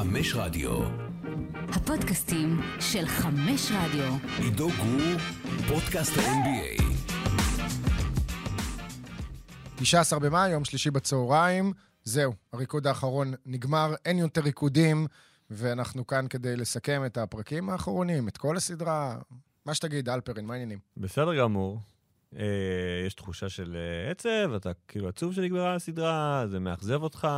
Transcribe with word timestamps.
חמש 0.00 0.34
רדיו. 0.34 0.70
הפודקאסטים 1.68 2.60
של 2.80 3.06
חמש 3.06 3.72
רדיו. 3.72 4.14
עידו 4.38 4.68
גור, 4.68 5.18
פודקאסט 5.68 6.18
ה-NBA. 6.18 6.82
19 9.76 10.18
במאי, 10.18 10.50
יום 10.50 10.64
שלישי 10.64 10.90
בצהריים. 10.90 11.72
זהו, 12.04 12.32
הריקוד 12.52 12.86
האחרון 12.86 13.34
נגמר, 13.46 13.94
אין 14.04 14.18
יותר 14.18 14.40
ריקודים, 14.40 15.06
ואנחנו 15.50 16.06
כאן 16.06 16.26
כדי 16.30 16.56
לסכם 16.56 17.02
את 17.06 17.18
הפרקים 17.18 17.70
האחרונים, 17.70 18.28
את 18.28 18.36
כל 18.36 18.56
הסדרה. 18.56 19.18
מה 19.66 19.74
שתגיד, 19.74 20.08
אלפרין, 20.08 20.46
מה 20.46 20.54
העניינים? 20.54 20.78
בסדר 20.96 21.38
גמור. 21.38 21.78
אה, 22.36 22.44
יש 23.06 23.14
תחושה 23.14 23.48
של 23.48 23.76
אה, 23.76 24.10
עצב, 24.10 24.54
אתה 24.56 24.70
כאילו 24.88 25.08
עצוב 25.08 25.34
שנגמרה 25.34 25.74
הסדרה, 25.74 26.44
זה 26.50 26.60
מאכזב 26.60 27.02
אותך. 27.02 27.28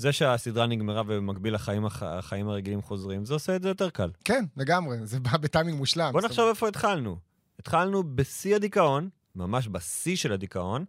זה 0.00 0.12
שהסדרה 0.12 0.66
נגמרה 0.66 1.02
ובמקביל 1.06 1.54
החיים, 1.54 1.86
הח- 1.86 2.02
החיים 2.02 2.48
הרגילים 2.48 2.82
חוזרים, 2.82 3.24
זה 3.24 3.34
עושה 3.34 3.56
את 3.56 3.62
זה 3.62 3.68
יותר 3.68 3.90
קל. 3.90 4.10
כן, 4.24 4.44
לגמרי, 4.56 4.96
זה 5.06 5.20
בא 5.20 5.36
בטיימינג 5.36 5.78
מושלם. 5.78 6.12
בוא 6.12 6.20
נחשוב 6.20 6.48
איפה 6.48 6.68
התחלנו. 6.68 7.16
התחלנו 7.58 8.02
בשיא 8.16 8.56
הדיכאון, 8.56 9.08
ממש 9.34 9.68
בשיא 9.68 10.16
של 10.16 10.32
הדיכאון. 10.32 10.84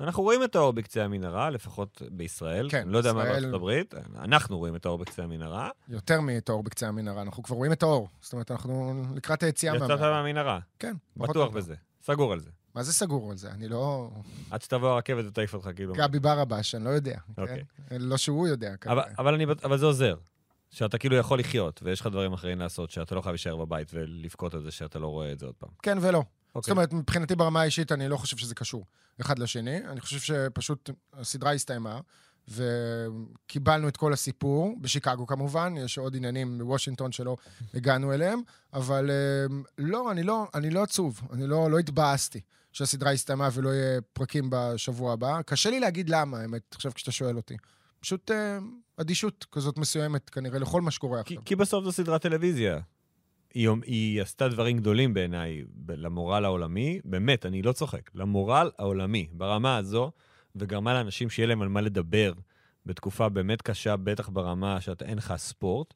אנחנו 0.00 0.22
רואים 0.22 0.44
את 0.44 0.56
האור 0.56 0.72
בקצה 0.72 1.04
המנהרה, 1.04 1.50
לפחות 1.50 2.02
בישראל. 2.10 2.68
כן, 2.70 2.80
אני 2.80 2.92
לא 2.92 2.98
יודע 2.98 3.12
מה 3.12 3.24
בארצות 3.24 3.54
הברית, 3.54 3.94
אנחנו 4.18 4.58
רואים 4.58 4.76
את 4.76 4.86
האור 4.86 4.98
בקצה 4.98 5.22
המנהרה. 5.22 5.70
יותר 5.88 6.20
מאת 6.20 6.48
האור 6.48 6.62
בקצה 6.62 6.88
המנהרה, 6.88 7.22
אנחנו 7.22 7.42
כבר 7.42 7.56
רואים 7.56 7.72
את 7.72 7.82
האור. 7.82 8.08
זאת 8.20 8.32
אומרת, 8.32 8.50
אנחנו 8.50 9.02
לקראת 9.14 9.42
היציאה 9.42 9.76
יצאת 9.76 9.88
מהמנהרה. 9.88 10.22
מהמנהרה, 10.22 10.58
כן. 10.78 10.94
בטוח. 11.16 11.50
בזה. 11.52 11.74
סגור 12.02 12.32
על 12.32 12.40
זה. 12.40 12.50
מה 12.74 12.82
זה 12.82 12.92
סגור 12.92 13.30
על 13.30 13.36
זה? 13.36 13.50
אני 13.50 13.68
לא... 13.68 14.10
עד 14.50 14.62
שתבוא 14.62 14.88
הרכבת 14.88 15.24
ותעיף 15.28 15.54
אותך, 15.54 15.68
כאילו. 15.76 15.94
גבי 15.94 16.18
ברבש, 16.18 16.74
אני 16.74 16.84
לא 16.84 16.90
יודע. 16.90 17.18
אוקיי. 17.38 17.64
כן? 17.88 17.96
לא 18.00 18.16
שהוא 18.16 18.48
יודע, 18.48 18.74
אבל. 18.86 19.02
אבל, 19.18 19.34
אני, 19.34 19.46
בט- 19.46 19.64
אבל 19.64 19.78
זה 19.78 19.86
עוזר. 19.86 20.16
שאתה 20.70 20.98
כאילו 20.98 21.16
יכול 21.16 21.38
לחיות, 21.38 21.80
ויש 21.82 22.00
לך 22.00 22.06
דברים 22.06 22.32
אחרים 22.32 22.58
לעשות, 22.58 22.90
שאתה 22.90 23.14
לא 23.14 23.20
חייב 23.20 23.32
להישאר 23.32 23.56
בבית 23.56 23.90
ולבכות 23.94 24.54
על 24.54 24.62
זה 24.62 24.70
שאתה 24.70 24.98
לא 24.98 25.06
רואה 25.06 25.32
את 25.32 25.38
זה 25.38 25.46
עוד 25.46 25.54
פעם. 25.54 25.70
כן 25.82 25.98
ולא. 26.00 26.18
זאת 26.18 26.54
אוקיי. 26.54 26.72
אומרת, 26.72 26.92
מבחינתי 26.92 27.36
ברמה 27.36 27.60
האישית, 27.60 27.92
אני 27.92 28.08
לא 28.08 28.16
חושב 28.16 28.36
שזה 28.36 28.54
קשור 28.54 28.84
אחד 29.20 29.38
לשני. 29.38 29.76
אני 29.88 30.00
חושב 30.00 30.18
שפשוט 30.18 30.90
הסדרה 31.12 31.52
הסתיימה, 31.52 32.00
וקיבלנו 32.48 33.88
את 33.88 33.96
כל 33.96 34.12
הסיפור, 34.12 34.76
בשיקגו 34.80 35.26
כמובן, 35.26 35.74
יש 35.76 35.98
עוד 35.98 36.16
עניינים 36.16 36.58
בוושינגטון 36.58 37.12
שלא 37.12 37.36
הגענו 37.74 38.12
אליהם, 38.12 38.40
אבל 38.72 39.10
אה, 39.10 39.56
לא, 39.78 40.12
אני 40.12 40.22
לא, 40.22 40.46
אני 40.54 40.70
לא 40.70 40.82
עצוב, 40.82 41.20
אני 41.32 41.46
לא, 41.46 41.70
לא 41.70 41.78
התבאסתי 41.78 42.40
שהסדרה 42.72 43.12
הסתיימה 43.12 43.48
ולא 43.52 43.68
יהיה 43.68 44.00
פרקים 44.12 44.48
בשבוע 44.50 45.12
הבא. 45.12 45.42
קשה 45.46 45.70
לי 45.70 45.80
להגיד 45.80 46.10
למה, 46.10 46.40
האמת, 46.40 46.62
עכשיו 46.74 46.92
כשאתה 46.94 47.12
שואל 47.12 47.36
אותי. 47.36 47.56
פשוט 48.00 48.30
אה, 48.30 48.58
אדישות 48.96 49.46
כזאת 49.52 49.78
מסוימת, 49.78 50.30
כנראה, 50.30 50.58
לכל 50.58 50.80
מה 50.80 50.90
שקורה 50.90 51.22
כי, 51.22 51.34
עכשיו. 51.34 51.44
כי 51.44 51.56
בסוף 51.56 51.84
זו 51.84 51.92
סדרת 51.92 52.22
טלוויזיה. 52.22 52.80
היא, 53.54 53.68
היא 53.84 54.22
עשתה 54.22 54.48
דברים 54.48 54.78
גדולים 54.78 55.14
בעיניי 55.14 55.64
למורל 55.88 56.44
העולמי, 56.44 57.00
באמת, 57.04 57.46
אני 57.46 57.62
לא 57.62 57.72
צוחק, 57.72 58.10
למורל 58.14 58.70
העולמי, 58.78 59.28
ברמה 59.32 59.76
הזו, 59.76 60.10
וגרמה 60.56 60.94
לאנשים 60.94 61.30
שיהיה 61.30 61.46
להם 61.46 61.62
על 61.62 61.68
מה 61.68 61.80
לדבר 61.80 62.32
בתקופה 62.86 63.28
באמת 63.28 63.62
קשה, 63.62 63.96
בטח 63.96 64.28
ברמה 64.28 64.80
שאתה 64.80 65.04
אין 65.04 65.18
לך 65.18 65.34
ספורט. 65.36 65.94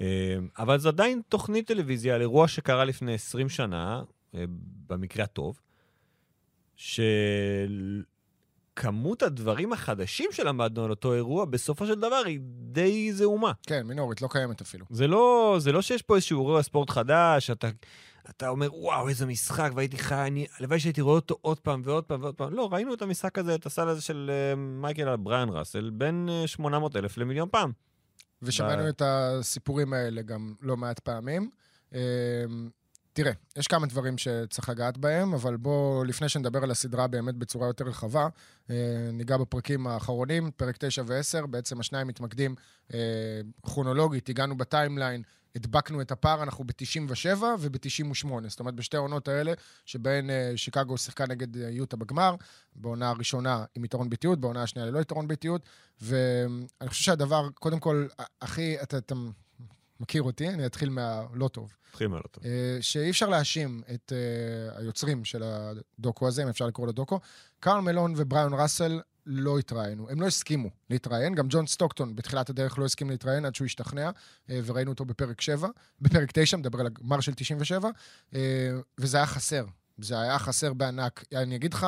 אה, 0.00 0.36
אבל 0.58 0.78
זו 0.78 0.88
עדיין 0.88 1.20
תוכנית 1.28 1.66
טלוויזיה 1.66 2.14
על 2.14 2.20
אירוע 2.20 2.48
שקרה 2.48 2.84
לפני 2.84 3.14
20 3.14 3.48
שנה, 3.48 4.02
אה, 4.34 4.44
במקרה 4.86 5.24
הטוב, 5.24 5.60
שכמות 8.76 9.22
הדברים 9.22 9.72
החדשים 9.72 10.30
שלמדנו 10.32 10.84
על 10.84 10.90
אותו 10.90 11.14
אירוע, 11.14 11.44
בסופו 11.44 11.86
של 11.86 11.94
דבר 11.94 12.22
היא 12.26 12.40
די 12.72 13.12
זעומה. 13.12 13.52
כן, 13.66 13.86
מינורית, 13.86 14.22
לא 14.22 14.28
קיימת 14.30 14.60
אפילו. 14.60 14.86
זה 14.90 15.06
לא, 15.06 15.56
זה 15.60 15.72
לא 15.72 15.82
שיש 15.82 16.02
פה 16.02 16.14
איזשהו 16.14 16.40
אירוע 16.40 16.62
ספורט 16.62 16.90
חדש, 16.90 17.50
אתה, 17.50 17.68
אתה 18.30 18.48
אומר, 18.48 18.74
וואו, 18.74 19.08
איזה 19.08 19.26
משחק, 19.26 19.70
והייתי 19.74 19.98
חי, 19.98 20.26
אני, 20.26 20.46
הלוואי 20.58 20.80
שהייתי 20.80 21.00
רואה 21.00 21.14
אותו 21.14 21.36
עוד 21.40 21.60
פעם 21.60 21.82
ועוד 21.84 22.04
פעם 22.04 22.22
ועוד 22.22 22.34
פעם. 22.34 22.54
לא, 22.54 22.68
ראינו 22.72 22.94
את 22.94 23.02
המשחק 23.02 23.38
הזה, 23.38 23.54
את 23.54 23.66
הסל 23.66 23.88
הזה 23.88 24.00
של 24.00 24.30
uh, 24.54 24.56
מייקל 24.58 25.08
על 25.08 25.16
בריאן 25.16 25.48
ראסל, 25.48 25.90
בין 25.90 26.28
uh, 26.44 26.46
800 26.46 26.96
אלף 26.96 27.18
למיליון 27.18 27.48
פעם. 27.52 27.72
ושמענו 28.42 28.82
ב- 28.82 28.86
את 28.86 29.02
הסיפורים 29.04 29.92
האלה 29.92 30.22
גם 30.22 30.54
לא 30.60 30.76
מעט 30.76 30.98
פעמים. 30.98 31.50
תראה, 33.22 33.32
יש 33.56 33.66
כמה 33.66 33.86
דברים 33.86 34.18
שצריך 34.18 34.68
לגעת 34.68 34.98
בהם, 34.98 35.34
אבל 35.34 35.56
בואו, 35.56 36.04
לפני 36.04 36.28
שנדבר 36.28 36.62
על 36.62 36.70
הסדרה 36.70 37.06
באמת 37.06 37.34
בצורה 37.34 37.66
יותר 37.66 37.84
רחבה, 37.84 38.28
אה, 38.70 38.74
ניגע 39.12 39.36
בפרקים 39.36 39.86
האחרונים, 39.86 40.50
פרק 40.56 40.76
9 40.76 41.02
ו-10, 41.06 41.46
בעצם 41.46 41.80
השניים 41.80 42.06
מתמקדים 42.06 42.54
אה, 42.94 42.98
כרונולוגית, 43.62 44.28
הגענו 44.28 44.56
בטיימליין, 44.56 45.22
הדבקנו 45.56 46.00
את 46.00 46.10
הפער, 46.10 46.42
אנחנו 46.42 46.64
ב-97 46.64 47.42
וב-98. 47.58 48.28
זאת 48.48 48.60
אומרת, 48.60 48.74
בשתי 48.74 48.96
העונות 48.96 49.28
האלה, 49.28 49.52
שבהן 49.86 50.30
אה, 50.30 50.52
שיקגו 50.56 50.98
שיחקה 50.98 51.26
נגד 51.26 51.56
יוטה 51.56 51.96
בגמר, 51.96 52.34
בעונה 52.76 53.08
הראשונה 53.08 53.64
עם 53.74 53.84
יתרון 53.84 54.10
ביתיות, 54.10 54.40
בעונה 54.40 54.62
השנייה 54.62 54.88
ללא 54.88 55.00
יתרון 55.00 55.28
ביתיות, 55.28 55.68
ואני 56.00 56.88
חושב 56.88 57.04
שהדבר, 57.04 57.48
קודם 57.54 57.80
כל, 57.80 58.06
הכי, 58.40 58.82
אתה, 58.82 58.98
אתה 58.98 59.14
מכיר 60.00 60.22
אותי, 60.22 60.48
אני 60.48 60.66
אתחיל 60.66 60.90
מהלא 60.90 61.48
טוב. 61.48 61.72
נתחיל 61.88 62.08
מעל 62.08 62.20
אותו. 62.24 62.40
אה, 62.44 62.78
שאי 62.80 63.10
אפשר 63.10 63.28
להאשים 63.28 63.82
את 63.94 64.12
אה, 64.12 64.78
היוצרים 64.78 65.24
של 65.24 65.42
הדוקו 65.42 66.28
הזה, 66.28 66.42
אם 66.42 66.48
אפשר 66.48 66.66
לקרוא 66.66 66.86
לו 66.86 66.92
דוקו. 66.92 67.20
קרל 67.60 67.80
מלון 67.80 68.14
ובריאון 68.16 68.54
ראסל 68.54 69.00
לא 69.26 69.58
התראיינו, 69.58 70.10
הם 70.10 70.20
לא 70.20 70.26
הסכימו 70.26 70.68
להתראיין, 70.90 71.34
גם 71.34 71.46
ג'ון 71.48 71.66
סטוקטון 71.66 72.16
בתחילת 72.16 72.50
הדרך 72.50 72.78
לא 72.78 72.84
הסכים 72.84 73.10
להתראיין 73.10 73.44
עד 73.44 73.54
שהוא 73.54 73.66
השתכנע, 73.66 74.10
אה, 74.50 74.60
וראינו 74.64 74.90
אותו 74.90 75.04
בפרק 75.04 75.40
7, 75.40 75.68
בפרק 76.00 76.30
9, 76.32 76.56
מדבר 76.56 76.80
על 76.80 76.86
הגמר 76.86 77.20
של 77.20 77.34
97, 77.34 77.90
אה, 78.34 78.40
וזה 78.98 79.16
היה 79.16 79.26
חסר, 79.26 79.64
זה 79.98 80.20
היה 80.20 80.38
חסר 80.38 80.72
בענק. 80.72 81.24
אני 81.34 81.56
אגיד 81.56 81.74
לך, 81.74 81.86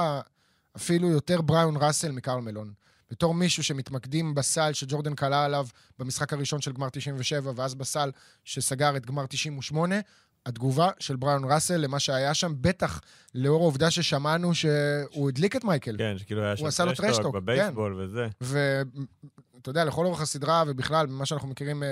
אפילו 0.77 1.11
יותר 1.11 1.41
בריאון 1.41 1.77
ראסל 1.77 2.13
מקרל 2.13 2.41
מלון. 2.41 2.73
בתור 3.13 3.35
מישהו 3.35 3.65
שמתמקדים 3.65 4.35
בסל 4.35 4.73
שג'ורדן 4.73 5.15
קלע 5.15 5.45
עליו 5.45 5.67
במשחק 5.99 6.33
הראשון 6.33 6.61
של 6.61 6.73
גמר 6.73 6.89
97, 6.89 7.53
ואז 7.57 7.75
בסל 7.75 8.11
שסגר 8.45 8.97
את 8.97 9.07
גמר 9.07 9.27
98, 9.27 9.97
התגובה 10.47 10.91
של 10.99 11.17
ברייון 11.17 11.53
ראסל 11.53 11.77
למה 11.77 11.99
שהיה 11.99 12.35
שם, 12.35 12.53
בטח 12.61 13.01
לאור 13.35 13.63
העובדה 13.63 13.91
ששמענו 13.91 14.55
שהוא 14.55 15.29
הדליק 15.29 15.57
את 15.57 15.65
מייקל. 15.65 15.97
כן, 15.99 16.19
שכאילו 16.19 16.43
היה 16.43 16.57
שם 16.57 16.95
trash 16.95 17.15
talk, 17.15 17.35
בבייסבול 17.35 18.01
וזה. 18.01 18.29
ואתה 18.41 19.71
יודע, 19.71 19.85
לכל 19.85 20.07
אורך 20.07 20.21
הסדרה, 20.21 20.65
ובכלל, 20.67 21.07
ממה 21.07 21.27
שאנחנו 21.27 21.49
מכירים 21.49 21.83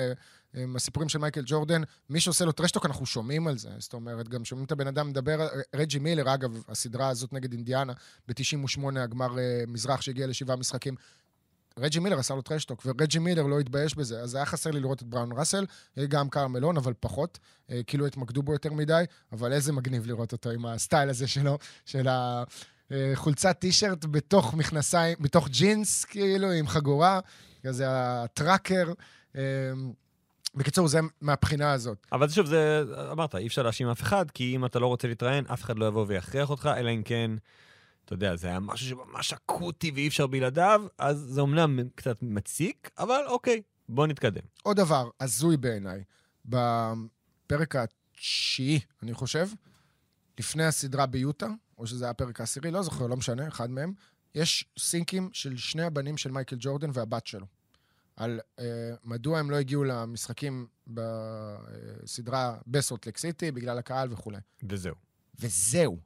אה, 0.56 0.66
מהסיפורים 0.66 1.08
של 1.08 1.18
מייקל 1.18 1.42
ג'ורדן, 1.46 1.82
מי 2.10 2.20
שעושה 2.20 2.44
לו 2.44 2.52
trash 2.52 2.69
talk, 2.69 2.86
אנחנו 2.86 3.06
שומעים 3.06 3.46
על 3.46 3.58
זה. 3.58 3.70
זאת 3.78 3.92
אומרת, 3.92 4.28
גם 4.28 4.44
שומעים 4.44 4.66
את 4.66 4.72
הבן 4.72 4.86
אדם 4.86 5.08
מדבר, 5.08 5.48
רג'י 5.74 5.98
מילר, 5.98 6.34
אגב, 6.34 6.62
הסדרה 6.68 7.08
הזאת 7.08 7.32
נגד 7.32 7.52
אינדיאנה, 7.52 7.92
ב-98, 8.28 8.80
הגמר 8.96 9.38
אה, 9.38 9.64
מזרח 9.66 10.00
שהגיע 10.00 10.26
לשבעה 10.26 10.56
משחקים. 10.56 10.94
רג'י 11.78 11.98
מילר 11.98 12.18
עשה 12.18 12.34
לו 12.34 12.42
טרשטוק, 12.42 12.86
ורג'י 12.86 13.18
מילר 13.18 13.42
לא 13.42 13.60
התבייש 13.60 13.94
בזה, 13.94 14.20
אז 14.20 14.34
היה 14.34 14.46
חסר 14.46 14.70
לי 14.70 14.80
לראות 14.80 15.02
את 15.02 15.06
בראון 15.06 15.30
ראסל, 15.32 15.66
אה, 15.98 16.06
גם 16.06 16.28
קרמלון, 16.28 16.76
אבל 16.76 16.92
פחות, 17.00 17.38
אה, 17.70 17.80
כאילו 17.86 18.06
התמקדו 18.06 18.42
בו 18.42 18.52
יותר 18.52 18.72
מדי, 18.72 19.04
אבל 19.32 19.52
איזה 19.52 19.72
מגניב 19.72 20.06
לראות 20.06 20.32
אותו 20.32 20.50
עם 20.50 20.66
הסטייל 20.66 21.08
הזה 21.08 21.26
שלו, 21.26 21.58
של 21.86 22.08
החולצת 22.90 23.56
טישרט 23.58 24.04
בתוך 24.04 24.54
מכנסיים, 24.54 25.16
בתוך 25.20 25.48
ג'ינס, 25.48 26.04
כאילו, 26.04 26.50
עם 26.50 26.68
חגורה, 26.68 27.20
כזה 27.62 27.84
הטראקר. 27.88 28.92
בקיצור, 30.54 30.88
זה 30.88 31.00
מהבחינה 31.20 31.72
הזאת. 31.72 32.06
אבל 32.12 32.28
שוב, 32.28 32.46
זה, 32.46 32.82
אמרת, 33.12 33.34
אי 33.34 33.46
אפשר 33.46 33.62
להאשים 33.62 33.88
אף 33.88 34.02
אחד, 34.02 34.30
כי 34.30 34.56
אם 34.56 34.64
אתה 34.64 34.78
לא 34.78 34.86
רוצה 34.86 35.08
להתראיין, 35.08 35.46
אף 35.46 35.62
אחד 35.62 35.78
לא 35.78 35.86
יבוא 35.86 36.04
ויכריח 36.08 36.50
אותך, 36.50 36.70
אלא 36.76 36.90
אם 36.90 37.02
כן, 37.02 37.30
אתה 38.04 38.14
יודע, 38.14 38.36
זה 38.36 38.48
היה 38.48 38.60
משהו 38.60 38.86
שממש 38.86 39.32
אקוטי 39.32 39.90
ואי 39.94 40.08
אפשר 40.08 40.26
בלעדיו, 40.26 40.82
אז 40.98 41.18
זה 41.18 41.40
אומנם 41.40 41.78
קצת 41.94 42.22
מציק, 42.22 42.90
אבל 42.98 43.20
אוקיי, 43.26 43.62
בוא 43.88 44.06
נתקדם. 44.06 44.42
עוד 44.62 44.76
דבר 44.76 45.10
הזוי 45.20 45.56
בעיניי, 45.56 46.04
בפרק 46.44 47.76
התשיעי, 47.76 48.80
אני 49.02 49.14
חושב, 49.14 49.48
לפני 50.38 50.64
הסדרה 50.64 51.06
ביוטה, 51.06 51.48
או 51.78 51.86
שזה 51.86 52.04
היה 52.04 52.10
הפרק 52.10 52.40
העשירי, 52.40 52.70
לא 52.70 52.82
זוכר, 52.82 53.06
לא 53.06 53.16
משנה, 53.16 53.48
אחד 53.48 53.70
מהם, 53.70 53.92
יש 54.34 54.64
סינקים 54.78 55.30
של 55.32 55.56
שני 55.56 55.82
הבנים 55.82 56.16
של 56.16 56.30
מייקל 56.30 56.56
ג'ורדן 56.58 56.90
והבת 56.92 57.26
שלו. 57.26 57.46
על 58.20 58.40
uh, 58.56 58.62
מדוע 59.04 59.38
הם 59.38 59.50
לא 59.50 59.56
הגיעו 59.56 59.84
למשחקים 59.84 60.66
בסדרה 60.86 62.56
בסולט 62.66 63.16
סיטי, 63.16 63.50
בגלל 63.50 63.78
הקהל 63.78 64.12
וכולי. 64.12 64.38
וזהו. 64.62 64.94
וזהו. 65.40 65.98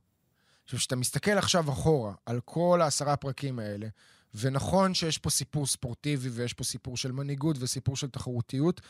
עכשיו, 0.64 0.78
כשאתה 0.78 0.96
מסתכל 0.96 1.30
עכשיו 1.30 1.70
אחורה 1.70 2.14
על 2.26 2.40
כל 2.44 2.80
העשרה 2.82 3.16
פרקים 3.16 3.58
האלה, 3.58 3.88
ונכון 4.34 4.94
שיש 4.94 5.18
פה 5.18 5.30
סיפור 5.30 5.66
ספורטיבי 5.66 6.28
ויש 6.28 6.52
פה 6.52 6.64
סיפור 6.64 6.96
של 6.96 7.12
מנהיגות 7.12 7.56
וסיפור 7.60 7.96
של 7.96 8.10
תחרותיות, 8.10 8.80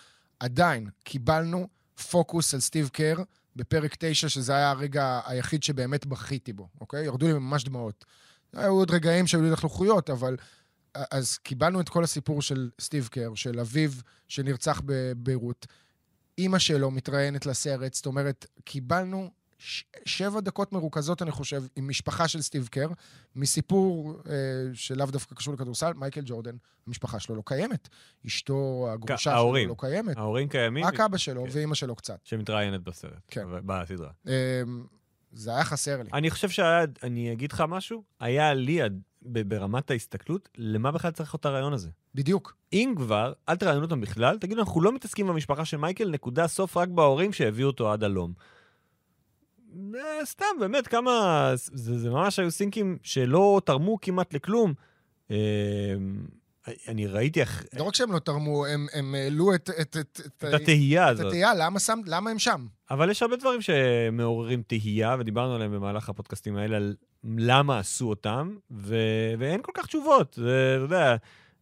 עדיין 0.40 0.88
קיבלנו 1.04 1.68
פוקוס 2.10 2.54
על 2.54 2.60
סטיב 2.60 2.88
קר 2.88 3.16
בפרק 3.56 3.94
9, 3.98 4.28
שזה 4.28 4.56
היה 4.56 4.70
הרגע 4.70 5.20
היחיד 5.26 5.62
שבאמת 5.62 6.06
בכיתי 6.06 6.52
בו, 6.52 6.68
אוקיי? 6.80 7.04
ירדו 7.04 7.26
לי 7.26 7.32
ממש 7.32 7.64
דמעות. 7.64 8.04
היו 8.52 8.72
עוד 8.72 8.90
רגעים 8.90 9.26
שהיו 9.26 9.42
לי 9.42 9.50
לחלוכויות, 9.50 10.10
אבל 10.10 10.36
אז 11.10 11.38
קיבלנו 11.38 11.80
את 11.80 11.88
כל 11.88 12.04
הסיפור 12.04 12.42
של 12.42 12.70
סטיב 12.80 13.08
קר, 13.08 13.34
של 13.34 13.60
אביו 13.60 13.90
שנרצח 14.28 14.82
בביירות. 14.84 15.66
אימא 16.38 16.58
שלו 16.58 16.90
מתראיינת 16.90 17.46
לסרט, 17.46 17.94
זאת 17.94 18.06
אומרת, 18.06 18.46
קיבלנו 18.64 19.30
ש- 19.58 19.84
שבע 20.04 20.40
דקות 20.40 20.72
מרוכזות, 20.72 21.22
אני 21.22 21.30
חושב, 21.30 21.62
עם 21.76 21.88
משפחה 21.88 22.28
של 22.28 22.42
סטיב 22.42 22.68
קר, 22.68 22.88
מסיפור 23.36 24.20
אה, 24.28 24.34
שלאו 24.74 25.06
דווקא 25.06 25.34
קשור 25.34 25.54
לכדורסל, 25.54 25.92
מייקל 25.92 26.20
ג'ורדן, 26.24 26.56
המשפחה 26.86 27.20
שלו 27.20 27.34
לא 27.34 27.42
קיימת. 27.46 27.88
אשתו, 28.26 28.88
הגרושה 28.92 29.16
שלו 29.16 29.32
ההורים. 29.32 29.68
לא 29.68 29.74
קיימת. 29.78 30.16
ההורים 30.16 30.48
קיימים, 30.48 30.84
רק 30.84 31.00
אבא 31.00 31.16
שלו 31.16 31.44
כן. 31.44 31.50
ואימא 31.52 31.74
שלו 31.74 31.96
קצת. 31.96 32.18
שמתראיינת 32.24 32.80
בסרט, 32.80 33.12
כן. 33.28 33.44
בסדרה. 33.66 34.10
אה, 34.28 34.62
זה 35.32 35.54
היה 35.54 35.64
חסר 35.64 36.02
לי. 36.02 36.10
אני 36.12 36.30
חושב 36.30 36.48
שהיה, 36.48 36.84
אני 37.02 37.32
אגיד 37.32 37.52
לך 37.52 37.64
משהו, 37.68 38.02
היה 38.20 38.54
לי, 38.54 38.80
ברמת 39.24 39.90
ההסתכלות, 39.90 40.48
למה 40.58 40.90
בכלל 40.90 41.10
צריך 41.10 41.34
את 41.34 41.46
הרעיון 41.46 41.72
הזה? 41.72 41.88
בדיוק. 42.14 42.56
אם 42.72 42.94
כבר, 42.96 43.32
אל 43.48 43.56
תראיינו 43.56 43.82
אותם 43.82 44.00
בכלל, 44.00 44.38
תגידו, 44.38 44.60
אנחנו 44.60 44.82
לא 44.82 44.92
מתעסקים 44.92 45.26
במשפחה 45.26 45.64
של 45.64 45.76
מייקל, 45.76 46.10
נקודה 46.10 46.46
סוף 46.46 46.76
רק 46.76 46.88
בהורים 46.88 47.32
שהביאו 47.32 47.66
אותו 47.66 47.92
עד 47.92 48.04
הלום. 48.04 48.32
אה, 49.94 50.24
סתם, 50.24 50.46
באמת, 50.60 50.86
כמה... 50.86 51.50
זה, 51.54 51.98
זה 51.98 52.10
ממש 52.10 52.38
היו 52.38 52.50
סינקים 52.50 52.98
שלא 53.02 53.60
תרמו 53.64 54.00
כמעט 54.00 54.34
לכלום. 54.34 54.74
אה, 55.30 55.36
אני 56.88 57.06
ראיתי 57.06 57.40
איך... 57.40 57.64
לא 57.76 57.82
רק 57.82 57.94
שהם 57.94 58.12
לא 58.12 58.18
תרמו, 58.18 58.66
הם, 58.66 58.86
הם 58.92 59.14
העלו 59.14 59.54
את, 59.54 59.70
את, 59.80 59.96
את, 59.96 60.20
את, 60.26 60.44
את 60.44 60.54
התהייה 60.54 61.06
את 61.06 61.12
הזאת. 61.12 61.26
התהייה, 61.26 61.54
למה, 61.54 61.80
שם, 61.80 62.00
למה 62.06 62.30
הם 62.30 62.38
שם? 62.38 62.66
אבל 62.90 63.10
יש 63.10 63.22
הרבה 63.22 63.36
דברים 63.36 63.60
שמעוררים 63.62 64.62
תהייה, 64.62 65.16
ודיברנו 65.18 65.54
עליהם 65.54 65.72
במהלך 65.72 66.08
הפודקאסטים 66.08 66.56
האלה, 66.56 66.76
על 66.76 66.94
למה 67.24 67.78
עשו 67.78 68.08
אותם, 68.08 68.56
ו... 68.70 68.96
ואין 69.38 69.62
כל 69.62 69.72
כך 69.74 69.86
תשובות. 69.86 70.34
זה, 70.40 70.74
אתה 70.76 70.84
יודע, 70.84 71.16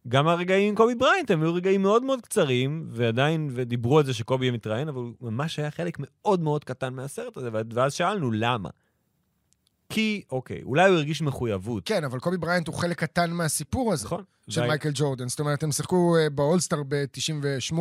גם 0.07 0.27
הרגעים 0.27 0.69
עם 0.69 0.75
קובי 0.75 0.95
בריינט 0.95 1.31
הם 1.31 1.41
היו 1.43 1.53
רגעים 1.53 1.81
מאוד 1.81 2.03
מאוד 2.03 2.21
קצרים, 2.21 2.85
ועדיין, 2.89 3.49
ודיברו 3.53 3.99
על 3.99 4.05
זה 4.05 4.13
שקובי 4.13 4.51
מתראיין, 4.51 4.87
אבל 4.87 4.97
הוא 5.01 5.13
ממש 5.21 5.59
היה 5.59 5.71
חלק 5.71 5.97
מאוד 5.99 6.41
מאוד 6.41 6.63
קטן 6.63 6.93
מהסרט 6.93 7.37
הזה, 7.37 7.49
ואז 7.73 7.93
שאלנו 7.93 8.31
למה. 8.31 8.69
כי, 9.93 10.23
אוקיי, 10.31 10.61
אולי 10.63 10.89
הוא 10.89 10.97
הרגיש 10.97 11.21
מחויבות. 11.21 11.83
כן, 11.85 12.03
אבל 12.03 12.19
קובי 12.19 12.37
בריינט 12.37 12.67
הוא 12.67 12.75
חלק 12.75 12.99
קטן 12.99 13.31
מהסיפור 13.31 13.93
הזה. 13.93 14.05
נכון. 14.05 14.23
של 14.49 14.61
וה- 14.61 14.67
מייקל 14.67 14.89
ג'ורדן. 14.93 15.27
זאת 15.27 15.39
אומרת, 15.39 15.63
הם 15.63 15.71
שיחקו 15.71 16.17
אה, 16.17 16.29
ב 16.29 16.35
All-Star 16.35 16.83
ב-98, 16.87 17.75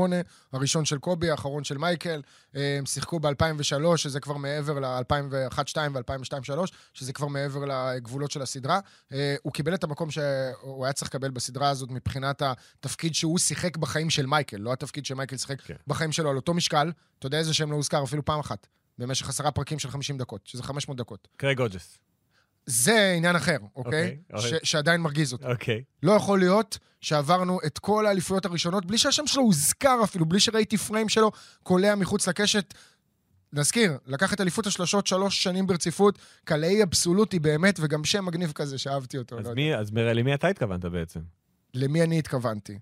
הראשון 0.52 0.84
של 0.84 0.98
קובי, 0.98 1.30
האחרון 1.30 1.64
של 1.64 1.78
מייקל. 1.78 2.22
אה, 2.56 2.76
הם 2.78 2.86
שיחקו 2.86 3.20
ב-2003, 3.20 3.96
שזה 3.96 4.20
כבר 4.20 4.36
מעבר 4.36 4.78
ל-2001-2002 4.78 5.76
ו-2002-2003, 5.92 6.72
שזה 6.94 7.12
כבר 7.12 7.26
מעבר 7.26 7.64
לגבולות 7.64 8.30
של 8.30 8.42
הסדרה. 8.42 8.80
אה, 9.12 9.34
הוא 9.42 9.52
קיבל 9.52 9.74
את 9.74 9.84
המקום 9.84 10.10
שהוא 10.10 10.84
היה 10.84 10.92
צריך 10.92 11.08
לקבל 11.10 11.30
בסדרה 11.30 11.68
הזאת 11.68 11.90
מבחינת 11.90 12.42
התפקיד 12.42 13.14
שהוא 13.14 13.38
שיחק 13.38 13.76
בחיים 13.76 14.10
של 14.10 14.26
מייקל, 14.26 14.56
לא 14.56 14.72
התפקיד 14.72 15.06
שמייקל 15.06 15.36
שיחק 15.36 15.60
כן. 15.60 15.74
בחיים 15.86 16.12
שלו 16.12 16.30
על 16.30 16.36
אותו 16.36 16.54
משקל. 16.54 16.92
אתה 17.18 17.26
יודע 17.26 17.38
איזה 17.38 17.54
שם 17.54 17.70
לא 17.70 17.76
הוזכר 17.76 18.04
אפילו 18.04 18.24
פעם 18.24 18.40
אחת. 18.40 18.66
במשך 18.98 19.28
עשרה 19.28 19.50
פרקים 19.50 19.78
של 19.78 19.90
50 19.90 20.18
דקות, 20.18 20.46
שזה 20.46 20.62
500 20.62 20.98
דקות. 20.98 21.28
קרייג 21.36 21.60
אוג'ס. 21.60 21.98
זה 22.66 23.12
עניין 23.16 23.36
אחר, 23.36 23.56
אוקיי? 23.76 23.82
אוקיי, 23.84 24.18
אוקיי. 24.32 24.60
ש- 24.64 24.70
שעדיין 24.70 25.00
מרגיז 25.00 25.32
אותי. 25.32 25.44
אוקיי. 25.46 25.82
לא 26.02 26.12
יכול 26.12 26.38
להיות 26.38 26.78
שעברנו 27.00 27.58
את 27.66 27.78
כל 27.78 28.06
האליפויות 28.06 28.44
הראשונות 28.44 28.86
בלי 28.86 28.98
שהשם 28.98 29.26
שלו 29.26 29.42
הוזכר 29.42 30.00
אפילו, 30.04 30.26
בלי 30.26 30.40
שראיתי 30.40 30.76
פריים 30.78 31.08
שלו 31.08 31.30
קולע 31.62 31.94
מחוץ 31.94 32.28
לקשת. 32.28 32.74
נזכיר, 33.52 33.98
לקח 34.06 34.32
את 34.32 34.40
אליפות 34.40 34.66
השלושות 34.66 35.06
שלוש 35.06 35.42
שנים 35.42 35.66
ברציפות, 35.66 36.18
קלעי 36.44 36.82
אבסולוטי 36.82 37.38
באמת, 37.38 37.78
וגם 37.82 38.04
שם 38.04 38.24
מגניב 38.24 38.52
כזה 38.52 38.78
שאהבתי 38.78 39.18
אותו. 39.18 39.38
אז 39.38 39.46
לא 39.46 39.54
מי, 39.54 39.74
אז 39.74 39.90
מראה, 39.90 40.12
למי 40.12 40.34
אתה 40.34 40.48
התכוונת 40.48 40.84
בעצם? 40.84 41.20
למי 41.74 42.02
אני 42.02 42.18
התכוונתי? 42.18 42.78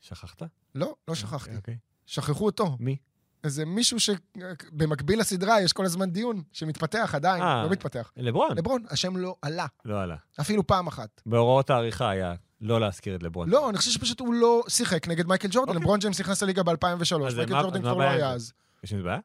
שכחת? 0.00 0.42
לא, 0.74 0.94
לא 1.08 1.14
שכחתי. 1.14 1.56
אוקיי. 1.56 1.76
שכחו 2.06 2.46
אותו. 2.46 2.76
מי? 2.80 2.96
איזה 3.44 3.64
מישהו 3.64 3.98
שבמקביל 4.00 5.20
לסדרה 5.20 5.60
יש 5.60 5.72
כל 5.72 5.84
הזמן 5.84 6.10
דיון 6.10 6.42
שמתפתח 6.52 7.12
עדיין, 7.14 7.42
אה. 7.42 7.62
לא 7.64 7.70
מתפתח. 7.70 8.12
לברון. 8.16 8.56
לברון, 8.56 8.84
השם 8.90 9.16
לא 9.16 9.36
עלה, 9.42 9.66
לא 9.84 10.02
עלה. 10.02 10.16
אפילו 10.40 10.66
פעם 10.66 10.86
אחת. 10.86 11.22
בהוראות 11.26 11.70
העריכה 11.70 12.10
היה 12.10 12.34
לא 12.60 12.80
להזכיר 12.80 13.16
את 13.16 13.22
לברון. 13.22 13.48
לא, 13.48 13.70
אני 13.70 13.78
חושב 13.78 13.90
שפשוט 13.90 14.20
הוא 14.20 14.34
לא 14.34 14.62
שיחק 14.68 15.08
נגד 15.08 15.26
מייקל 15.26 15.48
ג'ורדן. 15.50 15.68
אוקיי. 15.68 15.82
לברון 15.82 16.00
ג'יימס 16.00 16.20
נכנס 16.20 16.42
לליגה 16.42 16.62
ב-2003, 16.62 17.26
אז 17.26 17.34
מייקל 17.34 17.62
ג'ורדן 17.62 17.80
כבר 17.80 17.94
לא 17.94 18.02
היה? 18.02 18.30
אז. 18.30 18.52
יש 18.84 18.92
עם 18.92 18.98
זה 18.98 19.04
בעיה? 19.04 19.18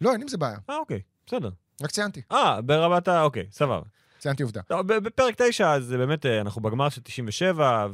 לא, 0.00 0.12
אין 0.12 0.22
עם 0.22 0.28
זה 0.28 0.38
בעיה, 0.38 0.58
אה, 0.70 0.76
אוקיי, 0.76 1.00
בסדר. 1.26 1.50
רק 1.82 1.90
ציינתי. 1.90 2.22
אה, 2.32 2.60
ברמת 2.60 3.08
ה... 3.08 3.22
אוקיי, 3.22 3.46
סבבה. 3.50 3.82
ציינתי 4.18 4.42
עובדה. 4.42 4.60
בפרק 4.86 5.34
9, 5.36 5.72
אז 5.72 5.90
באמת, 5.90 6.26
אה, 6.26 6.40
אנחנו 6.40 6.62
בגמר 6.62 6.88
של 6.88 7.00
97, 7.00 7.86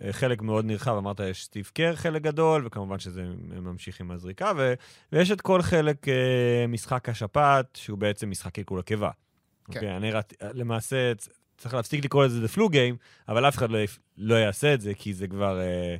וחלק 0.00 0.42
מאוד 0.42 0.64
נרחב, 0.64 0.96
אמרת, 0.96 1.20
יש 1.20 1.44
סטיב 1.44 1.70
קר 1.74 1.96
חלק 1.96 2.22
גדול, 2.22 2.66
וכמובן 2.66 2.98
שזה 2.98 3.24
ממשיך 3.62 4.00
עם 4.00 4.10
הזריקה, 4.10 4.52
ו... 4.56 4.74
ויש 5.12 5.30
את 5.30 5.40
כל 5.40 5.62
חלק 5.62 6.08
אה, 6.08 6.66
משחק 6.68 7.08
השפעת, 7.08 7.78
שהוא 7.82 7.98
בעצם 7.98 8.30
משחק 8.30 8.54
קלקול 8.54 8.78
הקיבה. 8.78 9.10
כן. 9.10 9.74
אוקיי, 9.74 9.96
אני 9.96 10.10
ראיתי, 10.10 10.34
למעשה, 10.54 11.12
צריך 11.56 11.74
להפסיק 11.74 12.04
לקרוא 12.04 12.24
לזה 12.24 12.46
The 12.46 12.56
Flu 12.56 12.68
Game, 12.72 12.96
אבל 13.28 13.48
אף 13.48 13.56
אחד 13.56 13.70
לא, 13.70 13.78
יפ- 13.84 13.98
לא 14.16 14.34
יעשה 14.34 14.74
את 14.74 14.80
זה, 14.80 14.94
כי 14.94 15.14
זה 15.14 15.28
כבר 15.28 15.60
אה, 15.60 15.96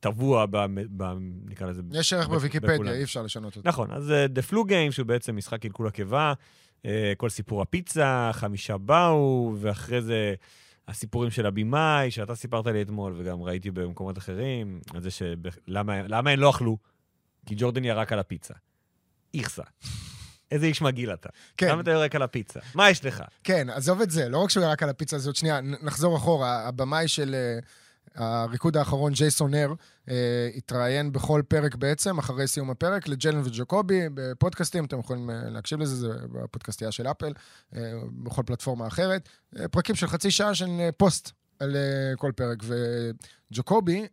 טבוע, 0.00 0.46
ב, 0.50 0.56
ב, 0.96 1.04
נקרא 1.44 1.66
לזה, 1.66 1.82
יש 1.92 2.12
ערך 2.12 2.28
בוויקיפדיה. 2.28 2.92
אי 2.92 3.02
אפשר 3.02 3.22
לשנות 3.22 3.56
אותו. 3.56 3.68
נכון, 3.68 3.90
אז 3.90 4.10
אה, 4.10 4.26
The 4.26 4.52
Flu 4.52 4.56
Game, 4.68 4.92
שהוא 4.92 5.06
בעצם 5.06 5.36
משחק 5.36 5.62
קלקול 5.62 5.86
הקיבה, 5.86 6.32
אה, 6.86 7.12
כל 7.16 7.28
סיפור 7.28 7.62
הפיצה, 7.62 8.30
חמישה 8.32 8.78
באו, 8.78 9.54
ואחרי 9.60 10.02
זה 10.02 10.34
הסיפורים 10.88 11.30
של 11.30 11.46
הבמאי, 11.46 12.10
שאתה 12.10 12.34
סיפרת 12.34 12.66
לי 12.66 12.82
אתמול, 12.82 13.14
וגם 13.18 13.42
ראיתי 13.42 13.70
במקומות 13.70 14.18
אחרים, 14.18 14.80
על 14.94 15.02
זה 15.02 15.10
שלמה 15.10 16.02
למה 16.02 16.30
הם 16.30 16.40
לא 16.40 16.50
אכלו? 16.50 16.78
כי 17.46 17.54
ג'ורדן 17.58 17.84
ירק 17.84 18.12
על 18.12 18.18
הפיצה. 18.18 18.54
איכסה. 19.34 19.62
איזה 20.50 20.66
איש 20.66 20.82
מגעיל 20.82 21.12
אתה. 21.12 21.28
כן, 21.56 21.68
למה 21.68 21.80
אתה 21.80 21.90
יורק 21.90 22.14
על 22.14 22.22
הפיצה? 22.22 22.60
מה 22.74 22.90
יש 22.90 23.04
לך? 23.04 23.22
כן, 23.44 23.70
עזוב 23.70 24.00
את 24.00 24.10
זה, 24.10 24.28
לא 24.28 24.38
רק 24.38 24.50
שהוא 24.50 24.64
ירק 24.64 24.82
על 24.82 24.88
הפיצה 24.88 25.16
הזאת, 25.16 25.36
שנייה, 25.36 25.60
נחזור 25.60 26.16
אחורה. 26.16 26.68
הבמאי 26.68 27.08
של 27.08 27.34
אה, 27.34 27.58
הריקוד 28.14 28.76
האחרון, 28.76 29.12
ג'ייסון 29.12 29.50
נר, 29.50 29.72
אה, 30.10 30.50
התראיין 30.56 31.12
בכל 31.12 31.42
פרק 31.48 31.74
בעצם, 31.74 32.18
אחרי 32.18 32.46
סיום 32.46 32.70
הפרק, 32.70 33.08
לג'לן 33.08 33.40
וג'קובי, 33.44 34.00
בפודקאסטים, 34.14 34.84
אתם 34.84 34.98
יכולים 34.98 35.30
אה, 35.30 35.50
להקשיב 35.50 35.80
לזה, 35.80 35.96
זה 35.96 36.08
בפודקאסטייה 36.32 36.92
של 36.92 37.06
אפל, 37.06 37.32
אה, 37.76 37.80
בכל 38.22 38.42
פלטפורמה 38.46 38.86
אחרת. 38.86 39.28
פרקים 39.70 39.94
של 39.94 40.06
חצי 40.06 40.30
שעה 40.30 40.54
של 40.54 40.66
פוסט 40.96 41.30
על 41.60 41.76
כל 42.16 42.32
פרק. 42.36 42.58
וג'קובי 42.62 44.06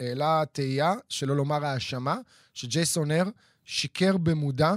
העלה 0.00 0.42
תהייה, 0.52 0.94
שלא 1.08 1.36
לומר 1.36 1.64
האשמה, 1.64 2.16
שג'ייסון 2.54 3.10
נר 3.10 3.24
שיקר 3.64 4.16
במודע 4.16 4.74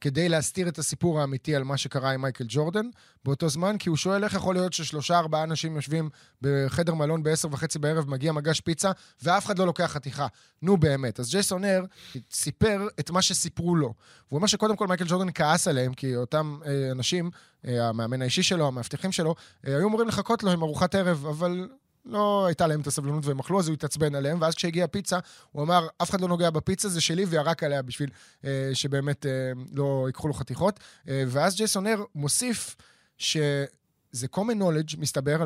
כדי 0.00 0.28
להסתיר 0.28 0.68
את 0.68 0.78
הסיפור 0.78 1.20
האמיתי 1.20 1.56
על 1.56 1.64
מה 1.64 1.76
שקרה 1.76 2.10
עם 2.10 2.22
מייקל 2.22 2.44
ג'ורדן 2.48 2.86
באותו 3.24 3.48
זמן, 3.48 3.78
כי 3.78 3.88
הוא 3.88 3.96
שואל 3.96 4.24
איך 4.24 4.34
יכול 4.34 4.54
להיות 4.54 4.72
ששלושה 4.72 5.18
ארבעה 5.18 5.42
אנשים 5.42 5.76
יושבים 5.76 6.10
בחדר 6.42 6.94
מלון 6.94 7.22
בעשר 7.22 7.48
וחצי 7.50 7.78
בערב, 7.78 8.10
מגיע 8.10 8.32
מגש 8.32 8.60
פיצה, 8.60 8.90
ואף 9.22 9.46
אחד 9.46 9.58
לא 9.58 9.66
לוקח 9.66 9.84
חתיכה. 9.84 10.26
נו 10.62 10.76
באמת. 10.76 11.20
אז 11.20 11.30
ג'ייסון 11.30 11.64
נר 11.64 11.84
סיפר 12.30 12.88
את 13.00 13.10
מה 13.10 13.22
שסיפרו 13.22 13.76
לו. 13.76 13.94
והוא 14.28 14.36
אומר 14.36 14.46
שקודם 14.46 14.76
כל 14.76 14.86
מייקל 14.86 15.04
ג'ורדן 15.08 15.28
כעס 15.34 15.68
עליהם, 15.68 15.94
כי 15.94 16.16
אותם 16.16 16.58
אה, 16.66 16.90
אנשים, 16.90 17.30
אה, 17.66 17.88
המאמן 17.88 18.22
האישי 18.22 18.42
שלו, 18.42 18.66
המאבטחים 18.66 19.12
שלו, 19.12 19.34
אה, 19.66 19.76
היו 19.76 19.88
אמורים 19.88 20.08
לחכות 20.08 20.42
לו 20.42 20.50
עם 20.50 20.62
ארוחת 20.62 20.94
ערב, 20.94 21.26
אבל 21.26 21.68
לא 22.08 22.46
הייתה 22.46 22.66
להם 22.66 22.80
את 22.80 22.86
הסבלנות 22.86 23.26
והם 23.26 23.38
אכלו, 23.38 23.58
אז 23.58 23.68
הוא 23.68 23.74
התעצבן 23.74 24.14
עליהם, 24.14 24.40
ואז 24.40 24.54
כשהגיעה 24.54 24.88
פיצה, 24.88 25.18
הוא 25.52 25.62
אמר, 25.62 25.86
אף 26.02 26.10
אחד 26.10 26.20
לא 26.20 26.28
נוגע 26.28 26.50
בפיצה, 26.50 26.88
זה 26.88 27.00
שלי, 27.00 27.24
וירק 27.24 27.62
עליה 27.62 27.82
בשביל 27.82 28.10
אה, 28.44 28.70
שבאמת 28.72 29.26
אה, 29.26 29.52
לא 29.72 30.04
ייקחו 30.06 30.28
לו 30.28 30.34
חתיכות. 30.34 30.80
אה, 31.08 31.24
ואז 31.26 31.56
ג'ייסון 31.56 31.86
נר 31.86 32.04
מוסיף 32.14 32.76
שזה 33.18 34.26
common 34.36 34.60
knowledge, 34.60 34.96
מסתבר 34.98 35.44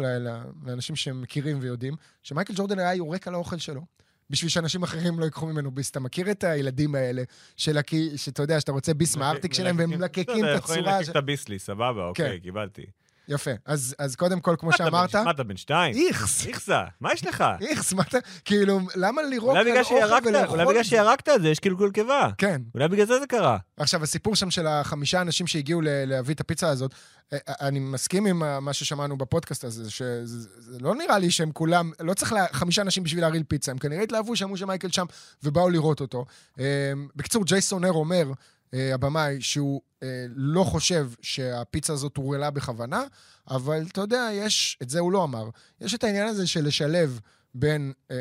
לאנשים 0.64 0.96
שמכירים 0.96 1.58
ויודעים, 1.60 1.94
שמייקל 2.22 2.54
ג'ורדן 2.56 2.78
היה 2.78 2.94
יורק 2.94 3.28
על 3.28 3.34
האוכל 3.34 3.58
שלו. 3.58 3.82
בשביל 4.30 4.50
שאנשים 4.50 4.82
אחרים 4.82 5.20
לא 5.20 5.24
ייקחו 5.24 5.46
ממנו 5.46 5.70
ביס. 5.70 5.90
אתה 5.90 6.00
מכיר 6.00 6.30
את 6.30 6.44
הילדים 6.44 6.94
האלה, 6.94 7.22
שאתה 7.56 8.42
יודע, 8.42 8.60
שאתה 8.60 8.72
רוצה 8.72 8.94
ביס 8.94 9.16
מהארטיק 9.16 9.54
שלהם, 9.54 9.76
והם 9.78 9.90
מלקקים 9.90 10.44
את 10.44 10.58
יכולים 10.58 10.84
הצורה... 10.84 10.92
להקיף 10.92 11.06
ש- 11.06 11.10
את 11.10 11.16
הביסלי, 11.16 11.58
סבבה, 11.58 12.04
אוקיי, 12.04 12.40
קיבלתי. 12.40 12.86
יפה. 13.28 13.50
אז 13.66 13.94
אז 13.98 14.16
קודם 14.16 14.40
כל, 14.40 14.54
כמו 14.58 14.72
שאמרת, 14.72 15.16
מה, 15.16 15.30
אתה 15.30 15.42
בן 15.42 15.56
שתיים? 15.56 15.94
איכס. 15.96 16.46
איכסה, 16.46 16.84
מה 17.00 17.12
יש 17.12 17.26
לך? 17.26 17.44
איכס, 17.60 17.92
מה 17.92 18.02
אתה... 18.02 18.18
כאילו, 18.44 18.80
למה 18.94 19.22
לירוק 19.22 19.56
על 19.56 19.78
אוכל 19.78 20.28
ולאכול 20.28 20.60
אולי 20.60 20.72
בגלל? 20.72 20.82
שירקת 20.82 21.28
את 21.28 21.42
זה, 21.42 21.48
יש 21.48 21.58
קלקול 21.58 21.90
קיבה. 21.90 22.30
כן. 22.38 22.62
אולי 22.74 22.88
בגלל 22.88 23.06
זה 23.06 23.18
זה 23.20 23.26
קרה. 23.26 23.58
עכשיו, 23.76 24.02
הסיפור 24.02 24.36
שם 24.36 24.50
של 24.50 24.66
החמישה 24.66 25.20
אנשים 25.20 25.46
שהגיעו 25.46 25.80
להביא 25.84 26.34
את 26.34 26.40
הפיצה 26.40 26.68
הזאת, 26.68 26.94
אה, 27.32 27.38
אה, 27.48 27.68
אני 27.68 27.78
מסכים 27.80 28.26
עם 28.26 28.42
אה, 28.42 28.60
מה 28.60 28.72
ששמענו 28.72 29.16
בפודקאסט 29.16 29.64
הזה, 29.64 29.90
שזה 29.90 30.48
זה 30.58 30.78
לא 30.80 30.94
נראה 30.94 31.18
לי 31.18 31.30
שהם 31.30 31.52
כולם, 31.52 31.90
לא 32.00 32.14
צריך 32.14 32.32
לה, 32.32 32.46
חמישה 32.52 32.82
אנשים 32.82 33.02
בשביל 33.02 33.20
להרעיל 33.24 33.42
פיצה, 33.48 33.72
הם 33.72 33.78
כנראה 33.78 34.02
התלהבו, 34.02 34.36
שמעו 34.36 34.56
שמייקל 34.56 34.90
שם 34.90 35.06
ובאו 35.42 35.70
לראות 35.70 36.00
אותו. 36.00 36.24
בקיצור, 37.16 37.44
ג'ייסון 37.44 37.84
נר 37.84 37.92
אומר, 37.92 38.32
הבמאי, 38.72 39.40
שהוא 39.40 39.80
אה, 40.02 40.26
לא 40.34 40.64
חושב 40.64 41.10
שהפיצה 41.22 41.92
הזאת 41.92 42.16
הורעלה 42.16 42.50
בכוונה, 42.50 43.04
אבל 43.50 43.82
אתה 43.92 44.00
יודע, 44.00 44.28
יש, 44.32 44.78
את 44.82 44.90
זה 44.90 44.98
הוא 44.98 45.12
לא 45.12 45.24
אמר, 45.24 45.48
יש 45.80 45.94
את 45.94 46.04
העניין 46.04 46.28
הזה 46.28 46.46
של 46.46 46.64
לשלב 46.64 47.20
בין 47.54 47.92
אה, 48.10 48.16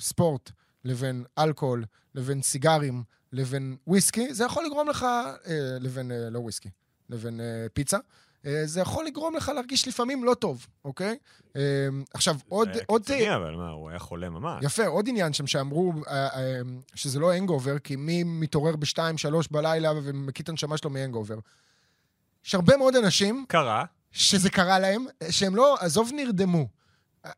ספורט 0.00 0.50
לבין 0.84 1.24
אלכוהול, 1.38 1.84
לבין 2.14 2.42
סיגרים, 2.42 3.02
לבין 3.32 3.76
וויסקי, 3.86 4.34
זה 4.34 4.44
יכול 4.44 4.64
לגרום 4.66 4.88
לך, 4.88 5.02
אה, 5.02 5.78
לבין, 5.80 6.12
אה, 6.12 6.30
לא 6.30 6.38
וויסקי, 6.38 6.68
לבין 7.10 7.40
אה, 7.40 7.66
פיצה, 7.72 7.96
אה, 7.96 8.02
זה 8.64 8.80
יכול 8.80 9.06
לגרום 9.06 9.36
לך 9.36 9.52
להרגיש 9.54 9.88
לפעמים 9.88 10.24
לא 10.24 10.34
טוב, 10.34 10.66
אוקיי? 10.84 11.16
אה, 11.56 11.62
עכשיו, 12.14 12.36
עוד... 12.48 12.68
זה 12.72 12.78
היה 12.78 12.98
קיצוני, 12.98 13.36
אבל 13.36 13.54
מה, 13.54 13.70
הוא 13.70 13.90
היה 13.90 13.98
חולה 13.98 14.30
ממש. 14.30 14.64
יפה, 14.64 14.86
עוד 14.86 15.08
עניין 15.08 15.32
שם 15.32 15.46
שאמרו 15.46 15.92
אה, 16.08 16.26
אה, 16.26 16.60
שזה 16.94 17.18
לא 17.18 17.32
הנגאובר, 17.32 17.78
כי 17.78 17.96
מי 17.96 18.22
מתעורר 18.24 18.76
בשתיים, 18.76 19.18
שלוש 19.18 19.48
בלילה 19.50 19.92
ומקיא 20.02 20.44
את 20.44 20.48
הנשמה 20.48 20.76
שלו 20.76 20.90
מהנגאובר? 20.90 21.38
יש 22.46 22.54
הרבה 22.54 22.76
מאוד 22.76 22.96
אנשים 22.96 23.44
קרה, 23.48 23.84
שזה 24.12 24.50
קרה 24.50 24.78
להם, 24.78 25.06
שהם 25.30 25.56
לא, 25.56 25.76
עזוב, 25.80 26.10
נרדמו. 26.14 26.66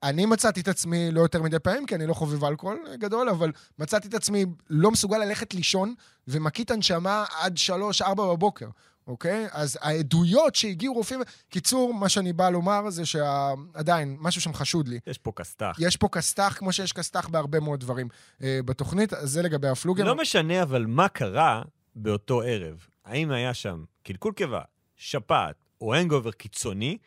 אני 0.02 0.26
מצאתי 0.26 0.60
את 0.60 0.68
עצמי 0.68 1.10
לא 1.10 1.20
יותר 1.20 1.42
מדי 1.42 1.58
פעמים, 1.58 1.86
כי 1.86 1.94
אני 1.94 2.06
לא 2.06 2.14
חובב 2.14 2.44
אלכוהול 2.44 2.78
גדול, 2.94 3.28
אבל 3.28 3.52
מצאתי 3.78 4.08
את 4.08 4.14
עצמי 4.14 4.44
לא 4.70 4.90
מסוגל 4.90 5.18
ללכת 5.18 5.54
לישון 5.54 5.94
ומקיא 6.28 6.64
את 6.64 6.70
הנשמה 6.70 7.24
עד 7.40 7.56
שלוש, 7.56 8.02
ארבע 8.02 8.26
בבוקר, 8.26 8.68
אוקיי? 9.06 9.46
אז 9.52 9.78
העדויות 9.80 10.54
שהגיעו 10.54 10.94
רופאים... 10.94 11.20
קיצור, 11.48 11.94
מה 11.94 12.08
שאני 12.08 12.32
בא 12.32 12.50
לומר 12.50 12.90
זה 12.90 13.06
שעדיין, 13.06 14.16
משהו 14.20 14.40
שם 14.40 14.54
חשוד 14.54 14.88
לי. 14.88 14.98
יש 15.06 15.18
פה 15.18 15.32
כסת"ח. 15.36 15.76
יש 15.78 15.96
פה 15.96 16.08
כסת"ח, 16.08 16.54
כמו 16.58 16.72
שיש 16.72 16.92
כסת"ח 16.92 17.28
בהרבה 17.28 17.60
מאוד 17.60 17.80
דברים 17.80 18.08
אה, 18.42 18.60
בתוכנית, 18.64 19.12
אז 19.12 19.30
זה 19.30 19.42
לגבי 19.42 19.68
הפלוגר. 19.68 20.04
לא 20.04 20.16
משנה 20.16 20.62
אבל 20.62 20.86
מה 20.86 21.08
קרה 21.08 21.62
באותו 21.96 22.42
ערב. 22.42 22.86
האם 23.04 23.30
היה 23.30 23.54
שם 23.54 23.84
קלקול 24.02 24.32
קיבה, 24.32 24.60
שפעת 24.96 25.54
או 25.80 25.94
הנגובר 25.94 26.30
קיצוני, 26.30 26.98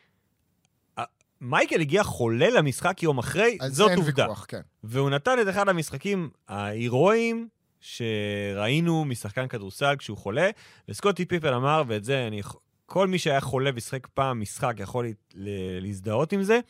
מייקל 1.40 1.80
הגיע 1.80 2.02
חולה 2.04 2.50
למשחק 2.50 3.02
יום 3.02 3.18
אחרי, 3.18 3.58
זאת 3.68 3.90
עובדה. 3.96 4.22
ויכוח, 4.22 4.44
כן. 4.48 4.60
והוא 4.84 5.10
נתן 5.10 5.36
את 5.42 5.48
אחד 5.48 5.68
המשחקים 5.68 6.30
ההירואיים 6.48 7.48
שראינו 7.80 9.04
משחקן 9.04 9.48
כדורסל 9.48 9.94
כשהוא 9.98 10.16
חולה, 10.18 10.50
וסקוטי 10.88 11.24
פיפל 11.24 11.54
אמר, 11.54 11.82
ואת 11.86 12.04
זה 12.04 12.26
אני... 12.26 12.40
כל 12.86 13.08
מי 13.08 13.18
שהיה 13.18 13.40
חולה 13.40 13.70
ושיחק 13.74 14.06
פעם 14.06 14.40
משחק 14.40 14.74
יכול 14.78 15.06
לה- 15.34 15.80
להזדהות 15.80 16.32
עם 16.32 16.42
זה, 16.42 16.60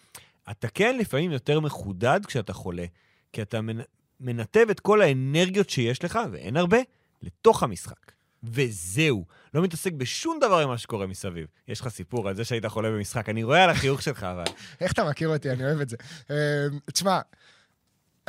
אתה 0.50 0.68
כן 0.68 0.98
לפעמים 0.98 1.32
יותר 1.32 1.60
מחודד 1.60 2.20
כשאתה 2.26 2.52
חולה, 2.52 2.84
כי 3.32 3.42
אתה 3.42 3.60
מנ... 3.60 3.80
מנתב 4.20 4.66
את 4.70 4.80
כל 4.80 5.02
האנרגיות 5.02 5.70
שיש 5.70 6.04
לך, 6.04 6.18
ואין 6.32 6.56
הרבה, 6.56 6.78
לתוך 7.22 7.62
המשחק. 7.62 8.12
וזהו. 8.42 9.25
לא 9.54 9.62
מתעסק 9.62 9.92
בשום 9.92 10.38
דבר 10.40 10.59
עם 10.59 10.68
מה 10.68 10.78
שקורה 10.78 11.06
מסביב. 11.06 11.47
יש 11.68 11.80
לך 11.80 11.88
סיפור 11.88 12.28
על 12.28 12.37
זה 12.37 12.44
שהיית 12.44 12.66
חולה 12.66 12.90
במשחק, 12.90 13.28
אני 13.28 13.42
רואה 13.42 13.64
על 13.64 13.70
החיוך 13.70 14.02
שלך, 14.02 14.23
אבל... 14.23 14.44
איך 14.80 14.92
אתה 14.92 15.04
מכיר 15.04 15.28
אותי? 15.28 15.50
אני 15.50 15.64
אוהב 15.64 15.80
את 15.80 15.88
זה. 15.88 15.97
אה, 16.30 16.66
תשמע, 16.92 17.20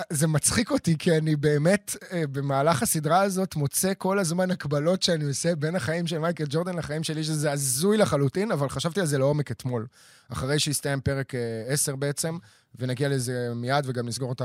זה 0.09 0.27
מצחיק 0.27 0.71
אותי, 0.71 0.97
כי 0.97 1.17
אני 1.17 1.35
באמת, 1.35 1.95
אה, 2.11 2.27
במהלך 2.27 2.83
הסדרה 2.83 3.21
הזאת, 3.21 3.55
מוצא 3.55 3.93
כל 3.97 4.19
הזמן 4.19 4.51
הקבלות 4.51 5.03
שאני 5.03 5.23
עושה 5.23 5.55
בין 5.55 5.75
החיים 5.75 6.07
של 6.07 6.19
מייקל 6.19 6.45
ג'ורדן 6.49 6.77
לחיים 6.77 7.03
שלי, 7.03 7.23
שזה 7.23 7.51
הזוי 7.51 7.97
לחלוטין, 7.97 8.51
אבל 8.51 8.69
חשבתי 8.69 8.99
על 8.99 9.05
זה 9.05 9.17
לעומק 9.17 9.51
אתמול. 9.51 9.87
אחרי 10.29 10.59
שהסתיים 10.59 11.01
פרק 11.01 11.35
אה, 11.35 11.63
10 11.67 11.95
בעצם, 11.95 12.37
ונגיע 12.79 13.09
לזה 13.09 13.51
מיד, 13.55 13.85
וגם 13.85 14.07
נסגור 14.07 14.31
את 14.31 14.41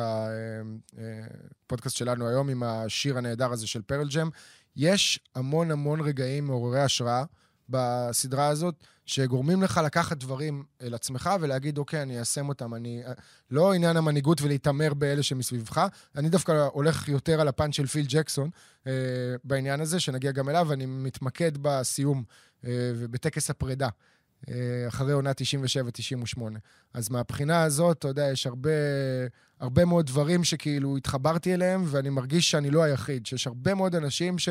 הפודקאסט 1.67 1.97
שלנו 1.97 2.29
היום 2.29 2.49
עם 2.49 2.63
השיר 2.63 3.19
הנהדר 3.19 3.53
הזה 3.53 3.67
של 3.67 3.83
פרל 3.83 4.09
ג'ם. 4.09 4.29
יש 4.77 5.21
המון 5.35 5.71
המון 5.71 6.01
רגעים 6.01 6.47
מעוררי 6.47 6.81
השראה 6.81 7.25
בסדרה 7.69 8.47
הזאת, 8.47 8.75
שגורמים 9.07 9.63
לך 9.63 9.81
לקחת 9.85 10.17
דברים 10.17 10.65
אל 10.83 10.95
עצמך 10.95 11.31
ולהגיד, 11.41 11.79
אוקיי, 11.79 12.03
אני 12.03 12.17
איישם 12.17 12.49
אותם. 12.49 12.75
אני... 12.75 13.03
לא 13.51 13.73
עניין 13.73 13.97
המנהיגות 13.97 14.43
ולהתעמר 14.43 14.95
באלה 14.95 15.23
שמסביבך, 15.23 15.87
אני 16.17 16.29
דווקא 16.29 16.69
הולך 16.73 17.09
יותר 17.09 17.41
על 17.41 17.49
הפן 17.49 17.73
של 17.73 17.87
פיל 17.87 18.07
ג'קסון 18.09 18.51
אה, 18.87 18.93
בעניין 19.45 19.81
הזה, 19.81 20.01
שנגיע 20.01 20.33
גם 20.33 20.49
אליו, 20.49 20.67
ואני 20.69 20.87
מתמקד 20.87 21.53
בסיום 21.63 22.25
אה, 22.65 22.71
ובטקס 22.97 23.51
הפרידה. 23.51 23.89
אה, 24.51 24.89
אחרי 24.89 25.13
עונה 25.13 25.31
97-98. 26.39 26.41
אז 26.95 27.09
מהבחינה 27.11 27.63
הזאת, 27.63 27.99
אתה 27.99 28.09
יודע, 28.09 28.31
יש 28.33 28.47
הרבה, 28.47 28.71
הרבה 29.61 29.85
מאוד 29.85 30.07
דברים 30.07 30.45
שכאילו 30.45 30.97
התחברתי 30.97 31.55
אליהם, 31.55 31.85
ואני 31.87 32.11
מרגיש 32.11 32.51
שאני 32.51 32.71
לא 32.71 32.83
היחיד, 32.83 33.27
שיש 33.27 33.47
הרבה 33.47 33.75
מאוד 33.75 33.95
אנשים 33.95 34.39
ש... 34.39 34.49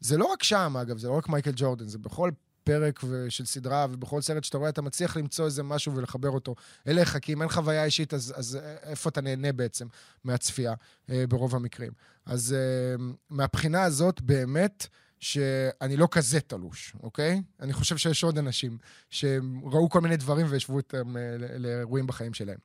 זה 0.00 0.16
לא 0.16 0.24
רק 0.24 0.42
שם, 0.42 0.76
אגב, 0.82 0.98
זה 0.98 1.08
לא 1.08 1.12
רק 1.12 1.28
מייקל 1.28 1.52
ג'ורדן, 1.54 1.88
זה 1.88 1.98
בכל 1.98 2.30
פרק 2.64 3.00
ו- 3.04 3.30
של 3.30 3.44
סדרה 3.44 3.86
ובכל 3.90 4.20
סרט 4.20 4.44
שאתה 4.44 4.58
רואה, 4.58 4.68
אתה 4.68 4.82
מצליח 4.82 5.16
למצוא 5.16 5.44
איזה 5.44 5.62
משהו 5.62 5.94
ולחבר 5.94 6.30
אותו 6.30 6.54
אליך, 6.88 7.18
כי 7.22 7.32
אם 7.32 7.42
אין 7.42 7.50
חוויה 7.50 7.84
אישית, 7.84 8.14
אז, 8.14 8.34
אז 8.36 8.58
איפה 8.82 9.08
אתה 9.08 9.20
נהנה 9.20 9.52
בעצם 9.52 9.86
מהצפייה 10.24 10.74
אה, 11.10 11.24
ברוב 11.28 11.54
המקרים. 11.54 11.92
אז 12.26 12.52
אה, 12.52 13.04
מהבחינה 13.30 13.82
הזאת, 13.82 14.20
באמת, 14.20 14.86
שאני 15.20 15.96
לא 15.96 16.08
כזה 16.10 16.40
תלוש, 16.40 16.96
אוקיי? 17.02 17.42
אני 17.60 17.72
חושב 17.72 17.96
שיש 17.96 18.24
עוד 18.24 18.38
אנשים 18.38 18.78
שראו 19.10 19.88
כל 19.90 20.00
מיני 20.00 20.16
דברים 20.16 20.46
והשוו 20.50 20.76
אותם 20.76 21.16
אה, 21.16 21.22
לאירועים 21.58 22.06
בחיים 22.06 22.34
שלהם. 22.34 22.58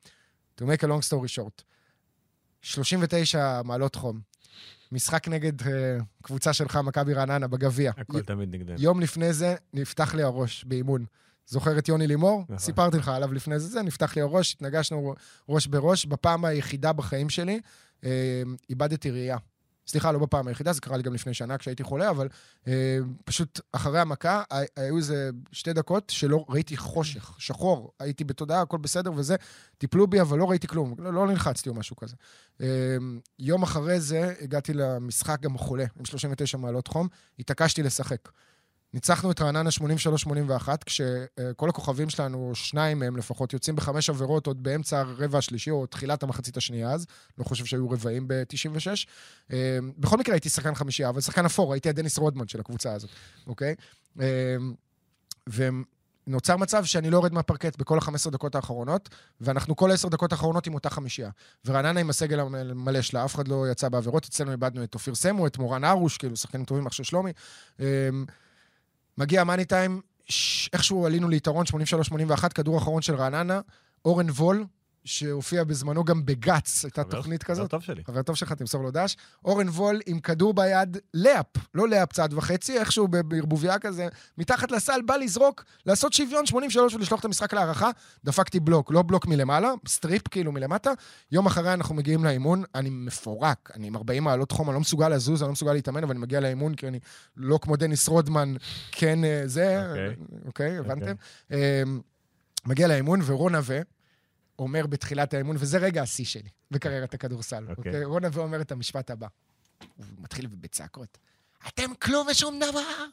To 0.60 0.64
make 0.64 0.82
a 0.82 0.86
long 0.86 1.10
story 1.10 1.38
short, 1.38 1.62
39 2.62 3.62
מעלות 3.62 3.94
חום, 3.94 4.20
משחק 4.92 5.28
נגד 5.28 5.60
uh, 5.62 5.66
קבוצה 6.22 6.52
שלך, 6.52 6.76
מכבי 6.76 7.14
רעננה, 7.14 7.46
בגביע. 7.48 7.92
הכל 7.96 8.22
תמיד 8.22 8.54
נגדנו. 8.54 8.76
יום 8.80 9.00
לפני 9.00 9.32
זה 9.32 9.54
נפתח 9.72 10.14
לי 10.14 10.22
הראש 10.22 10.64
באימון. 10.64 11.04
זוכר 11.46 11.78
את 11.78 11.88
יוני 11.88 12.06
לימור? 12.06 12.42
נכון. 12.42 12.58
סיפרתי 12.58 12.96
לך 12.96 13.08
עליו 13.08 13.32
לפני 13.32 13.58
זה, 13.58 13.68
זה, 13.68 13.82
נפתח 13.82 14.16
לי 14.16 14.22
הראש, 14.22 14.54
התנגשנו 14.54 15.14
ראש 15.48 15.66
בראש. 15.66 16.06
בפעם 16.06 16.44
היחידה 16.44 16.92
בחיים 16.92 17.30
שלי, 17.30 17.60
אה, 18.04 18.42
איבדתי 18.70 19.10
ראייה. 19.10 19.36
סליחה, 19.86 20.12
לא 20.12 20.18
בפעם 20.18 20.48
היחידה, 20.48 20.72
זה 20.72 20.80
קרה 20.80 20.96
לי 20.96 21.02
גם 21.02 21.14
לפני 21.14 21.34
שנה 21.34 21.58
כשהייתי 21.58 21.82
חולה, 21.82 22.10
אבל 22.10 22.28
אה, 22.68 22.98
פשוט 23.24 23.60
אחרי 23.72 24.00
המכה, 24.00 24.42
היו 24.76 24.96
איזה 24.96 25.30
שתי 25.52 25.72
דקות 25.72 26.10
שלא 26.10 26.44
ראיתי 26.48 26.76
חושך, 26.76 27.34
שחור. 27.38 27.92
הייתי 28.00 28.24
בתודעה, 28.24 28.60
הכל 28.60 28.78
בסדר 28.78 29.12
וזה, 29.16 29.36
טיפלו 29.78 30.06
בי, 30.06 30.20
אבל 30.20 30.38
לא 30.38 30.50
ראיתי 30.50 30.66
כלום, 30.66 30.94
לא, 30.98 31.12
לא 31.12 31.26
נלחצתי 31.26 31.68
או 31.68 31.74
משהו 31.74 31.96
כזה. 31.96 32.16
אה, 32.60 32.66
יום 33.38 33.62
אחרי 33.62 34.00
זה 34.00 34.34
הגעתי 34.40 34.72
למשחק 34.74 35.40
גם 35.40 35.58
חולה, 35.58 35.84
עם 35.98 36.04
39 36.04 36.58
מעלות 36.58 36.88
חום, 36.88 37.08
התעקשתי 37.38 37.82
לשחק. 37.82 38.28
ניצחנו 38.94 39.30
את 39.30 39.40
רעננה 39.40 39.70
83-81, 40.60 40.68
כשכל 40.86 41.68
הכוכבים 41.68 42.10
שלנו, 42.10 42.54
שניים 42.54 42.98
מהם 42.98 43.16
לפחות, 43.16 43.52
יוצאים 43.52 43.76
בחמש 43.76 44.10
עבירות 44.10 44.46
עוד 44.46 44.62
באמצע 44.62 45.00
הרבע 45.00 45.38
השלישי, 45.38 45.70
או 45.70 45.86
תחילת 45.86 46.22
המחצית 46.22 46.56
השנייה 46.56 46.90
אז. 46.90 47.06
לא 47.38 47.44
חושב 47.44 47.64
שהיו 47.64 47.90
רבעים 47.90 48.28
ב-96. 48.28 48.86
אה, 49.52 49.78
בכל 49.98 50.16
מקרה 50.16 50.34
הייתי 50.34 50.48
שחקן 50.48 50.74
חמישייה, 50.74 51.08
אבל 51.08 51.20
שחקן 51.20 51.44
אפור, 51.44 51.72
הייתי 51.72 51.88
הדניס 51.88 52.18
רודמן 52.18 52.48
של 52.48 52.60
הקבוצה 52.60 52.92
הזאת, 52.92 53.10
אוקיי? 53.46 53.74
אה, 54.20 54.56
ונוצר 56.26 56.56
מצב 56.56 56.84
שאני 56.84 57.10
לא 57.10 57.16
יורד 57.16 57.32
מהפרקט 57.32 57.76
בכל 57.76 57.98
ה-15 57.98 58.30
דקות 58.30 58.54
האחרונות, 58.54 59.08
ואנחנו 59.40 59.76
כל 59.76 59.90
ה-10 59.90 60.08
דקות 60.08 60.32
האחרונות 60.32 60.66
עם 60.66 60.74
אותה 60.74 60.90
חמישייה. 60.90 61.30
ורעננה 61.64 62.00
עם 62.00 62.10
הסגל 62.10 62.40
המלא 62.40 63.02
שלה, 63.02 63.24
אף 63.24 63.34
אחד 63.34 63.48
לא 63.48 63.70
יצא 63.70 63.88
בעבירות. 63.88 64.24
אצלנו 64.24 64.52
איבדנו 64.52 64.84
את 64.84 64.94
אופיר 64.94 65.14
סמו, 65.14 65.46
את 65.46 65.58
מורן 65.58 65.84
ארוש, 65.84 66.18
כאילו 66.18 66.36
שחקנים 66.36 66.64
טובים, 66.64 66.86
אח 66.86 66.92
של 66.92 67.02
שלומי. 67.02 67.32
מגיע 69.18 69.40
המאני 69.40 69.64
טיים, 69.64 70.00
איכשהו 70.72 71.06
עלינו 71.06 71.28
ליתרון 71.28 71.64
83-81, 72.36 72.48
כדור 72.48 72.78
אחרון 72.78 73.02
של 73.02 73.14
רעננה, 73.14 73.60
אורן 74.04 74.30
וול, 74.30 74.64
שהופיע 75.04 75.64
בזמנו 75.64 76.04
גם 76.04 76.26
בגץ, 76.26 76.84
הייתה 76.84 77.02
חבר- 77.02 77.10
תוכנית 77.10 77.42
חבר 77.42 77.54
כזאת. 77.54 77.70
טוב 77.70 77.82
שלי. 77.82 78.02
חבר 78.04 78.22
טוב 78.22 78.36
שלך, 78.36 78.52
תמסור 78.52 78.82
לו 78.82 78.90
דש. 78.90 79.16
אורן 79.44 79.68
וול 79.68 80.00
עם 80.06 80.20
כדור 80.20 80.54
ביד, 80.54 80.98
layup, 81.14 81.46
לא 81.74 81.88
layup 81.88 82.12
צעד 82.12 82.32
וחצי, 82.34 82.78
איכשהו 82.78 83.08
בערבוביה 83.08 83.78
כזה, 83.78 84.08
מתחת 84.38 84.70
לסל, 84.70 85.00
בא 85.06 85.16
לזרוק, 85.16 85.64
לעשות 85.86 86.12
שוויון 86.12 86.46
83 86.46 86.94
ולשלוח 86.94 87.20
את 87.20 87.24
המשחק 87.24 87.52
להארכה. 87.54 87.90
דפקתי 88.24 88.60
בלוק, 88.60 88.90
לא 88.92 89.02
בלוק 89.02 89.26
מלמעלה, 89.26 89.72
strip 89.88 90.28
כאילו 90.28 90.52
מלמטה. 90.52 90.90
יום 91.32 91.46
אחרי 91.46 91.72
אנחנו 91.74 91.94
מגיעים 91.94 92.24
לאימון, 92.24 92.62
אני 92.74 92.90
מפורק, 92.90 93.70
אני 93.74 93.86
עם 93.86 93.96
40 93.96 94.24
מעלות 94.24 94.52
חום, 94.52 94.68
אני 94.68 94.74
לא 94.74 94.80
מסוגל 94.80 95.08
לזוז, 95.08 95.42
אני 95.42 95.46
לא 95.48 95.52
מסוגל 95.52 95.72
להתאמן, 95.72 96.02
אבל 96.02 96.10
אני 96.12 96.20
מגיע 96.20 96.40
לאימון 96.40 96.74
כי 96.74 96.88
אני 96.88 96.98
לא 97.36 97.58
כמו 97.62 97.76
דניס 97.76 98.08
רודמן, 98.08 98.54
כן 98.92 99.24
אה, 99.24 99.42
זה, 99.46 99.86
אוקיי. 99.90 100.14
אוקיי, 100.46 100.78
הבנתם? 100.78 101.12
אה, 101.52 101.82
מגיע 102.66 102.88
לאימון, 102.88 103.20
ורון 103.24 103.54
נווה 103.54 103.80
אומר 104.58 104.86
בתחילת 104.86 105.34
האימון, 105.34 105.56
וזה 105.58 105.78
רגע 105.78 106.02
השיא 106.02 106.24
שלי 106.24 106.48
בקריירת 106.70 107.14
הכדורסל. 107.14 107.66
אוקיי. 107.68 107.74
אוקיי? 107.76 108.04
רון 108.04 108.24
נווה 108.24 108.42
אומר 108.42 108.60
את 108.60 108.72
המשפט 108.72 109.10
הבא. 109.10 109.26
הוא 109.96 110.06
מתחיל 110.18 110.46
בצעקות. 110.46 111.18
אתם 111.68 111.94
כלום 112.02 112.26
ושום 112.30 112.58
דבר! 112.58 113.04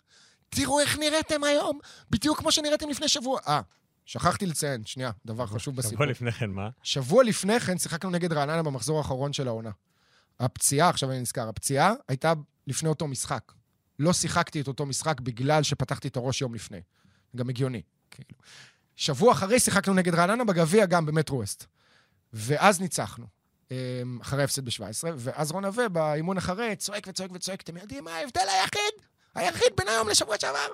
תראו 0.49 0.79
איך 0.79 0.97
נראיתם 0.99 1.43
היום, 1.43 1.79
בדיוק 2.09 2.39
כמו 2.39 2.51
שנראיתם 2.51 2.89
לפני 2.89 3.07
שבוע. 3.07 3.39
אה, 3.47 3.61
שכחתי 4.05 4.45
לציין, 4.45 4.85
שנייה, 4.85 5.11
דבר 5.25 5.45
חשוב 5.45 5.75
בסיפור. 5.75 5.95
שבוע 5.95 6.05
לפני 6.05 6.31
כן, 6.31 6.49
מה? 6.49 6.69
שבוע 6.83 7.23
לפני 7.23 7.59
כן 7.59 7.77
שיחקנו 7.77 8.09
נגד 8.09 8.33
רעננה 8.33 8.63
במחזור 8.63 8.97
האחרון 8.97 9.33
של 9.33 9.47
העונה. 9.47 9.71
הפציעה, 10.39 10.89
עכשיו 10.89 11.11
אני 11.11 11.19
נזכר, 11.19 11.49
הפציעה 11.49 11.93
הייתה 12.07 12.33
לפני 12.67 12.89
אותו 12.89 13.07
משחק. 13.07 13.51
לא 13.99 14.13
שיחקתי 14.13 14.61
את 14.61 14.67
אותו 14.67 14.85
משחק 14.85 15.21
בגלל 15.21 15.63
שפתחתי 15.63 16.07
את 16.07 16.15
הראש 16.15 16.41
יום 16.41 16.55
לפני. 16.55 16.81
גם 17.35 17.49
הגיוני, 17.49 17.81
כאילו. 18.11 18.39
שבוע 19.01 19.31
אחרי 19.31 19.59
שיחקנו 19.59 19.93
נגד 19.93 20.15
רעננה 20.15 20.43
בגביע, 20.43 20.85
גם 20.85 21.05
במטרו 21.05 21.37
ווסט. 21.37 21.65
ואז 22.33 22.81
ניצחנו, 22.81 23.25
אמ, 23.71 23.75
אחרי 24.21 24.41
ההפסד 24.41 24.65
ב-17, 24.65 25.07
ואז 25.17 25.51
רון 25.51 25.65
נווה 25.65 25.89
באימון 25.89 26.37
אחרי 26.37 26.75
צועק 26.75 27.07
וצועק 27.07 27.31
וצועק, 27.33 27.61
אתם 27.61 27.77
יודעים 27.77 28.03
מה 28.03 28.15
ההבדל 28.15 28.41
היחיד? 28.41 29.05
היחיד 29.35 29.67
בין 29.77 29.87
היום 29.87 30.09
לשבוע 30.09 30.35
שעבר? 30.39 30.67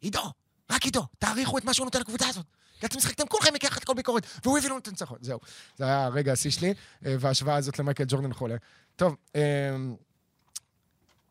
עידו, 0.00 0.32
רק 0.70 0.84
עידו, 0.84 1.02
תעריכו 1.18 1.58
את 1.58 1.64
מה 1.64 1.74
שהוא 1.74 1.84
נותן 1.84 2.00
לקבוצה 2.00 2.28
הזאת. 2.28 2.46
כי 2.80 2.86
אתם 2.86 2.98
משחקתם 2.98 3.26
כולכם 3.26 3.54
מקחת 3.54 3.84
כל 3.84 3.94
ביקורת, 3.94 4.26
והוא 4.44 4.58
הביא 4.58 4.68
לנו 4.68 4.78
את 4.78 4.88
הניצחון. 4.88 5.18
זהו. 5.20 5.38
זה 5.76 5.84
היה 5.84 6.04
הרגע 6.04 6.32
השיא 6.32 6.50
שלי, 6.50 6.74
אה, 7.06 7.16
וההשוואה 7.20 7.56
הזאת 7.56 7.78
למייקל 7.78 8.04
ג'ורדן 8.08 8.32
חולה. 8.32 8.56
טוב, 8.96 9.16
אמ, 9.34 9.40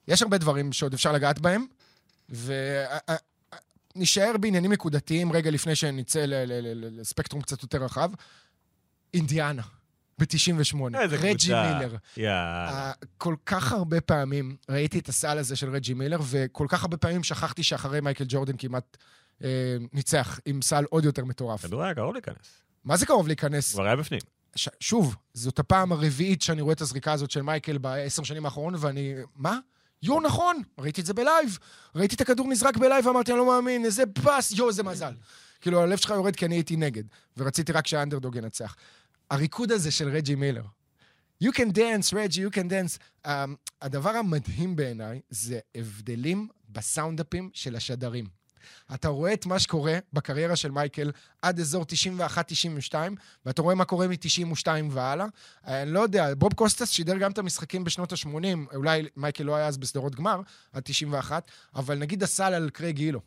יש 0.08 0.22
הרבה 0.22 0.38
דברים 0.38 0.74
שעוד 0.74 0.94
אפשר 0.94 1.12
לגעת 1.12 1.40
בהם, 1.40 1.66
ונשאר 3.96 4.38
בעניינים 4.40 4.72
נקודתיים 4.72 5.32
רגע 5.32 5.52
לפני 5.52 5.76
שנצא 5.76 6.26
לספקטרום 6.28 7.42
קצת 7.42 7.64
יותר 7.64 7.84
רחב. 7.84 8.12
אינדיאנה, 9.14 9.62
ב-98. 10.20 11.00
איזה 11.00 11.16
רג'י 11.16 11.48
קבוצה. 11.48 11.74
מילר. 11.80 11.96
יאללה. 12.18 12.70
אה, 12.70 12.92
כל 13.18 13.36
כך 13.46 13.72
הרבה 13.72 14.02
פעמים 14.02 14.56
ראיתי 14.70 15.00
את 15.00 15.10
הסל 15.10 15.38
הזה 15.38 15.56
של 15.56 15.70
רג'י 15.70 15.94
מילר, 15.94 16.20
וכל 16.24 16.66
כך 16.70 16.82
הרבה 16.82 16.98
פעמים 16.98 17.24
שכחתי 17.24 17.64
שאחרי 17.64 18.02
מייקל 18.02 18.26
ג'ורדן 18.28 18.58
כמעט 18.58 18.98
אה, 19.44 19.78
ניצח 19.94 20.40
עם 20.46 20.62
סל 20.62 20.84
עוד 20.90 21.06
יותר 21.06 21.26
מטורף. 21.26 21.66
כדור 21.66 21.84
היה 21.84 21.96
קרוב 21.96 22.14
להיכנס. 22.14 22.62
מה 22.84 22.98
זה 22.98 23.06
קרוב 23.06 23.28
להיכנס? 23.28 23.74
כבר 23.74 23.86
היה 23.86 23.96
בפנים. 23.96 24.22
ש... 24.56 24.70
שוב, 24.80 25.16
זאת 25.34 25.60
הפעם 25.60 25.92
הרביעית 25.92 26.42
שאני 26.42 26.62
רואה 26.62 26.74
את 26.74 26.82
הזריקה 26.82 27.14
הזאת 27.14 27.32
של 27.32 27.42
מייקל 27.42 27.78
בעשר 27.78 28.24
שנים 28.24 28.46
האחרונות, 28.46 28.80
ואני... 28.84 29.16
מה? 29.36 29.60
יואו, 30.04 30.22
נכון, 30.22 30.62
ראיתי 30.78 31.02
את 31.02 31.06
זה 31.06 31.14
ב 31.14 31.21
live. 31.21 31.58
ראיתי 31.96 32.16
את 32.16 32.22
הכדור 32.22 32.48
נזרק 32.48 32.78
ב 32.78 32.83
live 32.83 33.06
ואמרתי, 33.06 33.32
אני 33.32 33.40
לא 33.40 33.46
מאמין, 33.46 33.86
איזה 33.86 34.04
פס, 34.06 34.52
יואו, 34.52 34.70
איזה 34.70 34.84
מזל. 34.84 35.14
כאילו, 35.62 35.82
הלב 35.82 35.98
שלך 35.98 36.10
יורד 36.10 36.36
כי 36.36 36.46
אני 36.46 36.56
הייתי 36.56 36.76
נגד, 36.76 37.04
ורציתי 37.38 37.72
רק 37.72 37.88
שהאנדרדוג 37.88 38.36
ינצח. 38.36 38.76
הריקוד 39.30 39.72
הזה 39.72 39.92
של 39.92 40.10
רג'י 40.10 40.36
מילר. 40.36 40.64
You 41.44 41.48
can 41.48 41.72
dance, 41.76 42.14
רג'י, 42.14 42.46
you 42.46 42.50
can 42.50 42.70
dance. 42.70 43.26
Um, 43.28 43.30
הדבר 43.82 44.10
המדהים 44.10 44.76
בעיניי 44.76 45.22
זה 45.30 45.60
הבדלים 45.76 46.48
בסאונדאפים 46.70 47.50
של 47.54 47.76
השדרים. 47.76 48.41
אתה 48.94 49.08
רואה 49.08 49.34
את 49.34 49.46
מה 49.46 49.60
שקורה 49.60 49.98
בקריירה 50.14 50.56
של 50.56 50.72
מייקל 50.72 51.12
עד 51.42 51.60
אזור 51.60 51.86
91-92, 52.92 52.96
ואתה 53.46 53.62
רואה 53.62 53.76
מה 53.76 53.86
קורה 53.86 54.08
מ-92 54.08 54.68
והלאה. 54.92 55.26
אני 55.66 55.92
לא 55.92 56.00
יודע, 56.00 56.34
בוב 56.36 56.54
קוסטס 56.54 56.90
שידר 56.90 57.18
גם 57.18 57.32
את 57.32 57.38
המשחקים 57.38 57.84
בשנות 57.84 58.12
ה-80, 58.12 58.76
אולי 58.76 59.04
מייקל 59.16 59.44
לא 59.44 59.56
היה 59.56 59.68
אז 59.68 59.78
בסדרות 59.78 60.16
גמר, 60.16 60.42
עד 60.74 60.84
91, 60.84 61.52
אבל 61.76 61.98
נגיד 61.98 62.24
הסל 62.24 62.54
על 62.54 62.70
קרייג 62.70 62.96
אילו. 62.96 63.22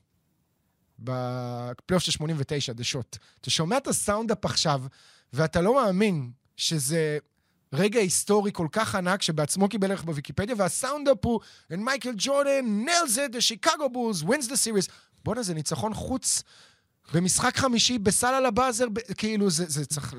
בפלייאוף 0.98 2.02
של 2.02 2.12
89, 2.12 2.72
the 2.72 2.84
shot. 2.84 3.16
אתה 3.40 3.50
שומע 3.50 3.76
את 3.76 3.86
ה 3.86 3.93
sound-up 3.93 4.44
עכשיו, 4.44 4.82
ואתה 5.32 5.60
לא 5.60 5.74
מאמין 5.74 6.30
שזה 6.56 7.18
רגע 7.72 8.00
היסטורי 8.00 8.50
כל 8.52 8.66
כך 8.72 8.94
ענק, 8.94 9.22
שבעצמו 9.22 9.68
קיבל 9.68 9.90
ערך 9.90 10.04
בוויקיפדיה, 10.04 10.54
וה 10.58 10.71
sound-up 10.71 11.24
הוא, 11.24 11.40
and 11.72 11.76
מייקל 11.76 12.12
ג'ורדן 12.16 12.84
nails 12.86 13.16
it, 13.16 13.32
the 13.32 13.40
Chicago 13.40 13.88
Bulls 13.88 14.24
wins 14.24 14.48
the 14.48 14.56
series. 14.56 14.88
בואנה, 15.24 15.42
זה 15.42 15.54
ניצחון 15.54 15.94
חוץ 15.94 16.42
במשחק 17.14 17.56
חמישי, 17.56 17.98
בסל 17.98 18.26
על 18.26 18.46
הבאזר, 18.46 18.88
ב- 18.88 19.12
כאילו, 19.16 19.50
זה, 19.50 19.64
זה 19.68 19.86
צריך... 19.86 20.14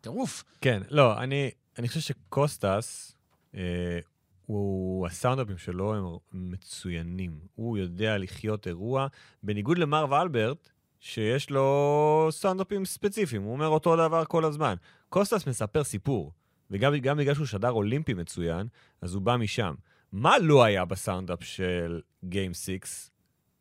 טירוף. 0.00 0.44
כן, 0.60 0.82
לא, 0.90 1.18
אני, 1.22 1.50
אני 1.78 1.88
חושב 1.88 2.00
שקוסטס, 2.00 3.16
אה, 3.54 3.98
הוא, 4.46 5.06
הסאונדאפים 5.06 5.58
שלו 5.58 5.94
הם 5.94 6.02
מצוינים. 6.32 7.40
הוא 7.54 7.78
יודע 7.78 8.18
לחיות 8.18 8.66
אירוע, 8.66 9.06
בניגוד 9.42 9.78
למרב 9.78 10.12
אלברט, 10.12 10.68
שיש 11.00 11.50
לו 11.50 12.28
סאונדאפים 12.30 12.84
ספציפיים, 12.84 13.42
הוא 13.42 13.52
אומר 13.52 13.66
אותו 13.66 13.96
דבר 13.96 14.24
כל 14.24 14.44
הזמן. 14.44 14.74
קוסטס 15.08 15.46
מספר 15.46 15.84
סיפור, 15.84 16.32
וגם 16.70 16.96
גם 16.98 17.16
בגלל 17.16 17.34
שהוא 17.34 17.46
שדר 17.46 17.70
אולימפי 17.70 18.14
מצוין, 18.14 18.66
אז 19.00 19.14
הוא 19.14 19.22
בא 19.22 19.36
משם. 19.36 19.74
מה 20.12 20.38
לא 20.38 20.64
היה 20.64 20.84
ב 20.84 20.91
sound-up 20.91 21.44
של 21.44 22.00
Game 22.24 22.54
6 22.54 23.10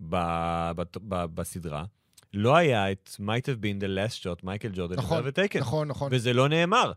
ב, 0.09 0.15
ב, 0.75 0.83
ב, 1.07 1.25
בסדרה? 1.25 1.83
לא 2.33 2.55
היה 2.55 2.91
את 2.91 3.09
might 3.19 3.45
have 3.45 3.63
been 3.63 3.83
the 3.83 3.87
last 3.87 4.23
shot, 4.23 4.45
מייקל 4.45 4.69
ג'ורדן, 4.73 4.95
נכון, 4.95 5.21
ever 5.25 5.39
taken. 5.39 5.59
נכון, 5.59 5.87
נכון. 5.87 6.09
וזה 6.11 6.33
לא 6.33 6.49
נאמר. 6.49 6.91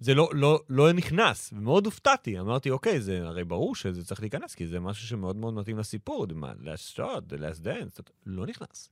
זה 0.00 0.14
לא, 0.14 0.28
לא, 0.32 0.60
לא 0.68 0.92
נכנס, 0.92 1.52
ומאוד 1.56 1.86
הופתעתי. 1.86 2.40
אמרתי, 2.40 2.70
אוקיי, 2.70 3.00
זה 3.00 3.26
הרי 3.26 3.44
ברור 3.44 3.74
שזה 3.74 4.04
צריך 4.04 4.20
להיכנס, 4.20 4.54
כי 4.54 4.66
זה 4.66 4.80
משהו 4.80 5.08
שמאוד 5.08 5.36
מאוד 5.36 5.54
מתאים 5.54 5.78
לסיפור. 5.78 6.26
מה, 6.34 6.52
last 6.52 6.96
shot, 6.96 7.32
the 7.32 7.36
last 7.36 7.64
dance, 7.64 8.02
לא 8.26 8.46
נכנס. 8.46 8.90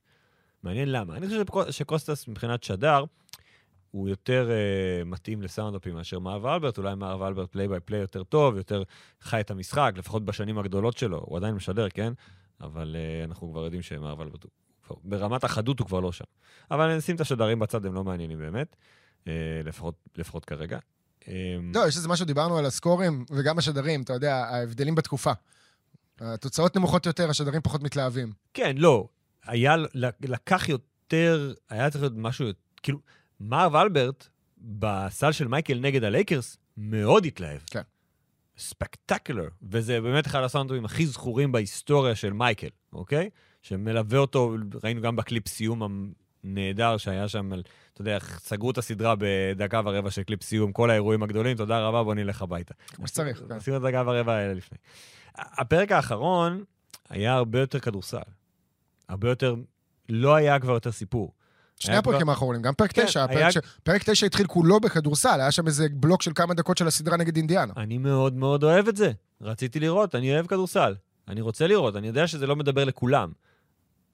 מעניין 0.63 0.91
למה. 0.91 1.15
אני 1.17 1.27
חושב 1.27 1.41
שקו- 1.45 1.71
שקוסטס 1.71 2.27
מבחינת 2.27 2.63
שדר, 2.63 3.03
הוא 3.91 4.09
יותר 4.09 4.49
uh, 4.49 5.05
מתאים 5.05 5.41
לסאונדאפים 5.41 5.95
מאשר 5.95 6.19
מרב 6.19 6.45
אלברט, 6.45 6.77
אולי 6.77 6.95
מרב 6.95 7.21
אלברט 7.21 7.51
play 7.51 7.67
by 7.67 7.79
play 7.79 8.01
יותר 8.01 8.23
טוב, 8.23 8.57
יותר 8.57 8.83
חי 9.21 9.39
את 9.39 9.51
המשחק, 9.51 9.93
לפחות 9.97 10.25
בשנים 10.25 10.57
הגדולות 10.57 10.97
שלו. 10.97 11.23
הוא 11.25 11.37
עדיין 11.37 11.55
משדר, 11.55 11.89
כן? 11.89 12.13
אבל 12.61 12.95
uh, 12.95 13.29
אנחנו 13.29 13.51
כבר 13.51 13.63
יודעים 13.63 13.81
אלברט 14.21 14.43
הוא... 14.43 14.51
כבר- 14.83 14.95
ברמת 15.03 15.43
החדות 15.43 15.79
הוא 15.79 15.87
כבר 15.87 15.99
לא 15.99 16.11
שם. 16.11 16.23
אבל 16.71 16.97
נשים 16.97 17.15
את 17.15 17.21
השדרים 17.21 17.59
בצד, 17.59 17.85
הם 17.85 17.93
לא 17.93 18.03
מעניינים 18.03 18.37
באמת, 18.37 18.75
uh, 19.25 19.27
לפחות, 19.63 19.95
לפחות 20.17 20.45
כרגע. 20.45 20.79
Um, 21.21 21.27
לא, 21.73 21.87
יש 21.87 21.95
איזה 21.97 22.07
משהו, 22.07 22.25
דיברנו 22.25 22.57
על 22.57 22.65
הסקורים 22.65 23.25
וגם 23.31 23.57
השדרים, 23.57 24.01
אתה 24.01 24.13
יודע, 24.13 24.35
ההבדלים 24.35 24.95
בתקופה. 24.95 25.31
התוצאות 26.19 26.75
נמוכות 26.75 27.05
יותר, 27.05 27.29
השדרים 27.29 27.61
פחות 27.61 27.83
מתלהבים. 27.83 28.31
כן, 28.53 28.75
לא. 28.77 29.07
היה, 29.45 29.75
לקח 30.21 30.69
יותר, 30.69 31.53
היה 31.69 31.89
צריך 31.89 32.01
להיות 32.01 32.13
משהו, 32.17 32.47
כאילו, 32.83 32.99
מרב 33.39 33.75
אלברט, 33.75 34.27
בסל 34.57 35.31
של 35.31 35.47
מייקל 35.47 35.79
נגד 35.79 36.03
הלייקרס, 36.03 36.57
מאוד 36.77 37.25
התלהב. 37.25 37.59
כן. 37.71 37.81
Spectacular. 38.59 39.47
וזה 39.61 40.01
באמת 40.01 40.27
אחד 40.27 40.43
הסאונדאפים 40.43 40.85
הכי 40.85 41.05
זכורים 41.05 41.51
בהיסטוריה 41.51 42.15
של 42.15 42.33
מייקל, 42.33 42.67
אוקיי? 42.93 43.29
שמלווה 43.61 44.19
אותו, 44.19 44.55
ראינו 44.83 45.01
גם 45.01 45.15
בקליפ 45.15 45.47
סיום 45.47 46.11
הנהדר 46.43 46.97
שהיה 46.97 47.27
שם, 47.27 47.53
על- 47.53 47.63
אתה 47.93 48.01
יודע, 48.01 48.17
סגרו 48.19 48.71
את 48.71 48.77
הסדרה 48.77 49.15
בדקה 49.19 49.81
ורבע 49.85 50.11
של 50.11 50.23
קליפ 50.23 50.43
סיום, 50.43 50.71
כל 50.71 50.89
האירועים 50.89 51.23
הגדולים, 51.23 51.57
תודה 51.57 51.79
רבה, 51.79 52.03
בוא 52.03 52.15
נלך 52.15 52.41
הביתה. 52.41 52.73
כמו 52.87 53.07
שצריך, 53.07 53.43
כן. 53.47 53.51
עשינו 53.55 53.77
את 53.77 53.81
הדקה 53.83 54.03
ורבע 54.05 54.33
האלה 54.33 54.53
לפני. 54.53 54.77
הפרק 55.35 55.91
האחרון 55.91 56.63
היה 57.09 57.33
הרבה 57.33 57.59
יותר 57.59 57.79
כדורסל. 57.79 58.17
הרבה 59.09 59.29
יותר, 59.29 59.55
לא 60.09 60.35
היה 60.35 60.59
כבר 60.59 60.73
יותר 60.73 60.91
סיפור. 60.91 61.33
שני 61.79 61.95
הפרקים 61.95 62.29
האחרונים, 62.29 62.61
גם 62.61 62.73
פרק 62.73 62.91
כן, 62.91 63.05
תשע, 63.05 63.25
היה- 63.29 63.47
הפרק 63.47 63.63
ש- 63.65 63.67
פרק 63.83 64.09
תשע 64.09 64.25
התחיל 64.25 64.47
כולו 64.47 64.79
בכדורסל, 64.79 65.39
היה 65.41 65.51
שם 65.51 65.67
איזה 65.67 65.87
בלוק 65.93 66.21
של 66.21 66.31
כמה 66.35 66.53
דקות 66.53 66.77
של 66.77 66.87
הסדרה 66.87 67.17
נגד 67.17 67.35
אינדיאנה. 67.37 67.73
אני 67.77 67.97
מאוד 67.97 68.33
מאוד 68.33 68.63
אוהב 68.63 68.87
את 68.87 68.97
זה. 68.97 69.11
רציתי 69.41 69.79
לראות, 69.79 70.15
אני 70.15 70.33
אוהב 70.35 70.47
כדורסל. 70.47 70.95
אני 71.27 71.41
רוצה 71.41 71.67
לראות, 71.67 71.95
אני 71.95 72.07
יודע 72.07 72.27
שזה 72.27 72.47
לא 72.47 72.55
מדבר 72.55 72.83
לכולם. 72.85 73.31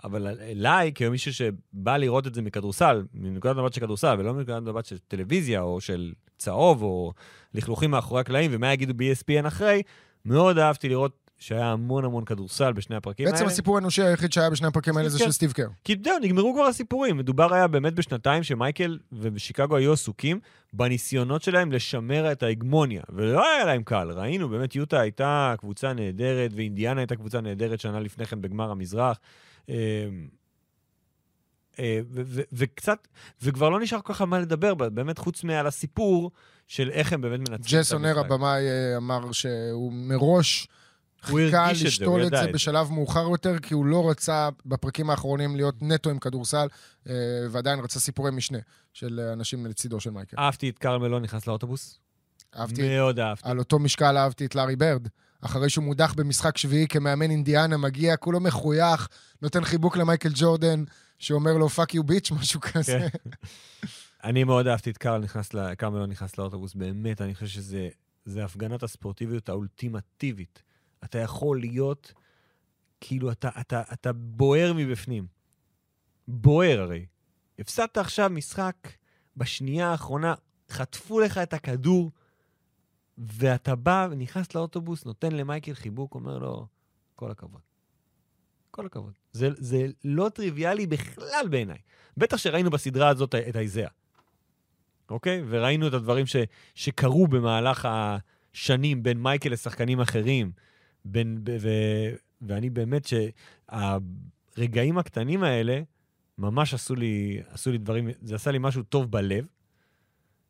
אבל 0.03 0.27
אליי, 0.41 0.91
כמישהו 0.95 1.33
שבא 1.33 1.97
לראות 1.97 2.27
את 2.27 2.33
זה 2.35 2.41
מכדורסל, 2.41 3.03
מנקודת 3.13 3.55
מבט 3.55 3.73
של 3.73 3.81
כדורסל, 3.81 4.15
ולא 4.19 4.33
מנקודת 4.33 4.61
מבט 4.61 4.85
של 4.85 4.97
טלוויזיה, 5.07 5.61
או 5.61 5.81
של 5.81 6.13
צהוב, 6.37 6.81
או 6.83 7.13
לכלוכים 7.53 7.91
מאחורי 7.91 8.21
הקלעים, 8.21 8.51
ומה 8.53 8.73
יגידו 8.73 8.93
ב-ESPN 8.95 9.47
אחרי, 9.47 9.81
מאוד 10.25 10.57
אהבתי 10.57 10.89
לראות 10.89 11.24
שהיה 11.39 11.71
המון 11.71 12.05
המון 12.05 12.25
כדורסל 12.25 12.73
בשני 12.73 12.95
הפרקים 12.95 13.25
האלה. 13.25 13.37
בעצם 13.37 13.47
הסיפור 13.47 13.75
האנושי 13.75 14.03
היחיד 14.03 14.33
שהיה 14.33 14.49
בשני 14.49 14.67
הפרקים 14.67 14.97
האלה 14.97 15.09
זה 15.09 15.19
כן. 15.19 15.25
של 15.25 15.31
סטיב 15.31 15.51
קר. 15.51 15.67
כי 15.83 15.95
זהו, 16.03 16.19
נגמרו 16.21 16.53
כבר 16.53 16.63
הסיפורים. 16.63 17.17
מדובר 17.17 17.53
היה 17.53 17.67
באמת 17.67 17.93
בשנתיים 17.93 18.43
שמייקל 18.43 18.99
ובשיקגו 19.11 19.75
היו 19.75 19.93
עסוקים 19.93 20.39
בניסיונות 20.73 21.41
שלהם 21.41 21.71
לשמר 21.71 22.31
את 22.31 22.43
ההגמוניה. 22.43 23.01
ולא 23.09 23.53
היה 23.55 23.65
להם 23.65 23.83
קל, 23.83 24.11
ראינו, 24.11 24.49
באמת 24.49 24.75
יוטה 24.75 24.99
הייתה 24.99 25.55
קבוצה 25.57 25.93
נהדרת, 25.93 26.51
ואינדיאנה 26.55 27.01
הייתה 27.01 27.15
קבוצה 27.15 27.41
נהדרת 27.41 27.79
שנה 27.79 27.99
לפני 27.99 28.25
כן 28.25 28.41
בגמר 28.41 28.71
המזרח. 28.71 29.19
אה, 29.69 29.75
אה, 31.79 31.99
וקצת, 32.53 33.07
וכבר 33.41 33.69
לא 33.69 33.79
נשאר 33.79 34.01
כל 34.01 34.13
כך 34.13 34.21
על 34.21 34.27
מה 34.27 34.39
לדבר, 34.39 34.73
באמת 34.73 35.17
חוץ 35.17 35.43
מעל 35.43 35.67
הסיפור 35.67 36.31
של 36.67 36.89
איך 36.89 37.13
הם 37.13 37.21
באמת 37.21 37.39
מנצחים 37.39 37.55
את 37.55 37.59
המשחק. 37.59 37.79
ג'סון 37.79 38.01
נר, 38.05 38.19
הבמאי, 38.19 38.67
אה, 38.67 38.97
אמר 38.97 39.31
שהוא 39.31 39.93
מראש 39.93 40.67
חיכה 41.25 41.71
את 41.71 41.75
לשתול 41.75 42.21
את 42.21 42.27
ידע 42.27 42.43
זה 42.43 42.49
את 42.49 42.53
בשלב 42.53 42.91
מאוחר 42.91 43.27
יותר, 43.31 43.59
כי 43.59 43.73
הוא 43.73 43.85
לא 43.85 44.09
רצה 44.09 44.49
בפרקים 44.65 45.09
האחרונים 45.09 45.55
להיות 45.55 45.75
נטו 45.81 46.09
עם 46.09 46.19
כדורסל, 46.19 46.67
אה, 47.09 47.13
ועדיין 47.51 47.79
רצה 47.79 47.99
סיפורי 47.99 48.31
משנה 48.31 48.57
של 48.93 49.19
אנשים 49.33 49.65
לצידו 49.65 49.99
של 49.99 50.09
מייקל. 50.09 50.37
אהבתי 50.39 50.69
את 50.69 50.79
קרמלו 50.79 51.19
נכנס 51.19 51.47
לאוטובוס. 51.47 51.99
אהבתי, 52.57 52.95
מאוד 52.95 53.19
אהבתי. 53.19 53.49
על 53.49 53.59
אותו 53.59 53.79
משקל 53.79 54.17
אהבתי 54.17 54.45
את 54.45 54.55
לארי 54.55 54.75
ברד. 54.75 55.07
אחרי 55.41 55.69
שהוא 55.69 55.83
מודח 55.85 56.13
במשחק 56.13 56.57
שביעי 56.57 56.87
כמאמן 56.87 57.31
אינדיאנה, 57.31 57.77
מגיע, 57.77 58.17
כולו 58.17 58.39
מחוייך, 58.39 59.07
נותן 59.41 59.63
חיבוק 59.63 59.97
למייקל 59.97 60.29
ג'ורדן, 60.35 60.83
שאומר 61.19 61.53
לו 61.53 61.69
fuck 61.69 61.93
you 61.95 62.03
bitch, 62.03 62.31
משהו 62.31 62.61
כזה. 62.61 63.07
כן. 63.11 63.29
אני 64.23 64.43
מאוד 64.43 64.67
אהבתי 64.67 64.89
את 64.89 64.97
קרל 64.97 65.21
נכנס, 65.21 65.53
ל- 65.53 65.75
קרמלו 65.75 66.05
נכנס 66.05 66.37
לאוטובוס, 66.37 66.73
באמת, 66.73 67.21
אני 67.21 67.35
חושב 67.35 67.47
שזה 67.47 67.89
זה 68.25 68.45
הפגנת 68.45 68.83
הספורטיביות 68.83 69.49
האולטימטיבית. 69.49 70.63
אתה 71.03 71.19
יכול 71.19 71.59
להיות 71.59 72.13
כאילו, 73.01 73.31
אתה, 73.31 73.49
אתה, 73.59 73.81
אתה 73.93 74.13
בוער 74.13 74.73
מבפנים. 74.75 75.27
בוער 76.27 76.81
הרי. 76.81 77.05
הפסדת 77.59 77.97
עכשיו 77.97 78.29
משחק 78.29 78.75
בשנייה 79.37 79.91
האחרונה, 79.91 80.33
חטפו 80.69 81.19
לך 81.19 81.37
את 81.37 81.53
הכדור, 81.53 82.11
ואתה 83.17 83.75
בא, 83.75 84.07
נכנס 84.17 84.55
לאוטובוס, 84.55 85.05
נותן 85.05 85.31
למייקל 85.31 85.73
חיבוק, 85.73 86.15
אומר 86.15 86.37
לו, 86.37 86.67
כל 87.15 87.31
הכבוד. 87.31 87.61
כל 88.71 88.85
הכבוד. 88.85 89.13
זה, 89.31 89.49
זה 89.57 89.87
לא 90.03 90.29
טריוויאלי 90.29 90.87
בכלל 90.87 91.47
בעיניי. 91.49 91.77
בטח 92.17 92.37
שראינו 92.37 92.69
בסדרה 92.69 93.09
הזאת 93.09 93.35
את 93.35 93.55
האיזאה, 93.55 93.89
אוקיי? 95.09 95.43
וראינו 95.49 95.87
את 95.87 95.93
הדברים 95.93 96.25
ש, 96.25 96.35
שקרו 96.75 97.27
במהלך 97.27 97.87
השנים 97.91 99.03
בין 99.03 99.23
מייקל 99.23 99.49
לשחקנים 99.49 100.01
אחרים. 100.01 100.51
בין, 101.05 101.39
ב, 101.43 101.57
ו, 101.59 101.69
ואני 102.41 102.69
באמת, 102.69 103.07
שהרגעים 104.57 104.97
הקטנים 104.97 105.43
האלה 105.43 105.81
ממש 106.37 106.73
עשו 106.73 106.95
לי, 106.95 107.41
עשו 107.49 107.71
לי 107.71 107.77
דברים, 107.77 108.09
זה 108.21 108.35
עשה 108.35 108.51
לי 108.51 108.57
משהו 108.61 108.83
טוב 108.83 109.11
בלב. 109.11 109.47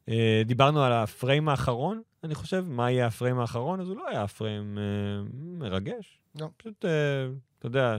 אה, 0.10 0.42
דיברנו 0.46 0.84
על 0.84 0.94
הפריים 0.94 1.50
האחרון, 1.50 2.02
אני 2.24 2.36
חושב, 2.36 2.66
מה 2.68 2.92
יהיה 2.92 3.08
הפריים 3.08 3.40
האחרון, 3.40 3.80
אז 3.80 3.90
הוא 3.90 3.98
לא 3.98 4.08
היה 4.10 4.24
הפריים 4.24 4.78
אה, 4.78 5.24
מרגש. 5.34 6.20
לא. 6.40 6.50
פשוט, 6.58 6.86
אה, 6.86 7.26
אתה 7.60 7.68
יודע, 7.68 7.98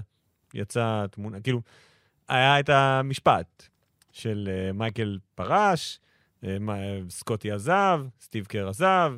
יצאה 0.54 1.08
תמונה, 1.10 1.40
כאילו, 1.40 1.60
היה 2.28 2.60
את 2.60 2.68
המשפט 2.68 3.68
של 4.12 4.48
אה, 4.52 4.72
מייקל 4.72 5.18
פרש, 5.34 6.00
אה, 6.44 6.56
סקוטי 7.08 7.52
עזב, 7.52 8.00
סטיב 8.20 8.46
קר 8.46 8.68
עזב, 8.68 9.12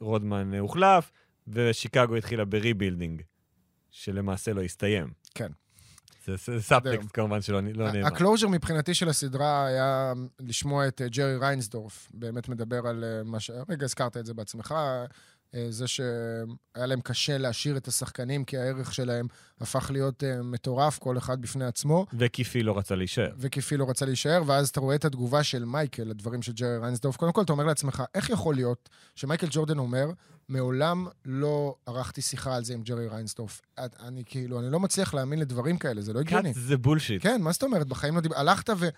רודמן 0.00 0.54
הוחלף, 0.54 1.12
ושיקגו 1.48 2.16
התחילה 2.16 2.44
ב 2.44 2.50
rebuilding, 2.50 3.22
שלמעשה 3.90 4.52
לא 4.52 4.62
הסתיים. 4.62 5.10
כן. 5.34 5.52
זה, 6.26 6.34
זה 6.36 6.62
סאבטקסט 6.62 7.08
כמובן 7.12 7.42
שלא 7.42 7.60
לא 7.74 7.92
נאמר. 7.92 8.06
ה 8.06 8.11
closure 8.11 8.48
מבחינתי 8.48 8.94
של 8.94 9.08
הסדרה 9.08 9.66
היה 9.66 10.12
לשמוע 10.40 10.88
את 10.88 11.02
ג'רי 11.04 11.36
ריינסדורף, 11.36 12.10
באמת 12.14 12.48
מדבר 12.48 12.86
על 12.86 13.04
אה, 13.04 13.24
מה 13.24 13.40
ש... 13.40 13.50
רגע, 13.68 13.84
הזכרת 13.84 14.16
את 14.16 14.26
זה 14.26 14.34
בעצמך, 14.34 14.74
זה 15.68 15.86
שהיה 15.86 16.86
להם 16.86 17.00
קשה 17.00 17.38
להשאיר 17.38 17.76
את 17.76 17.88
השחקנים, 17.88 18.44
כי 18.44 18.58
הערך 18.58 18.94
שלהם 18.94 19.26
הפך 19.60 19.90
להיות 19.90 20.24
אה, 20.24 20.42
מטורף, 20.42 20.98
כל 20.98 21.18
אחד 21.18 21.40
בפני 21.40 21.64
עצמו, 21.64 22.06
וקיפי 22.18 22.62
לא 22.62 22.78
רצה 22.78 22.94
להישאר. 22.94 23.32
וכיפי 23.38 23.76
לא 23.76 23.90
רצה 23.90 24.06
להישאר, 24.06 24.42
ואז 24.46 24.68
אתה 24.68 24.80
רואה 24.80 24.94
את 24.94 25.04
התגובה 25.04 25.42
של 25.42 25.64
מייקל 25.64 26.02
לדברים 26.04 26.42
של 26.42 26.52
ג'רי 26.52 26.78
ריינסדורף. 26.78 27.16
קודם 27.16 27.32
כל, 27.32 27.42
אתה 27.42 27.52
אומר 27.52 27.64
לעצמך, 27.64 28.02
איך 28.14 28.30
יכול 28.30 28.54
להיות 28.54 28.88
שמייקל 29.14 29.46
ג'ורדן 29.50 29.78
אומר, 29.78 30.10
מעולם 30.48 31.06
לא 31.24 31.74
ערכתי 31.86 32.22
שיחה 32.22 32.56
על 32.56 32.64
זה 32.64 32.74
עם 32.74 32.82
ג'רי 32.82 33.08
ריינסדורף. 33.08 33.60
אני 34.00 34.22
כאילו, 34.26 34.60
אני 34.60 34.70
לא 34.70 34.80
מצליח 34.80 35.14
להאמין 35.14 35.38
לדברים 35.38 35.78
כאלה, 35.78 36.00
זה 36.00 36.12
לא 36.12 36.20
הגיוני. 36.20 36.54
קאט 36.54 36.62
זה 36.62 36.76
בולשיט. 36.76 37.22
כן, 37.22 37.42
מה 37.42 37.52
זאת 37.52 37.62
אומרת? 37.62 37.86
בחיים 37.86 38.14
לא 38.14 38.20
דיבר... 38.20 38.38
הלכת 38.38 38.70
ו... 38.78 38.88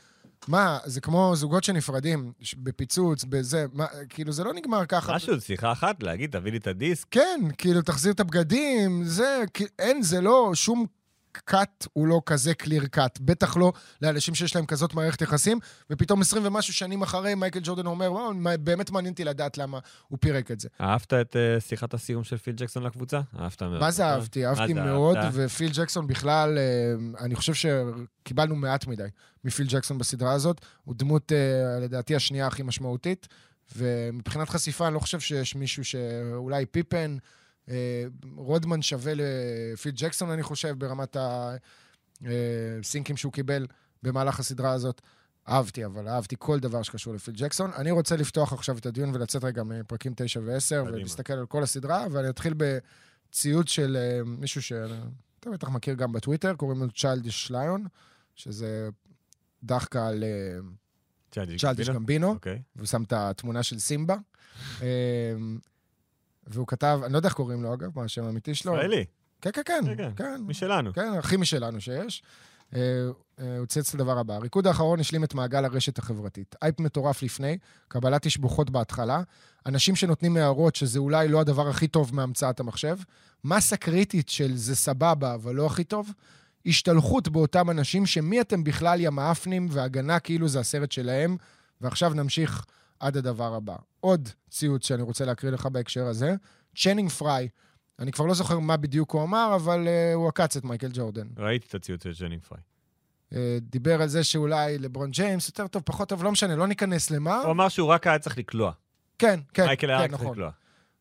מה, 0.48 0.78
זה 0.84 1.00
כמו 1.00 1.32
זוגות 1.36 1.64
שנפרדים, 1.64 2.32
בפיצוץ, 2.56 3.24
בזה, 3.24 3.66
מה, 3.72 3.86
כאילו, 4.08 4.32
זה 4.32 4.44
לא 4.44 4.54
נגמר 4.54 4.86
ככה. 4.86 5.14
משהו, 5.14 5.40
שיחה 5.40 5.72
אחת, 5.72 6.02
להגיד, 6.02 6.30
תביא 6.30 6.52
לי 6.52 6.58
את 6.58 6.66
הדיסק. 6.66 7.06
כן, 7.10 7.40
כאילו, 7.58 7.82
תחזיר 7.82 8.12
את 8.12 8.20
הבגדים, 8.20 9.04
זה, 9.04 9.44
אין, 9.78 10.02
זה 10.02 10.20
לא, 10.20 10.50
שום 10.54 10.86
קאט 11.44 11.86
הוא 11.92 12.06
לא 12.06 12.20
כזה 12.26 12.54
קליר 12.54 12.86
קאט. 12.86 13.18
בטח 13.20 13.56
לא 13.56 13.72
לאנשים 14.02 14.34
שיש 14.34 14.56
להם 14.56 14.66
כזאת 14.66 14.94
מערכת 14.94 15.22
יחסים, 15.22 15.58
ופתאום 15.90 16.20
20 16.20 16.46
ומשהו 16.46 16.74
שנים 16.74 17.02
אחרי, 17.02 17.34
מייקל 17.34 17.60
ג'ורדן 17.62 17.86
אומר, 17.86 18.12
וואו, 18.12 18.32
באמת 18.60 18.90
מעניין 18.90 19.12
אותי 19.12 19.24
לדעת 19.24 19.58
למה 19.58 19.78
הוא 20.08 20.18
פירק 20.20 20.50
את 20.50 20.60
זה. 20.60 20.68
אהבת 20.80 21.12
את 21.12 21.36
אה, 21.36 21.60
שיחת 21.60 21.94
הסיום 21.94 22.24
של 22.24 22.36
פיל 22.36 22.54
ג'קסון 22.56 22.82
לקבוצה? 22.82 23.20
אהבת 23.40 23.62
מאוד. 23.62 23.80
מה 23.80 23.90
זה 23.90 24.06
אהבתי? 24.06 24.46
אהבתי 24.46 24.74
זה 24.74 24.82
מאוד? 24.82 25.16
ופיל 25.32 25.70
ג'קסון 25.74 26.06
בכלל, 26.06 26.58
אה, 26.58 27.24
אני 27.24 27.34
חושב 27.34 27.54
שקיבלנו 27.54 28.56
מעט 28.56 28.86
מדי 28.86 29.08
מפיל 29.44 29.66
ג'קסון 29.68 29.98
בסדרה 29.98 30.32
הזאת. 30.32 30.60
הוא 30.84 30.94
דמות, 30.98 31.32
אה, 31.32 31.80
לדעתי, 31.80 32.16
השנייה 32.16 32.46
הכי 32.46 32.62
משמעותית, 32.62 33.28
ומבחינת 33.76 34.48
חשיפה, 34.48 34.86
אני 34.86 34.94
לא 34.94 34.98
חושב 34.98 35.20
שיש 35.20 35.54
מישהו 35.54 35.84
שאולי 35.84 36.66
פיפן, 36.66 37.16
אה, 37.16 37.18
רודמן 38.36 38.82
שווה 38.82 39.12
לפיל 39.16 39.92
ג'קסון, 39.96 40.30
אני 40.30 40.42
חושב, 40.42 40.74
ברמת 40.78 41.16
הסינקים 42.80 43.16
שהוא 43.16 43.32
קיבל 43.32 43.66
במהלך 44.02 44.40
הסדרה 44.40 44.72
הזאת. 44.72 45.00
אהבתי, 45.48 45.84
אבל 45.84 46.08
אהבתי 46.08 46.36
כל 46.38 46.60
דבר 46.60 46.82
שקשור 46.82 47.14
לפיל 47.14 47.34
ג'קסון. 47.36 47.70
אני 47.76 47.90
רוצה 47.90 48.16
לפתוח 48.16 48.52
עכשיו 48.52 48.78
את 48.78 48.86
הדיון 48.86 49.14
ולצאת 49.14 49.44
רגע 49.44 49.62
מפרקים 49.62 50.12
9 50.16 50.40
ו-10, 50.40 50.68
קדימה. 50.68 50.82
ולהסתכל 50.82 51.32
על 51.32 51.46
כל 51.46 51.62
הסדרה, 51.62 52.06
ואני 52.10 52.28
אתחיל 52.28 52.54
בציוץ 52.56 53.68
של 53.68 53.96
אה, 54.00 54.24
מישהו 54.24 54.62
שאתה 54.62 55.50
בטח 55.52 55.68
מכיר 55.68 55.94
גם 55.94 56.12
בטוויטר, 56.12 56.54
קוראים 56.54 56.80
לו 56.80 56.90
צ'יילדיש 56.90 57.50
ליון, 57.50 57.86
שזה 58.34 58.88
דחקה 59.64 60.06
על 60.08 60.24
אה, 60.24 60.58
צ'יילדיש 61.58 61.90
גמבינו, 61.90 62.30
אוקיי. 62.30 62.62
והוא 62.76 62.86
שם 62.86 63.02
את 63.02 63.12
התמונה 63.12 63.62
של 63.62 63.78
סימבה. 63.78 64.16
והוא 66.46 66.66
כתב, 66.66 67.00
אני 67.04 67.12
לא 67.12 67.18
יודע 67.18 67.28
איך 67.28 67.36
קוראים 67.36 67.62
לו 67.62 67.74
אגב, 67.74 67.90
מה 67.96 68.04
השם 68.04 68.24
האמיתי 68.24 68.54
שלו. 68.54 68.74
ישראלי, 68.74 69.04
כן, 69.40 69.50
כן, 69.52 69.62
כן, 69.64 69.84
כן, 69.86 69.96
כן. 69.96 70.10
כן. 70.16 70.40
משלנו. 70.46 70.92
כן, 70.92 71.12
הכי 71.18 71.36
משלנו 71.36 71.80
שיש. 71.80 72.22
אה, 72.74 72.80
אה, 73.40 73.58
הוא 73.58 73.66
ציץ 73.66 73.88
את 73.88 73.94
הדבר 73.94 74.18
הבא. 74.18 74.34
הריקוד 74.34 74.66
האחרון 74.66 75.00
השלים 75.00 75.24
את 75.24 75.34
מעגל 75.34 75.64
הרשת 75.64 75.98
החברתית. 75.98 76.54
אייפ 76.62 76.80
מטורף 76.80 77.22
לפני, 77.22 77.58
קבלת 77.88 78.22
תשבוכות 78.22 78.70
בהתחלה, 78.70 79.22
אנשים 79.66 79.96
שנותנים 79.96 80.36
הערות 80.36 80.76
שזה 80.76 80.98
אולי 80.98 81.28
לא 81.28 81.40
הדבר 81.40 81.68
הכי 81.68 81.88
טוב 81.88 82.14
מהמצאת 82.14 82.60
המחשב, 82.60 82.96
מסה 83.44 83.76
קריטית 83.76 84.28
של 84.28 84.56
זה 84.56 84.76
סבבה, 84.76 85.34
אבל 85.34 85.54
לא 85.54 85.66
הכי 85.66 85.84
טוב, 85.84 86.12
השתלחות 86.66 87.28
באותם 87.28 87.70
אנשים 87.70 88.06
שמי 88.06 88.40
אתם 88.40 88.64
בכלל 88.64 89.00
יא 89.00 89.10
מאפנים, 89.10 89.68
והגנה 89.70 90.18
כאילו 90.18 90.48
זה 90.48 90.60
הסרט 90.60 90.92
שלהם, 90.92 91.36
ועכשיו 91.80 92.14
נמשיך 92.14 92.64
עד 93.04 93.16
הדבר 93.16 93.54
הבא. 93.54 93.76
עוד 94.00 94.28
ציוץ 94.50 94.86
שאני 94.86 95.02
רוצה 95.02 95.24
להקריא 95.24 95.52
לך 95.52 95.66
בהקשר 95.66 96.06
הזה, 96.06 96.34
צ'נינג 96.76 97.10
פריי, 97.10 97.48
אני 97.98 98.12
כבר 98.12 98.26
לא 98.26 98.34
זוכר 98.34 98.58
מה 98.58 98.76
בדיוק 98.76 99.10
הוא 99.10 99.22
אמר, 99.22 99.52
אבל 99.56 99.86
uh, 99.86 100.14
הוא 100.14 100.28
עקץ 100.28 100.56
את 100.56 100.64
מייקל 100.64 100.88
ג'ורדן. 100.92 101.26
ראיתי 101.38 101.66
את 101.68 101.74
הציוץ 101.74 102.02
של 102.02 102.12
צ'נינג 102.20 102.42
פריי. 102.42 102.62
Uh, 103.30 103.36
דיבר 103.60 104.02
על 104.02 104.08
זה 104.08 104.24
שאולי 104.24 104.78
לברון 104.78 105.10
ג'יימס 105.10 105.48
יותר 105.48 105.66
טוב, 105.66 105.82
פחות 105.84 106.08
טוב, 106.08 106.24
לא 106.24 106.32
משנה, 106.32 106.56
לא 106.56 106.66
ניכנס 106.66 107.10
למה. 107.10 107.40
הוא 107.40 107.50
אמר 107.50 107.68
שהוא 107.68 107.88
רק 107.88 108.06
היה 108.06 108.18
צריך 108.18 108.38
לקלוע. 108.38 108.72
כן, 109.18 109.40
כן, 109.54 109.66
מייקל 109.66 109.90
היה 109.90 109.98
כן, 109.98 110.04
רק 110.04 110.10
צריך 110.10 110.22
נכון. 110.22 110.32
לקלוע. 110.32 110.50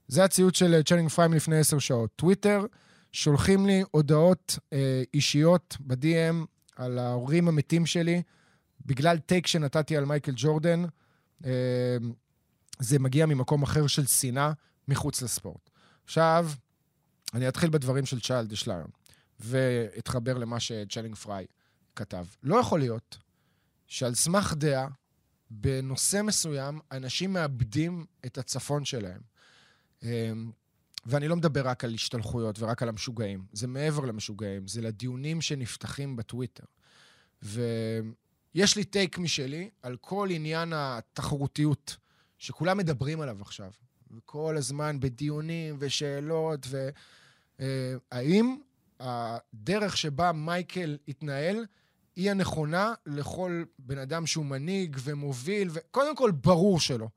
זה 0.08 0.24
הציוץ 0.24 0.58
של 0.58 0.74
אה, 0.74 0.84
צ'נינג 0.84 1.10
פריי 1.10 1.28
מלפני 1.28 1.58
עשר 1.58 1.80
שעות. 1.80 2.10
טוויטר, 2.16 2.66
שולחים 3.12 3.66
לי 3.66 3.84
הודעות 3.92 4.60
אה, 4.74 5.04
אישיות 5.14 5.78
ב-DM 5.80 6.46
על 6.76 7.00
ההורים 7.00 7.48
המתים 7.48 7.86
שלי, 7.86 8.22
בגלל 8.86 9.18
take 9.18 9.48
שנתתי 9.48 9.98
על 9.98 10.06
מייקל 10.06 10.34
ג'ורדן. 10.36 10.84
אה, 11.46 11.98
זה 12.80 13.00
מגיע 13.00 13.26
ממקום 13.26 13.64
אחר 13.64 13.88
של 13.88 14.06
שנאה 14.06 14.52
מחוץ 14.88 15.22
לספורט. 15.22 15.70
עכשיו, 16.04 16.50
אני 17.34 17.48
אתחיל 17.48 17.70
בדברים 17.70 18.06
של 18.06 18.22
צ'יילד 18.22 18.54
ליון, 18.68 18.88
ואתחבר 19.40 20.38
למה 20.38 20.60
שצ'נינג 20.60 21.16
פריי 21.16 21.46
כתב. 21.96 22.26
לא 22.44 22.56
יכול 22.56 22.80
להיות 22.80 23.18
שעל 23.88 24.14
סמך 24.14 24.54
דעה, 24.58 24.88
בנושא 25.50 26.22
מסוים, 26.22 26.80
אנשים 26.92 27.34
מאבדים 27.34 28.06
את 28.26 28.38
הצפון 28.38 28.86
שלהם. 28.86 29.22
אמ, 30.04 30.52
ואני 31.06 31.28
לא 31.28 31.36
מדבר 31.36 31.68
רק 31.68 31.84
על 31.84 31.94
השתלחויות 31.94 32.60
ורק 32.60 32.82
על 32.82 32.90
המשוגעים, 32.90 33.46
זה 33.54 33.68
מעבר 33.68 34.06
למשוגעים, 34.06 34.68
זה 34.68 34.82
לדיונים 34.82 35.42
שנפתחים 35.42 36.16
בטוויטר. 36.16 36.64
ויש 38.56 38.76
לי 38.76 38.84
טייק 38.84 39.18
משלי 39.18 39.70
על 39.82 39.98
כל 40.02 40.28
עניין 40.32 40.74
התחרותיות, 40.76 41.98
שכולם 42.38 42.78
מדברים 42.78 43.22
עליו 43.22 43.42
עכשיו. 43.42 43.72
וכל 44.12 44.58
הזמן 44.58 45.00
בדיונים 45.00 45.76
ושאלות, 45.80 46.68
והאם 47.60 48.56
הדרך 49.00 49.98
שבה 49.98 50.32
מייקל 50.32 50.98
התנהל 51.08 51.66
היא 52.16 52.32
הנכונה 52.32 52.94
לכל 53.06 53.64
בן 53.80 53.98
אדם 53.98 54.28
שהוא 54.28 54.46
מנהיג 54.46 54.98
ומוביל, 55.04 55.70
וקודם 55.74 56.16
כל, 56.16 56.32
ברור 56.32 56.80
שלא, 56.80 57.08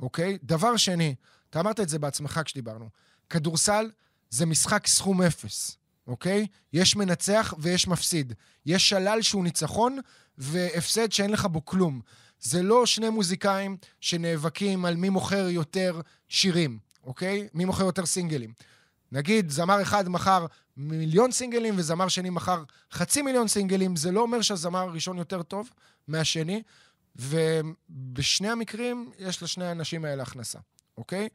אוקיי? 0.00 0.38
דבר 0.42 0.76
שני, 0.76 1.14
אתה 1.50 1.60
אמרת 1.60 1.80
את 1.80 1.88
זה 1.88 1.98
בעצמך 1.98 2.40
כשדיברנו, 2.44 2.88
כדורסל 3.30 3.90
זה 4.30 4.46
משחק 4.46 4.86
סכום 4.86 5.22
אפס, 5.22 5.78
אוקיי? 6.06 6.46
יש 6.72 6.96
מנצח 6.96 7.54
ויש 7.58 7.88
מפסיד. 7.88 8.32
יש 8.66 8.88
שלל 8.88 9.22
שהוא 9.22 9.44
ניצחון 9.44 9.98
והפסד 10.38 11.12
שאין 11.12 11.30
לך 11.30 11.46
בו 11.46 11.64
כלום. 11.64 12.00
זה 12.40 12.62
לא 12.62 12.86
שני 12.86 13.10
מוזיקאים 13.10 13.76
שנאבקים 14.00 14.84
על 14.84 14.96
מי 14.96 15.08
מוכר 15.08 15.48
יותר 15.48 16.00
שירים, 16.28 16.78
אוקיי? 17.04 17.48
מי 17.54 17.64
מוכר 17.64 17.84
יותר 17.84 18.06
סינגלים. 18.06 18.52
נגיד, 19.12 19.50
זמר 19.50 19.82
אחד 19.82 20.08
מכר 20.08 20.46
מיליון 20.76 21.32
סינגלים 21.32 21.74
וזמר 21.76 22.08
שני 22.08 22.30
מכר 22.30 22.64
חצי 22.92 23.22
מיליון 23.22 23.48
סינגלים, 23.48 23.96
זה 23.96 24.12
לא 24.12 24.20
אומר 24.20 24.42
שהזמר 24.42 24.78
הראשון 24.78 25.18
יותר 25.18 25.42
טוב 25.42 25.70
מהשני, 26.08 26.62
ובשני 27.16 28.48
המקרים 28.48 29.10
יש 29.18 29.42
לשני 29.42 29.64
האנשים 29.64 30.04
האלה 30.04 30.22
הכנסה, 30.22 30.58
אוקיי? 30.98 31.28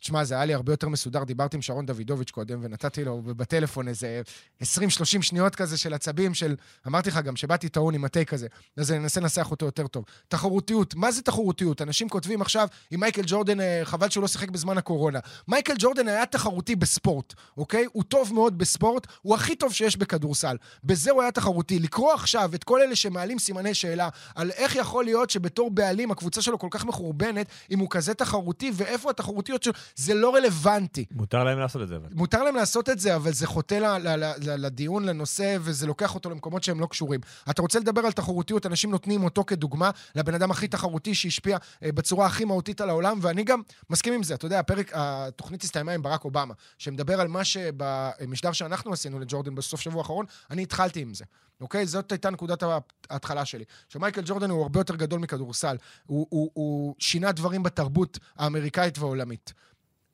תשמע, 0.00 0.24
זה 0.24 0.34
היה 0.34 0.44
לי 0.44 0.54
הרבה 0.54 0.72
יותר 0.72 0.88
מסודר. 0.88 1.24
דיברתי 1.24 1.56
עם 1.56 1.62
שרון 1.62 1.86
דוידוביץ' 1.86 2.30
קודם, 2.30 2.58
ונתתי 2.62 3.04
לו 3.04 3.22
בטלפון 3.22 3.88
איזה 3.88 4.22
20-30 4.62 4.64
שניות 5.04 5.54
כזה 5.54 5.78
של 5.78 5.94
עצבים, 5.94 6.34
של... 6.34 6.56
אמרתי 6.86 7.10
לך 7.10 7.18
גם, 7.18 7.36
שבאתי 7.36 7.68
טעון 7.68 7.94
עם 7.94 8.04
הטייק 8.04 8.32
הזה, 8.32 8.46
אז 8.76 8.92
אני 8.92 8.98
אנסה 8.98 9.20
לנסח 9.20 9.50
אותו 9.50 9.66
יותר 9.66 9.86
טוב. 9.86 10.04
תחרותיות, 10.28 10.94
מה 10.94 11.12
זה 11.12 11.22
תחרותיות? 11.22 11.82
אנשים 11.82 12.08
כותבים 12.08 12.42
עכשיו, 12.42 12.68
אם 12.94 13.00
מייקל 13.00 13.22
ג'ורדן, 13.26 13.60
אה, 13.60 13.80
חבל 13.84 14.10
שהוא 14.10 14.22
לא 14.22 14.28
שיחק 14.28 14.50
בזמן 14.50 14.78
הקורונה. 14.78 15.18
מייקל 15.48 15.74
ג'ורדן 15.78 16.08
היה 16.08 16.26
תחרותי 16.26 16.76
בספורט, 16.76 17.34
אוקיי? 17.56 17.86
הוא 17.92 18.02
טוב 18.04 18.34
מאוד 18.34 18.58
בספורט, 18.58 19.06
הוא 19.22 19.34
הכי 19.34 19.56
טוב 19.56 19.72
שיש 19.72 19.96
בכדורסל. 19.96 20.56
בזה 20.84 21.10
הוא 21.10 21.22
היה 21.22 21.30
תחרותי. 21.30 21.78
לקרוא 21.78 22.12
עכשיו 22.12 22.50
את 22.54 22.64
כל 22.64 22.80
אלה 22.80 22.96
שמעלים 22.96 23.38
סימני 23.38 23.74
שאלה 23.74 24.08
על 24.34 24.50
איך 24.50 24.76
יכול 24.76 25.04
להיות 25.04 25.30
שבתור 25.30 25.70
בעלים 25.70 26.10
הקבוצה 26.10 26.42
שלו 26.42 26.58
כל 26.58 26.68
כך 26.70 26.84
מחורבנת, 26.84 27.46
אם 27.70 27.78
הוא 27.78 27.90
כזה 27.90 28.14
תחרותי, 28.14 28.72
ואיפה 28.74 29.10
התחרותיות 29.10 29.61
שלו, 29.64 29.72
זה 29.96 30.14
לא 30.14 30.34
רלוונטי. 30.34 31.04
מותר 31.10 31.44
להם 31.44 31.58
לעשות 31.58 31.82
את 31.82 31.88
זה, 31.88 31.96
אבל. 31.96 32.08
מותר 32.12 32.42
להם 32.42 32.56
לעשות 32.56 32.88
את 32.88 32.98
זה, 32.98 33.16
אבל 33.16 33.32
זה 33.32 33.46
חוטא 33.46 33.74
ל- 33.74 33.98
ל- 33.98 34.24
ל- 34.24 34.32
ל- 34.50 34.66
לדיון, 34.66 35.04
לנושא, 35.04 35.56
וזה 35.60 35.86
לוקח 35.86 36.14
אותו 36.14 36.30
למקומות 36.30 36.64
שהם 36.64 36.80
לא 36.80 36.86
קשורים. 36.86 37.20
אתה 37.50 37.62
רוצה 37.62 37.78
לדבר 37.78 38.00
על 38.06 38.12
תחרותיות, 38.12 38.66
אנשים 38.66 38.90
נותנים 38.90 39.24
אותו 39.24 39.44
כדוגמה 39.44 39.90
לבן 40.14 40.34
אדם 40.34 40.50
הכי 40.50 40.68
תחרותי 40.68 41.14
שהשפיע 41.14 41.56
אה, 41.82 41.92
בצורה 41.92 42.26
הכי 42.26 42.44
מהותית 42.44 42.80
על 42.80 42.88
העולם, 42.88 43.18
ואני 43.22 43.44
גם 43.44 43.62
מסכים 43.90 44.12
עם 44.14 44.22
זה. 44.22 44.34
אתה 44.34 44.46
יודע, 44.46 44.58
הפרק, 44.58 44.90
התוכנית 44.94 45.62
הסתיימה 45.62 45.92
עם 45.92 46.02
ברק 46.02 46.24
אובמה, 46.24 46.54
שמדבר 46.78 47.20
על 47.20 47.28
מה 47.28 47.44
שבמשדר 47.44 48.52
שאנחנו 48.52 48.92
עשינו 48.92 49.18
לג'ורדן 49.20 49.54
בסוף 49.54 49.80
שבוע 49.80 50.00
האחרון, 50.02 50.26
אני 50.50 50.62
התחלתי 50.62 51.00
עם 51.00 51.14
זה. 51.14 51.24
אוקיי? 51.62 51.86
זאת 51.86 52.12
הייתה 52.12 52.30
נקודת 52.30 52.62
ההתחלה 53.10 53.44
שלי. 53.44 53.64
שמייקל 53.88 54.22
ג'ורדן 54.24 54.50
הוא 54.50 54.62
הרבה 54.62 54.80
יותר 54.80 54.96
גדול 54.96 55.20
מכדורסל. 55.20 55.76
הוא, 56.06 56.26
הוא, 56.30 56.50
הוא 56.54 56.94
שינה 56.98 57.32
דברים 57.32 57.62
בתרבות 57.62 58.18
האמריקאית 58.36 58.98
והעולמית. 58.98 59.52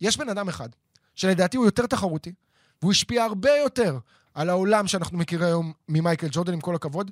יש 0.01 0.17
בן 0.17 0.29
אדם 0.29 0.49
אחד, 0.49 0.69
שלדעתי 1.15 1.57
הוא 1.57 1.65
יותר 1.65 1.87
תחרותי, 1.87 2.33
והוא 2.83 2.93
השפיע 2.93 3.25
הרבה 3.25 3.51
יותר 3.51 3.99
על 4.35 4.51
העולם 4.51 4.87
שאנחנו 4.87 5.19
מכירים 5.19 5.47
היום 5.47 5.73
ממייקל 5.89 6.29
ג'ורדן, 6.31 6.53
עם 6.53 6.61
כל 6.61 6.75
הכבוד, 6.75 7.11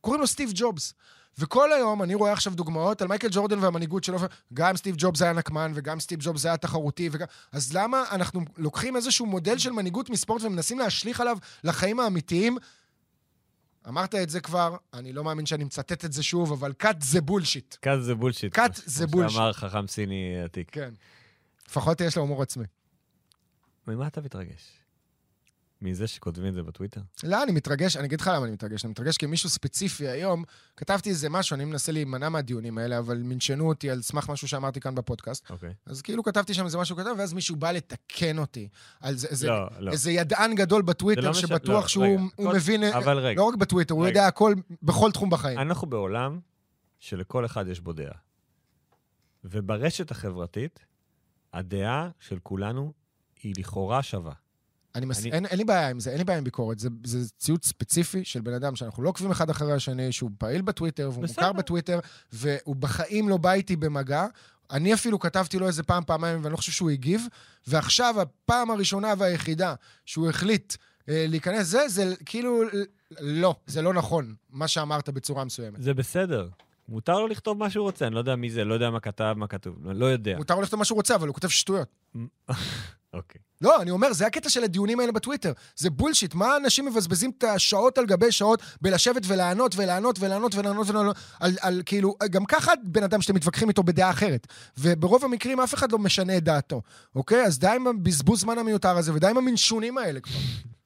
קוראים 0.00 0.20
לו 0.20 0.26
סטיב 0.26 0.50
ג'ובס. 0.54 0.94
וכל 1.38 1.72
היום 1.72 2.02
אני 2.02 2.14
רואה 2.14 2.32
עכשיו 2.32 2.54
דוגמאות 2.54 3.02
על 3.02 3.08
מייקל 3.08 3.28
ג'ורדן 3.30 3.58
והמנהיגות 3.58 4.04
שלו, 4.04 4.18
גם 4.54 4.76
סטיב 4.76 4.94
ג'ובס 4.98 5.22
היה 5.22 5.32
נקמן 5.32 5.72
וגם 5.74 6.00
סטיב 6.00 6.18
ג'ובס 6.22 6.46
היה 6.46 6.56
תחרותי, 6.56 7.08
וגם... 7.12 7.26
אז 7.52 7.72
למה 7.72 8.04
אנחנו 8.10 8.40
לוקחים 8.56 8.96
איזשהו 8.96 9.26
מודל 9.26 9.58
של 9.58 9.72
מנהיגות 9.72 10.10
מספורט 10.10 10.42
ומנסים 10.42 10.78
להשליך 10.78 11.20
עליו 11.20 11.38
לחיים 11.64 12.00
האמיתיים? 12.00 12.58
אמרת 13.88 14.14
את 14.14 14.30
זה 14.30 14.40
כבר, 14.40 14.76
אני 14.94 15.12
לא 15.12 15.24
מאמין 15.24 15.46
שאני 15.46 15.64
מצטט 15.64 16.04
את 16.04 16.12
זה 16.12 16.22
שוב, 16.22 16.52
אבל 16.52 16.72
cut 16.82 17.04
זה 17.04 17.20
bullshit. 17.20 17.74
cut 17.86 18.00
זה 18.00 18.14
bullshit. 18.14 18.58
cut 18.58 18.80
זה 18.84 19.06
bullshit. 19.06 19.36
שאמר 19.36 19.52
חכם 19.52 19.86
סיני 19.86 20.42
עתיק. 20.44 20.70
כן. 20.70 20.90
לפחות 21.68 22.00
יש 22.00 22.16
לו 22.16 22.22
הומור 22.22 22.42
עצמי. 22.42 22.64
ממה 23.86 24.06
אתה 24.06 24.20
מתרגש? 24.20 24.72
מזה 25.82 26.06
שכותבים 26.06 26.48
את 26.48 26.54
זה 26.54 26.62
בטוויטר? 26.62 27.00
לא, 27.24 27.42
אני 27.42 27.52
מתרגש, 27.52 27.96
אני 27.96 28.06
אגיד 28.06 28.20
לך 28.20 28.30
למה 28.34 28.44
אני 28.44 28.52
מתרגש. 28.52 28.84
אני 28.84 28.90
מתרגש 28.90 29.16
כי 29.16 29.26
מישהו 29.26 29.48
ספציפי 29.50 30.08
היום, 30.08 30.44
כתבתי 30.76 31.10
איזה 31.10 31.28
משהו, 31.28 31.54
אני 31.54 31.64
מנסה 31.64 31.92
להימנע 31.92 32.28
מהדיונים 32.28 32.78
האלה, 32.78 32.98
אבל 32.98 33.18
מנשנו 33.22 33.68
אותי 33.68 33.90
על 33.90 34.02
סמך 34.02 34.30
משהו 34.30 34.48
שאמרתי 34.48 34.80
כאן 34.80 34.94
בפודקאסט. 34.94 35.50
אוקיי. 35.50 35.74
אז 35.86 36.02
כאילו 36.02 36.22
כתבתי 36.22 36.54
שם 36.54 36.64
איזה 36.64 36.78
משהו 36.78 36.96
קטן, 36.96 37.10
ואז 37.18 37.32
מישהו 37.32 37.56
בא 37.56 37.70
לתקן 37.70 38.38
אותי. 38.38 38.68
על 39.00 39.16
זה, 39.16 39.28
איזה, 39.28 39.46
לא, 39.48 39.66
לא. 39.78 39.92
איזה 39.92 40.10
ידען 40.10 40.54
גדול 40.54 40.82
זה 40.82 40.86
בטוויטר, 40.86 41.20
לא 41.20 41.32
שבטוח 41.34 41.82
לא, 41.82 41.88
שהוא 41.88 42.04
רגע, 42.04 42.20
הוא 42.36 42.46
כל- 42.50 42.54
מבין, 42.56 42.84
אבל 42.84 43.18
רגע. 43.18 43.38
לא 43.40 43.44
רק 43.44 43.54
בטוויטר, 43.54 43.94
הוא 43.94 44.02
רגע. 44.04 44.10
יודע 44.10 44.26
הכל 44.26 44.54
בכל 44.82 45.12
תחום 45.12 45.30
בחיים. 45.30 45.58
אנחנו 45.58 45.86
בעולם 45.86 46.40
שלכל 46.98 47.46
אחד 47.46 47.68
יש 47.68 47.80
בו 47.80 47.92
דעה. 47.92 48.12
וברשת 49.44 50.10
החברתית, 50.10 50.78
הדעה 51.52 52.10
של 52.20 52.38
כולנו 52.42 52.92
היא 53.42 53.54
לכאורה 53.58 54.02
שווה. 54.02 54.32
אני 54.94 55.06
מס... 55.06 55.20
אני- 55.22 55.32
אין, 55.32 55.46
אין 55.46 55.58
לי 55.58 55.64
בעיה 55.64 55.90
עם 55.90 56.00
זה, 56.00 56.10
אין 56.10 56.18
לי 56.18 56.24
בעיה 56.24 56.38
עם 56.38 56.44
ביקורת. 56.44 56.78
זה, 56.78 56.88
זה 57.04 57.28
ציוץ 57.38 57.66
ספציפי 57.66 58.24
של 58.24 58.40
בן 58.40 58.52
אדם 58.52 58.76
שאנחנו 58.76 59.02
לא 59.02 59.08
עוקבים 59.08 59.30
אחד 59.30 59.50
אחרי 59.50 59.72
השני, 59.72 60.12
שהוא 60.12 60.30
פעיל 60.38 60.62
בטוויטר, 60.62 61.10
והוא 61.12 61.22
בסדר. 61.24 61.34
מוכר 61.46 61.52
בטוויטר, 61.52 61.98
והוא 62.32 62.76
בחיים 62.76 63.28
לא 63.28 63.36
בא 63.36 63.52
איתי 63.52 63.76
במגע. 63.76 64.26
אני 64.70 64.94
אפילו 64.94 65.18
כתבתי 65.18 65.58
לו 65.58 65.66
איזה 65.66 65.82
פעם, 65.82 66.02
פעמיים, 66.06 66.40
ואני 66.42 66.52
לא 66.52 66.56
חושב 66.56 66.72
שהוא 66.72 66.90
הגיב. 66.90 67.26
ועכשיו, 67.66 68.14
הפעם 68.20 68.70
הראשונה 68.70 69.14
והיחידה 69.18 69.74
שהוא 70.06 70.28
החליט 70.28 70.74
אה, 71.08 71.24
להיכנס, 71.28 71.66
זה, 71.66 71.88
זה 71.88 72.14
כאילו, 72.26 72.62
לא, 73.20 73.54
זה 73.66 73.82
לא 73.82 73.92
נכון, 73.94 74.34
מה 74.50 74.68
שאמרת 74.68 75.08
בצורה 75.08 75.44
מסוימת. 75.44 75.82
זה 75.82 75.94
בסדר. 75.94 76.48
מותר 76.88 77.20
לו 77.20 77.26
לכתוב 77.26 77.58
מה 77.58 77.70
שהוא 77.70 77.82
רוצה, 77.82 78.06
אני 78.06 78.14
לא 78.14 78.18
יודע 78.18 78.36
מי 78.36 78.50
זה, 78.50 78.64
לא 78.64 78.74
יודע 78.74 78.90
מה 78.90 79.00
כתב, 79.00 79.34
מה 79.36 79.46
כתוב, 79.46 79.74
לא 79.84 80.06
יודע. 80.06 80.36
מותר 80.36 80.54
לו 80.54 80.62
לכתוב 80.62 80.78
מה 80.78 80.84
שהוא 80.84 80.96
רוצה, 80.96 81.14
אבל 81.14 81.28
הוא 81.28 81.34
כותב 81.34 81.48
שטויות. 81.48 81.88
אוקיי. 83.14 83.40
לא, 83.60 83.82
אני 83.82 83.90
אומר, 83.90 84.12
זה 84.12 84.26
הקטע 84.26 84.48
של 84.50 84.64
הדיונים 84.64 85.00
האלה 85.00 85.12
בטוויטר. 85.12 85.52
זה 85.76 85.90
בולשיט. 85.90 86.34
מה 86.34 86.56
אנשים 86.56 86.86
מבזבזים 86.86 87.32
את 87.38 87.44
השעות 87.44 87.98
על 87.98 88.06
גבי 88.06 88.32
שעות 88.32 88.62
בלשבת 88.80 89.22
ולענות 89.26 89.76
ולענות 89.76 90.18
ולענות 90.20 90.54
ולענות 90.54 90.88
ולענות 90.88 91.16
על, 91.40 91.52
על 91.60 91.82
כאילו, 91.86 92.14
גם 92.30 92.44
ככה 92.44 92.72
בן 92.84 93.02
אדם 93.02 93.22
שאתם 93.22 93.34
מתווכחים 93.34 93.68
איתו 93.68 93.82
בדעה 93.82 94.10
אחרת. 94.10 94.46
וברוב 94.78 95.24
המקרים 95.24 95.60
אף 95.60 95.74
אחד 95.74 95.92
לא 95.92 95.98
משנה 95.98 96.36
את 96.36 96.44
דעתו, 96.44 96.82
אוקיי? 97.14 97.42
אז 97.44 97.58
די 97.58 97.68
עם 97.68 97.86
הבזבוז 97.86 98.40
זמן 98.40 98.58
המיותר 98.58 98.96
הזה, 98.96 99.14
ודי 99.14 99.26
עם 99.26 99.38
המנשונים 99.38 99.98
האלה 99.98 100.20
כבר. 100.20 100.38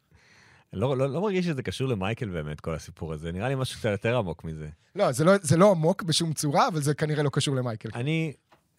לא, 0.73 0.97
לא, 0.97 1.11
לא 1.11 1.21
מרגיש 1.21 1.47
שזה 1.47 1.63
קשור 1.63 1.89
למייקל 1.89 2.29
באמת, 2.29 2.61
כל 2.61 2.75
הסיפור 2.75 3.13
הזה. 3.13 3.33
נראה 3.33 3.49
לי 3.49 3.55
משהו 3.55 3.79
קצת 3.79 3.91
יותר 3.91 4.17
עמוק 4.17 4.45
מזה. 4.45 4.69
לא, 4.95 5.13
זה 5.13 5.25
לא, 5.25 5.33
זה 5.43 5.57
לא 5.57 5.71
עמוק 5.71 6.03
בשום 6.03 6.33
צורה, 6.33 6.69
אבל 6.69 6.81
זה 6.81 6.95
כנראה 6.95 7.23
לא 7.23 7.31
קשור 7.33 7.57
למייקל. 7.57 7.89
אני, 7.95 8.33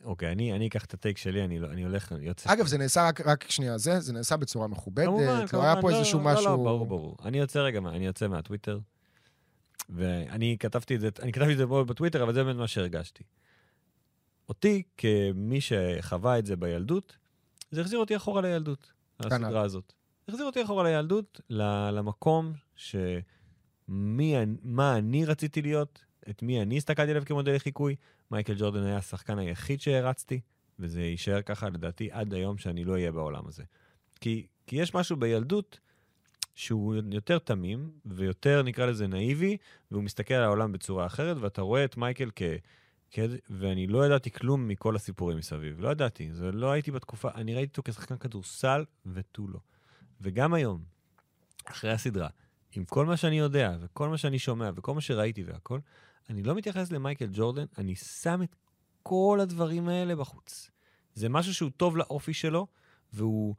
אוקיי, 0.04 0.32
אני, 0.32 0.54
אני 0.54 0.68
אקח 0.68 0.86
את 0.86 0.94
הטייק 0.94 1.18
שלי, 1.18 1.44
אני, 1.44 1.60
לא, 1.60 1.68
אני 1.68 1.84
הולך, 1.84 2.12
אני 2.12 2.26
יוצא... 2.26 2.54
אגב, 2.54 2.68
זה 2.68 2.78
נעשה 2.78 3.08
רק, 3.08 3.22
רק 3.28 3.46
שנייה 3.50 3.78
זה, 3.78 4.00
זה 4.00 4.14
נעשה 4.14 4.38
בצורה 4.38 4.68
מכובדת, 4.68 5.06
כמובן, 5.06 5.24
לא 5.24 5.32
היה 5.32 5.48
כמובן, 5.48 5.82
פה 5.82 5.92
לא, 5.92 5.98
איזשהו 5.98 6.20
לא, 6.20 6.26
משהו... 6.26 6.46
לא, 6.46 6.56
ברור, 6.56 6.86
ברור. 6.86 7.18
אני 7.26 7.38
יוצא 7.38 7.60
רגע, 7.60 7.80
אני 7.80 8.06
יוצא 8.06 8.28
מהטוויטר, 8.28 8.80
ואני 9.90 10.58
כתבתי 10.60 10.96
את 10.96 11.02
זה, 11.02 11.10
אני 11.22 11.32
כתבתי 11.32 11.54
את 11.54 11.58
זה 11.58 11.66
בטוויטר, 11.66 12.24
אבל 12.24 12.34
זה 12.34 12.44
באמת 12.44 12.56
מה 12.56 12.68
שהרגשתי. 12.68 13.24
אותי, 14.50 14.84
כמי 14.98 15.60
שחווה 15.62 16.40
את 16.40 16.46
זה 16.46 16.56
בילדות, 16.56 17.18
זה 17.72 17.82
החזיר 17.82 18.00
אותי 18.00 18.16
אחורה 18.16 18.42
לילדות, 18.42 18.92
כנ"ל. 19.22 19.34
הסדרה 19.34 19.62
הזאת. 19.62 19.94
החזיר 20.28 20.46
אותי 20.46 20.64
אחורה 20.64 20.84
לילדות, 20.84 21.42
למקום 21.50 22.54
שמי, 22.76 24.38
אני- 24.38 24.58
מה 24.64 24.98
אני 24.98 25.26
רציתי 25.26 25.62
להיות, 25.62 26.06
את 26.30 26.44
מי 26.44 26.62
אני 26.62 26.78
הסתכלתי 26.78 27.12
עליו 27.12 27.26
כמודל 27.26 27.56
לחיקוי. 27.56 27.96
מייקל 28.32 28.54
ג'ורדן 28.58 28.84
היה 28.84 28.98
השחקן 28.98 29.40
היחיד 29.40 29.82
שהרצתי, 29.82 30.42
וזה 30.80 31.02
יישאר 31.02 31.42
ככה 31.42 31.70
לדעתי 31.70 32.12
עד 32.12 32.34
היום 32.34 32.58
שאני 32.58 32.84
לא 32.84 32.94
אהיה 32.94 33.12
בעולם 33.12 33.48
הזה. 33.48 33.64
כי, 34.22 34.48
כי 34.68 34.76
יש 34.76 34.96
משהו 34.96 35.18
בילדות 35.18 35.80
שהוא 36.56 36.96
יותר 37.12 37.40
תמים, 37.40 37.92
ויותר, 38.06 38.62
נקרא 38.64 38.86
לזה, 38.86 39.08
נאיבי, 39.08 39.58
והוא 39.92 40.04
מסתכל 40.04 40.34
על 40.34 40.44
העולם 40.44 40.72
בצורה 40.72 41.06
אחרת, 41.06 41.38
ואתה 41.40 41.62
רואה 41.62 41.86
את 41.86 41.98
מייקל 41.98 42.30
כ... 42.36 42.44
כ... 43.12 43.20
ואני 43.50 43.88
לא 43.88 44.06
ידעתי 44.06 44.32
כלום 44.32 44.68
מכל 44.68 44.96
הסיפורים 44.96 45.38
מסביב. 45.38 45.80
לא 45.80 45.90
ידעתי, 45.90 46.32
זה 46.34 46.52
לא 46.52 46.72
הייתי 46.72 46.92
בתקופה, 46.92 47.30
אני 47.36 47.56
ראיתי 47.56 47.70
אותו 47.72 47.92
כשחקן 47.92 48.18
כדורסל 48.18 48.86
ותו 49.06 49.48
לא. 49.48 49.60
וגם 50.24 50.54
היום, 50.54 50.84
אחרי 51.66 51.92
הסדרה, 51.92 52.30
עם 52.76 52.86
כל 52.86 53.06
מה 53.06 53.18
שאני 53.18 53.40
יודע, 53.40 53.78
וכל 53.80 54.10
מה 54.10 54.18
שאני 54.18 54.40
שומע, 54.40 54.70
וכל 54.76 54.94
מה 54.94 55.02
שראיתי 55.02 55.44
והכל, 55.44 55.80
אני 56.30 56.44
לא 56.44 56.56
מתייחס 56.56 56.92
למייקל 56.92 57.30
ג'ורדן, 57.34 57.66
אני 57.78 57.96
שם 57.96 58.42
את 58.44 58.56
כל 59.04 59.40
הדברים 59.42 59.88
האלה 59.88 60.16
בחוץ. 60.16 60.72
זה 61.14 61.30
משהו 61.30 61.54
שהוא 61.54 61.72
טוב 61.78 61.98
לאופי 61.98 62.34
שלו, 62.34 62.68
והוא 63.14 63.56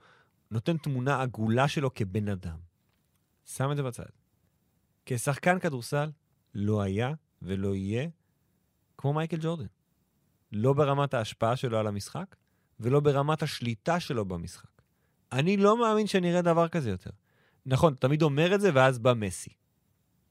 נותן 0.50 0.76
תמונה 0.76 1.22
עגולה 1.22 1.68
שלו 1.68 1.94
כבן 1.94 2.28
אדם. 2.28 2.58
שם 3.46 3.72
את 3.72 3.76
זה 3.76 3.82
בצד. 3.82 4.04
כשחקן 5.06 5.58
כדורסל, 5.58 6.10
לא 6.54 6.82
היה 6.82 7.12
ולא 7.42 7.74
יהיה 7.74 8.08
כמו 8.98 9.12
מייקל 9.12 9.36
ג'ורדן. 9.40 9.66
לא 10.52 10.72
ברמת 10.72 11.14
ההשפעה 11.14 11.56
שלו 11.56 11.78
על 11.78 11.86
המשחק, 11.86 12.36
ולא 12.80 13.00
ברמת 13.00 13.42
השליטה 13.42 14.00
שלו 14.00 14.24
במשחק. 14.24 14.73
אני 15.34 15.56
לא 15.56 15.80
מאמין 15.80 16.06
שנראה 16.06 16.42
דבר 16.42 16.68
כזה 16.68 16.90
יותר. 16.90 17.10
נכון, 17.66 17.94
תמיד 17.94 18.22
אומר 18.22 18.54
את 18.54 18.60
זה, 18.60 18.70
ואז 18.74 18.98
בא 18.98 19.14
מסי, 19.14 19.50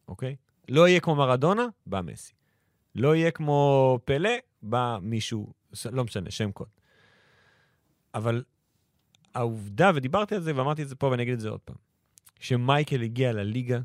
אוקיי? 0.08 0.36
לא 0.70 0.88
יהיה 0.88 1.00
כמו 1.00 1.16
מרדונה, 1.16 1.68
בא 1.86 2.02
מסי. 2.02 2.34
לא 2.96 3.16
יהיה 3.16 3.32
כמו 3.32 4.00
פלא, 4.06 4.30
בא 4.62 4.98
מישהו, 5.02 5.54
לא 5.92 6.04
משנה, 6.04 6.32
שם 6.32 6.52
קוד. 6.52 6.68
אבל 8.14 8.44
העובדה, 9.34 9.92
ודיברתי 9.96 10.36
על 10.36 10.42
זה 10.42 10.56
ואמרתי 10.56 10.84
את 10.84 10.90
זה 10.90 10.96
פה 10.96 11.08
ואני 11.08 11.24
אגיד 11.24 11.34
את 11.34 11.40
זה 11.40 11.50
עוד 11.50 11.60
פעם, 11.60 11.76
שמייקל 12.40 13.02
הגיע 13.02 13.34
לליגה, 13.34 13.80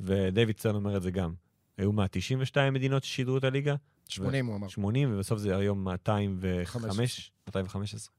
ודייוויד 0.00 0.58
סטרן 0.58 0.74
אומר 0.74 0.96
את 0.96 1.02
זה 1.02 1.10
גם, 1.10 1.34
היו 1.76 1.92
מה, 1.92 2.08
92 2.08 2.74
מדינות 2.74 3.04
ששידרו 3.04 3.38
את 3.38 3.44
הליגה? 3.44 3.74
80, 4.08 4.46
הוא 4.46 4.56
אמר. 4.56 4.68
80, 4.68 5.14
ובסוף 5.14 5.38
זה 5.38 5.56
היום 5.56 5.84
205, 5.84 7.30
215. 7.46 8.14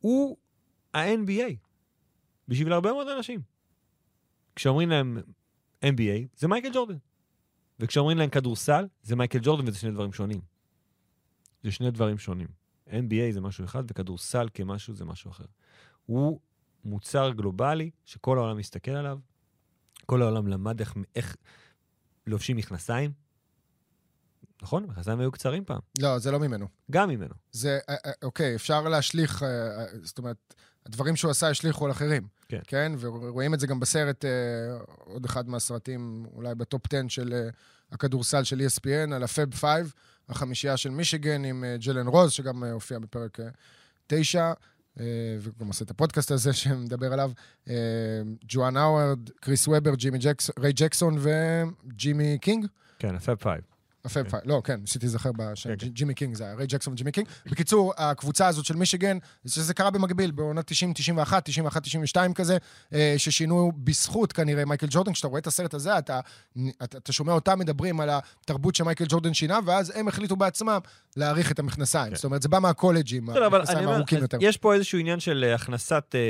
הוא 0.00 0.36
ה-NBA, 0.94 1.54
בשביל 2.48 2.72
הרבה 2.72 2.92
מאוד 2.92 3.08
אנשים. 3.08 3.40
כשאומרים 4.56 4.90
להם 4.90 5.18
NBA, 5.84 6.26
זה 6.36 6.48
מייקל 6.48 6.72
ג'ורדן. 6.72 6.96
וכשאומרים 7.80 8.18
להם 8.18 8.30
כדורסל, 8.30 8.86
זה 9.02 9.16
מייקל 9.16 9.38
ג'ורדן, 9.42 9.68
וזה 9.68 9.78
שני 9.78 9.90
דברים 9.90 10.12
שונים. 10.12 10.40
זה 11.62 11.70
שני 11.70 11.90
דברים 11.90 12.18
שונים. 12.18 12.48
NBA 12.88 13.30
זה 13.30 13.40
משהו 13.40 13.64
אחד, 13.64 13.84
וכדורסל 13.90 14.48
כמשהו 14.54 14.94
זה 14.94 15.04
משהו 15.04 15.30
אחר. 15.30 15.44
הוא 16.06 16.40
מוצר 16.84 17.30
גלובלי 17.30 17.90
שכל 18.04 18.38
העולם 18.38 18.56
מסתכל 18.56 18.90
עליו, 18.90 19.18
כל 20.06 20.22
העולם 20.22 20.46
למד 20.46 20.80
איך, 20.80 20.94
איך 21.16 21.36
לובשים 22.26 22.56
מכנסיים. 22.56 23.12
נכון? 24.62 24.84
מכנסיים 24.84 25.20
היו 25.20 25.32
קצרים 25.32 25.64
פעם. 25.64 25.80
לא, 25.98 26.18
זה 26.18 26.30
לא 26.30 26.40
ממנו. 26.40 26.66
גם 26.90 27.08
ממנו. 27.08 27.34
זה, 27.52 27.78
אה, 27.88 27.94
אה, 28.06 28.12
אוקיי, 28.22 28.54
אפשר 28.54 28.88
להשליך, 28.88 29.42
אה, 29.42 29.86
זאת 30.02 30.18
אומרת, 30.18 30.54
הדברים 30.86 31.16
שהוא 31.16 31.30
עשה 31.30 31.48
השליכו 31.48 31.84
על 31.84 31.90
אחרים. 31.90 32.22
כן. 32.48 32.60
כן? 32.66 32.92
ורואים 33.00 33.54
את 33.54 33.60
זה 33.60 33.66
גם 33.66 33.80
בסרט, 33.80 34.24
אה, 34.24 34.30
עוד 35.04 35.24
אחד 35.24 35.48
מהסרטים, 35.48 36.26
אולי 36.34 36.54
בטופ 36.54 36.82
10 36.94 37.08
של 37.08 37.32
אה, 37.32 37.48
הכדורסל 37.92 38.44
של 38.44 38.60
ESPN, 38.60 39.14
על 39.14 39.22
ה 39.22 39.30
Fab 39.30 39.54
5, 39.54 39.92
החמישייה 40.28 40.76
של 40.76 40.90
מישיגן 40.90 41.44
עם 41.44 41.64
אה, 41.64 41.76
ג'לן 41.76 42.06
רוז, 42.06 42.32
שגם 42.32 42.64
אה, 42.64 42.72
הופיע 42.72 42.98
בפרק 42.98 43.38
9, 44.06 44.52
וגם 45.40 45.66
עושה 45.66 45.84
את 45.84 45.90
הפודקאסט 45.90 46.30
הזה 46.30 46.52
שמדבר 46.60 47.12
עליו. 47.12 47.30
אה, 47.68 47.74
ג'ואן 48.48 48.76
הווארד, 48.76 49.30
קריס 49.40 49.68
וובר, 49.68 49.94
ג'ימי 49.94 50.18
ג'קסון, 50.18 50.54
ריי 50.58 50.72
ג'קסון 50.72 51.18
וג'ימי 51.18 52.38
קינג. 52.40 52.66
כן, 52.98 53.14
ה 53.14 53.19
Fab 53.19 53.36
Five. 53.36 53.60
ה 54.06 54.11
Fab 54.11 54.24
כן. 54.24 54.30
Five, 54.30 54.42
לא, 54.46 54.60
כן, 54.64 54.80
ניסיתי 54.80 55.06
להיזכר 55.06 55.30
בשם, 55.32 55.68
כן, 55.70 55.76
כן. 55.78 55.86
ג'ימי 55.88 56.14
קינג 56.14 56.34
זה 56.34 56.44
היה, 56.44 56.54
ריי 56.54 56.66
ג'קסון 56.66 56.92
וג'ימי 56.92 57.12
קינג. 57.12 57.26
בקיצור, 57.46 57.92
הקבוצה 57.96 58.46
הזאת 58.46 58.64
של 58.64 58.76
מישיגן, 58.76 59.18
שזה 59.46 59.74
קרה 59.74 59.90
במקביל, 59.90 60.30
בעונת 60.30 60.66
90, 60.66 60.92
91, 60.92 61.44
91, 61.44 61.82
92 61.82 62.34
כזה, 62.34 62.56
אה, 62.92 63.14
ששינו 63.16 63.72
בזכות 63.76 64.32
כנראה 64.32 64.64
מייקל 64.64 64.86
ג'ורדן. 64.90 65.12
כשאתה 65.12 65.28
רואה 65.28 65.38
את 65.38 65.46
הסרט 65.46 65.74
הזה, 65.74 65.98
אתה, 65.98 66.20
אתה, 66.82 66.98
אתה 66.98 67.12
שומע 67.12 67.32
אותם 67.32 67.58
מדברים 67.58 68.00
על 68.00 68.10
התרבות 68.12 68.74
שמייקל 68.74 69.04
ג'ורדן 69.08 69.34
שינה, 69.34 69.58
ואז 69.64 69.92
הם 69.94 70.08
החליטו 70.08 70.36
בעצמם 70.36 70.78
להאריך 71.16 71.52
את 71.52 71.58
המכנסיים. 71.58 72.14
זאת 72.14 72.24
אומרת, 72.24 72.42
זה 72.42 72.48
בא 72.48 72.58
מהקולג'ים, 72.58 73.30
המכנסיים 73.30 73.88
הארוכים 73.88 74.18
יותר. 74.18 74.38
יש 74.40 74.56
פה 74.56 74.74
איזשהו 74.74 74.98
עניין 74.98 75.20
של 75.20 75.44
אה, 75.48 75.54
הכנסת 75.54 76.14
אה, 76.14 76.20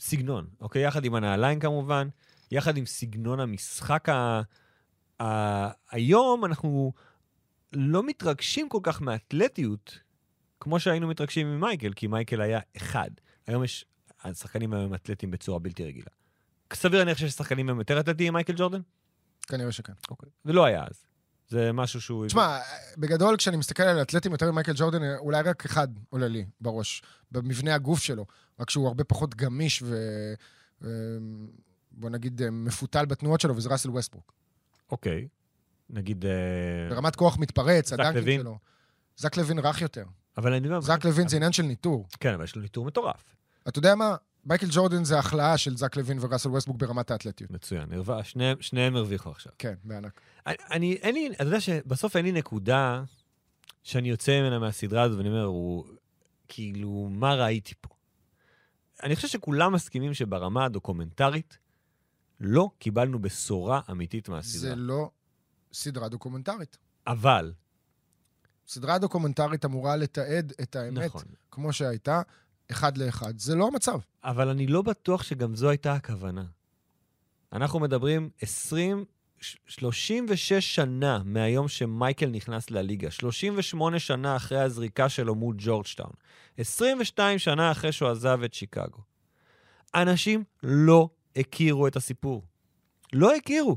סגנון, 0.00 0.46
אוקיי? 0.60 0.82
יחד 0.82 1.04
עם 1.04 1.14
הנעליים 1.14 1.60
כמובן, 1.60 2.08
יחד 2.50 2.76
עם 2.76 2.86
סגנון 2.86 3.40
המשחק 3.40 4.08
ה... 4.08 4.42
ה... 5.20 5.68
היום 5.90 6.44
אנחנו 6.44 6.92
לא 7.72 8.02
מתרגשים 8.02 8.68
כל 8.68 8.80
כך 8.82 9.00
מאתלטיות, 9.00 9.98
כמו 10.60 10.80
שהיינו 10.80 11.08
מתרגשים 11.08 11.46
ממייקל, 11.46 11.92
כי 11.92 12.06
מייקל 12.06 12.40
היה 12.40 12.60
אחד. 12.76 13.10
היום 13.46 13.64
יש... 13.64 13.84
השחקנים 14.24 14.72
היום 14.72 14.84
הם 14.84 14.94
אתלטים 14.94 15.30
בצורה 15.30 15.58
בלתי 15.58 15.84
רגילה. 15.84 16.10
סביר 16.74 16.98
להניח 16.98 17.18
שיש 17.18 17.32
שחקנים 17.32 17.68
היום 17.68 17.78
יותר 17.78 18.00
אתלטיים 18.00 18.32
ממייקל 18.32 18.52
ג'ורדן? 18.56 18.80
כנראה 19.46 19.72
שכן. 19.72 19.92
אוקיי. 20.10 20.28
זה 20.44 20.52
לא 20.52 20.64
היה 20.64 20.84
אז. 20.90 21.04
זה 21.48 21.72
משהו 21.72 22.00
שהוא... 22.00 22.26
תשמע, 22.26 22.58
בגדול, 22.98 23.36
כשאני 23.36 23.56
מסתכל 23.56 23.82
על 23.82 24.02
אתלטים 24.02 24.32
יותר 24.32 24.50
ממייקל 24.50 24.72
ג'ורדן, 24.76 25.02
אולי 25.18 25.42
רק 25.42 25.64
אחד 25.64 25.88
עולה 26.10 26.28
לי 26.28 26.46
בראש, 26.60 27.02
במבנה 27.32 27.74
הגוף 27.74 28.02
שלו, 28.02 28.26
רק 28.60 28.70
שהוא 28.70 28.86
הרבה 28.88 29.04
פחות 29.04 29.34
גמיש 29.34 29.82
ו... 29.82 29.96
ו- 30.82 31.18
בוא 31.92 32.10
נגיד, 32.10 32.42
אה, 32.42 32.50
מפותל 32.50 33.06
בתנועות 33.06 33.40
שלו, 33.40 33.56
וזה 33.56 33.68
ראסל 33.68 33.90
ווסטברוק. 33.90 34.32
אוקיי. 34.90 35.28
נגיד... 35.90 36.24
אה, 36.26 36.30
ברמת 36.90 37.16
כוח 37.16 37.38
מתפרץ, 37.38 37.92
הדנקים? 37.92 38.40
שלו. 38.40 38.58
זק 39.16 39.36
לוין 39.36 39.58
רך 39.58 39.82
יותר. 39.82 40.04
אבל 40.36 40.52
אני 40.52 40.68
אומר... 40.68 40.80
זק 40.80 41.04
לוין 41.04 41.28
זה 41.28 41.36
עניין 41.36 41.52
של 41.52 41.62
ניטור. 41.62 42.06
כן, 42.20 42.34
אבל 42.34 42.44
יש 42.44 42.56
לו 42.56 42.62
ניטור 42.62 42.84
מטורף. 42.84 43.34
אתה 43.68 43.78
יודע 43.78 43.94
מה? 43.94 44.16
מייקל 44.46 44.66
ג'ורדן 44.70 45.04
זה 45.04 45.18
החלאה 45.18 45.58
של 45.58 45.76
זק 45.76 45.96
לוין 45.96 46.18
וראסל 46.20 46.48
ווסטברוק 46.48 46.78
ברמת 46.78 47.10
האתלטיות. 47.10 47.50
מצוין, 47.50 47.92
הרווה, 47.92 48.24
שניהם, 48.24 48.56
שניהם 48.60 48.96
הרוויחו 48.96 49.30
עכשיו. 49.30 49.52
כן, 49.58 49.74
בענק. 49.84 50.20
אני, 50.46 50.56
אני, 50.70 50.94
אין 50.94 51.14
לי, 51.14 51.28
אתה 51.32 51.44
יודע 51.44 51.60
שבסוף 51.60 52.16
אין 52.16 52.24
לי 52.24 52.32
נקודה 52.32 53.02
שאני 53.82 54.08
יוצא 54.08 54.40
ממנה 54.40 54.58
מהסדרה 54.58 55.02
הזאת 55.02 55.18
ואני 55.18 55.28
אומר, 55.28 55.44
הוא, 55.44 55.84
כאילו, 56.48 57.08
מה 57.10 57.34
ראיתי 57.34 57.74
פה? 57.80 57.94
אני 59.02 59.16
חושב 59.16 59.28
שכולם 59.28 59.72
מסכימים 59.72 60.14
שברמה 60.14 60.64
הדוקומנטרית 60.64 61.58
לא 62.40 62.70
קיבלנו 62.78 63.18
בשורה 63.22 63.80
אמיתית 63.90 64.28
מהסדרה. 64.28 64.60
זה 64.60 64.74
לא 64.76 65.10
סדרה 65.72 66.08
דוקומנטרית. 66.08 66.78
אבל, 67.06 67.52
סדרה 68.68 68.98
דוקומנטרית 68.98 69.64
אמורה 69.64 69.96
לתעד 69.96 70.52
את 70.62 70.76
האמת 70.76 71.04
נכון, 71.04 71.22
כמו 71.50 71.72
שהייתה, 71.72 72.22
אחד 72.70 72.98
לאחד. 72.98 73.38
זה 73.38 73.54
לא 73.54 73.66
המצב. 73.66 73.98
אבל 74.24 74.48
אני 74.48 74.66
לא 74.66 74.82
בטוח 74.82 75.22
שגם 75.22 75.56
זו 75.56 75.68
הייתה 75.68 75.92
הכוונה. 75.92 76.44
אנחנו 77.52 77.80
מדברים 77.80 78.30
20, 78.40 79.04
ש- 79.40 79.56
36 79.66 80.52
שנה 80.74 81.22
מהיום 81.24 81.68
שמייקל 81.68 82.26
נכנס 82.26 82.70
לליגה, 82.70 83.10
38 83.10 83.98
שנה 83.98 84.36
אחרי 84.36 84.60
הזריקה 84.60 85.08
שלו 85.08 85.34
מול 85.34 85.54
ג'ורג'טאון, 85.58 86.12
22 86.58 87.38
שנה 87.38 87.70
אחרי 87.70 87.92
שהוא 87.92 88.08
עזב 88.08 88.40
את 88.44 88.54
שיקגו. 88.54 88.98
אנשים 89.94 90.44
לא 90.62 91.08
הכירו 91.36 91.86
את 91.86 91.96
הסיפור. 91.96 92.42
לא 93.12 93.34
הכירו. 93.34 93.76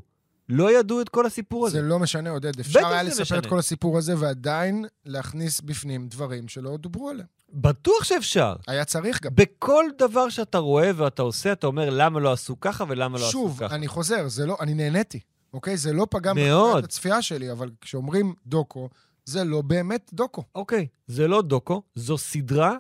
לא 0.50 0.80
ידעו 0.80 1.02
את 1.02 1.10
כל 1.10 1.26
הסיפור 1.26 1.68
הזה. 1.68 1.82
זה 1.82 1.88
לא 1.88 2.00
משנה, 2.00 2.30
עודד. 2.30 2.60
אפשר 2.60 2.88
היה 2.88 3.04
זה 3.04 3.10
לספר 3.10 3.24
משנה. 3.24 3.38
את 3.38 3.46
כל 3.46 3.60
הסיפור 3.60 3.98
הזה 3.98 4.20
ועדיין 4.20 4.86
להכניס 5.06 5.62
בפנים 5.62 6.08
דברים 6.08 6.48
שלא 6.48 6.78
דוברו 6.78 7.10
עליהם. 7.10 7.28
בטוח 7.54 8.04
שאפשר. 8.04 8.56
היה 8.68 8.86
צריך 8.86 9.24
גם. 9.24 9.32
בכל 9.36 9.86
דבר 9.98 10.30
שאתה 10.30 10.58
רואה 10.58 10.92
ואתה 10.96 11.22
עושה, 11.22 11.52
אתה 11.52 11.68
אומר 11.68 11.90
למה 11.90 12.20
לא 12.20 12.32
עשו 12.32 12.60
ככה 12.60 12.84
ולמה 12.88 13.18
לא 13.18 13.24
עשו 13.24 13.32
שוב, 13.32 13.58
ככה. 13.60 13.76
אני 13.76 13.88
חוזר, 13.88 14.28
זה 14.28 14.46
לא, 14.46 14.58
אני 14.60 14.74
נהניתי, 14.74 15.20
אוקיי? 15.54 15.78
זה 15.78 15.94
לא 15.94 16.08
פגם 16.10 16.36
מאוד. 16.36 16.84
הצפייה 16.84 17.22
שלי, 17.22 17.52
אבל 17.52 17.72
כשאומרים 17.82 18.34
דוקו, 18.46 18.90
זה 19.26 19.44
לא 19.44 19.62
באמת 19.62 20.10
דוקו. 20.14 20.44
אוקיי, 20.56 20.88
זה 21.08 21.28
לא 21.28 21.42
דוקו, 21.42 21.82
זו 21.96 22.18
סדרה 22.18 22.76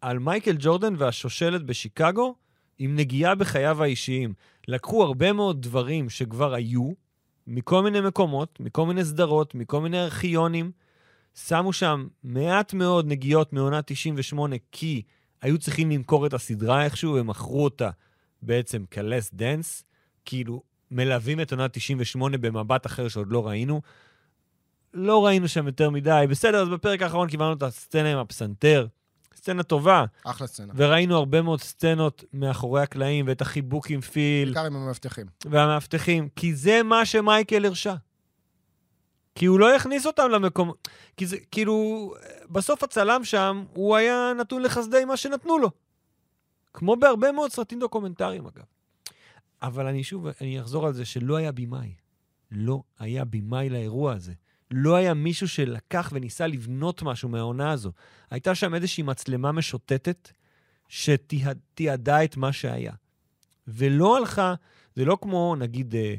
על 0.00 0.18
מייקל 0.18 0.56
ג'ורדן 0.58 0.94
והשושלת 0.98 1.62
בשיקגו 1.62 2.34
עם 2.78 2.96
נגיעה 2.96 3.34
בחייו 3.34 3.82
האישיים. 3.82 4.34
לקחו 4.68 5.02
הרבה 5.02 5.32
מאוד 5.32 5.62
דברים 5.62 6.10
שכבר 6.10 6.54
היו, 6.54 6.92
מכל 7.46 7.82
מיני 7.82 8.00
מקומות, 8.00 8.60
מכל 8.60 8.86
מיני 8.86 9.04
סדרות, 9.04 9.54
מכל 9.54 9.80
מיני 9.80 10.02
ארכיונים, 10.02 10.72
שמו 11.34 11.72
שם 11.72 12.06
מעט 12.22 12.74
מאוד 12.74 13.06
נגיעות 13.06 13.52
מעונה 13.52 13.82
98, 13.82 14.56
כי 14.72 15.02
היו 15.42 15.58
צריכים 15.58 15.90
למכור 15.90 16.26
את 16.26 16.34
הסדרה 16.34 16.84
איכשהו, 16.84 17.18
הם 17.18 17.26
מכרו 17.26 17.64
אותה 17.64 17.90
בעצם 18.42 18.84
כ 18.92 19.05
Last 19.05 19.30
Dance, 19.34 19.84
כאילו 20.24 20.62
מלווים 20.90 21.40
את 21.40 21.52
עונה 21.52 21.68
98 21.68 22.38
במבט 22.38 22.86
אחר 22.86 23.08
שעוד 23.08 23.26
לא 23.30 23.46
ראינו. 23.46 23.80
לא 24.94 25.26
ראינו 25.26 25.48
שם 25.48 25.66
יותר 25.66 25.90
מדי. 25.90 26.26
בסדר, 26.30 26.62
אז 26.62 26.68
בפרק 26.68 27.02
האחרון 27.02 27.28
קיבלנו 27.28 27.52
את 27.52 27.62
הסצנה 27.62 28.12
עם 28.12 28.18
הפסנתר. 28.18 28.86
סצנה 29.36 29.62
טובה, 29.62 30.04
אחלה 30.24 30.46
סצנה. 30.46 30.72
וראינו 30.76 31.16
הרבה 31.16 31.42
מאוד 31.42 31.60
סצנות 31.60 32.24
מאחורי 32.32 32.82
הקלעים, 32.82 33.24
ואת 33.28 33.40
החיבוק 33.40 33.90
עם 33.90 34.00
פיל, 34.00 34.48
בעיקר 34.48 34.66
עם 34.66 34.76
המאבטחים. 34.76 35.26
והמאבטחים, 35.44 36.28
כי 36.36 36.54
זה 36.54 36.82
מה 36.82 37.06
שמייקל 37.06 37.64
הרשה. 37.64 37.94
כי 39.34 39.46
הוא 39.46 39.60
לא 39.60 39.76
הכניס 39.76 40.06
אותם 40.06 40.30
למקום... 40.30 40.72
כי 41.16 41.26
זה, 41.26 41.36
כאילו, 41.50 42.14
בסוף 42.50 42.82
הצלם 42.82 43.24
שם, 43.24 43.64
הוא 43.72 43.96
היה 43.96 44.32
נתון 44.38 44.62
לחסדי 44.62 45.04
מה 45.04 45.16
שנתנו 45.16 45.58
לו. 45.58 45.70
כמו 46.74 46.96
בהרבה 46.96 47.32
מאוד 47.32 47.50
סרטים 47.50 47.80
דוקומנטריים, 47.80 48.46
אגב. 48.46 48.64
אבל 49.62 49.86
אני 49.86 50.04
שוב, 50.04 50.26
אני 50.40 50.60
אחזור 50.60 50.86
על 50.86 50.92
זה 50.92 51.04
שלא 51.04 51.36
היה 51.36 51.52
במאי. 51.52 51.94
לא 52.50 52.82
היה 52.98 53.24
במאי 53.24 53.68
לאירוע 53.68 54.12
הזה. 54.12 54.32
לא 54.76 54.94
היה 54.94 55.14
מישהו 55.14 55.48
שלקח 55.48 56.10
וניסה 56.12 56.46
לבנות 56.46 57.02
משהו 57.02 57.28
מהעונה 57.28 57.70
הזו. 57.70 57.92
הייתה 58.30 58.54
שם 58.54 58.74
איזושהי 58.74 59.02
מצלמה 59.02 59.52
משוטטת 59.52 60.30
שתיעדה 60.88 62.24
את 62.24 62.36
מה 62.36 62.52
שהיה. 62.52 62.92
ולא 63.68 64.16
הלכה, 64.16 64.54
זה 64.96 65.04
לא 65.04 65.18
כמו, 65.20 65.56
נגיד, 65.58 65.94
אה, 65.94 66.14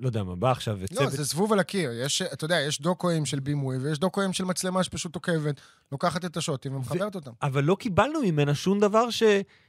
לא 0.00 0.06
יודע 0.06 0.22
מה, 0.22 0.36
בא 0.36 0.50
עכשיו 0.50 0.76
לא, 0.76 0.84
וצוות... 0.84 1.12
זה 1.12 1.22
זבוב 1.22 1.52
על 1.52 1.58
הקיר. 1.58 1.90
יש, 1.92 2.22
אתה 2.22 2.44
יודע, 2.44 2.60
יש 2.60 2.80
דוקואים 2.80 3.26
של 3.26 3.40
בימוי, 3.40 3.76
ויש 3.76 3.98
דוקואים 3.98 4.32
של 4.32 4.44
מצלמה 4.44 4.84
שפשוט 4.84 5.14
עוקבת, 5.14 5.60
לוקחת 5.92 6.24
את 6.24 6.36
השוטים 6.36 6.74
ומחברת 6.74 7.14
אותם. 7.14 7.30
אבל 7.42 7.64
לא 7.64 7.76
קיבלנו 7.80 8.20
ממנה 8.22 8.54
שום 8.54 8.80
דבר 8.80 9.10
ש... 9.10 9.22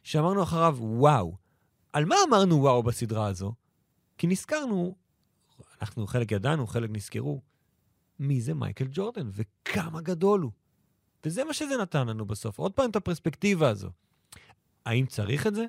שאמרנו 0.03 0.43
אחריו, 0.43 0.77
וואו. 0.79 1.35
על 1.93 2.05
מה 2.05 2.15
אמרנו 2.29 2.61
וואו 2.61 2.83
בסדרה 2.83 3.27
הזו? 3.27 3.53
כי 4.17 4.27
נזכרנו, 4.27 4.95
אנחנו 5.81 6.07
חלק 6.07 6.31
ידענו, 6.31 6.67
חלק 6.67 6.89
נזכרו, 6.93 7.41
מי 8.21 8.41
זה 8.41 8.53
מייקל 8.53 8.87
ג'ורדן 8.91 9.29
וכמה 9.31 10.01
גדול 10.01 10.41
הוא. 10.41 10.51
וזה 11.25 11.43
מה 11.43 11.53
שזה 11.53 11.77
נתן 11.81 12.07
לנו 12.07 12.25
בסוף. 12.25 12.59
עוד 12.59 12.73
פעם 12.73 12.89
את 12.89 12.95
הפרספקטיבה 12.95 13.69
הזו. 13.69 13.89
האם 14.85 15.05
צריך 15.05 15.47
את 15.47 15.55
זה? 15.55 15.65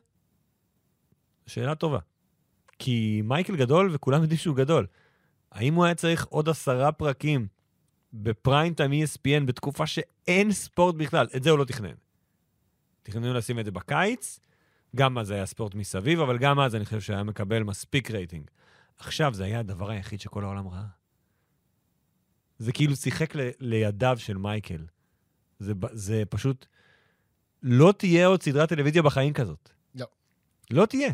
שאלה 1.47 1.75
טובה. 1.75 1.99
כי 2.79 3.23
מייקל 3.25 3.57
גדול 3.57 3.89
וכולם 3.93 4.23
יודעים 4.23 4.39
שהוא 4.39 4.57
גדול. 4.57 4.87
האם 5.53 5.75
הוא 5.75 5.85
היה 5.85 5.95
צריך 5.95 6.25
עוד 6.25 6.49
עשרה 6.49 6.93
פרקים 6.93 7.47
בפריים 8.13 8.75
טיים 8.75 8.91
ESPN 8.93 9.45
בתקופה 9.47 9.87
שאין 9.87 10.53
ספורט 10.53 10.95
בכלל? 10.95 11.27
את 11.37 11.43
זה 11.43 11.51
הוא 11.51 11.59
לא 11.59 11.65
תכנן. 11.65 11.95
תכננו 13.03 13.35
לשים 13.35 13.59
את 13.59 13.65
זה 13.65 13.71
בקיץ, 13.71 14.41
גם 14.97 15.19
אז 15.19 15.31
היה 15.31 15.47
ספורט 15.47 15.75
מסביב, 15.75 16.21
אבל 16.21 16.39
גם 16.39 16.61
אז 16.61 16.75
אני 16.75 16.85
חושב 16.85 17.01
שהיה 17.01 17.23
מקבל 17.23 17.63
מספיק 17.63 18.11
רייטינג. 18.11 18.51
עכשיו 18.99 19.35
זה 19.35 19.45
היה 19.45 19.61
הדבר 19.61 19.91
היחיד 19.91 20.21
שכל 20.21 20.45
העולם 20.45 20.69
ראה. 20.69 21.02
זה 22.63 22.73
כאילו 22.73 22.97
שיחק 22.97 23.37
ל- 23.37 23.51
לידיו 23.61 24.17
של 24.19 24.37
מייקל. 24.37 24.87
זה, 25.59 25.73
זה 25.93 26.23
פשוט... 26.31 26.67
לא 27.63 27.95
תהיה 27.99 28.27
עוד 28.27 28.43
סדרת 28.43 28.69
טלוויזיה 28.69 29.03
בחיים 29.03 29.33
כזאת. 29.33 29.71
לא. 29.95 30.07
לא 30.71 30.87
תהיה. 30.87 31.13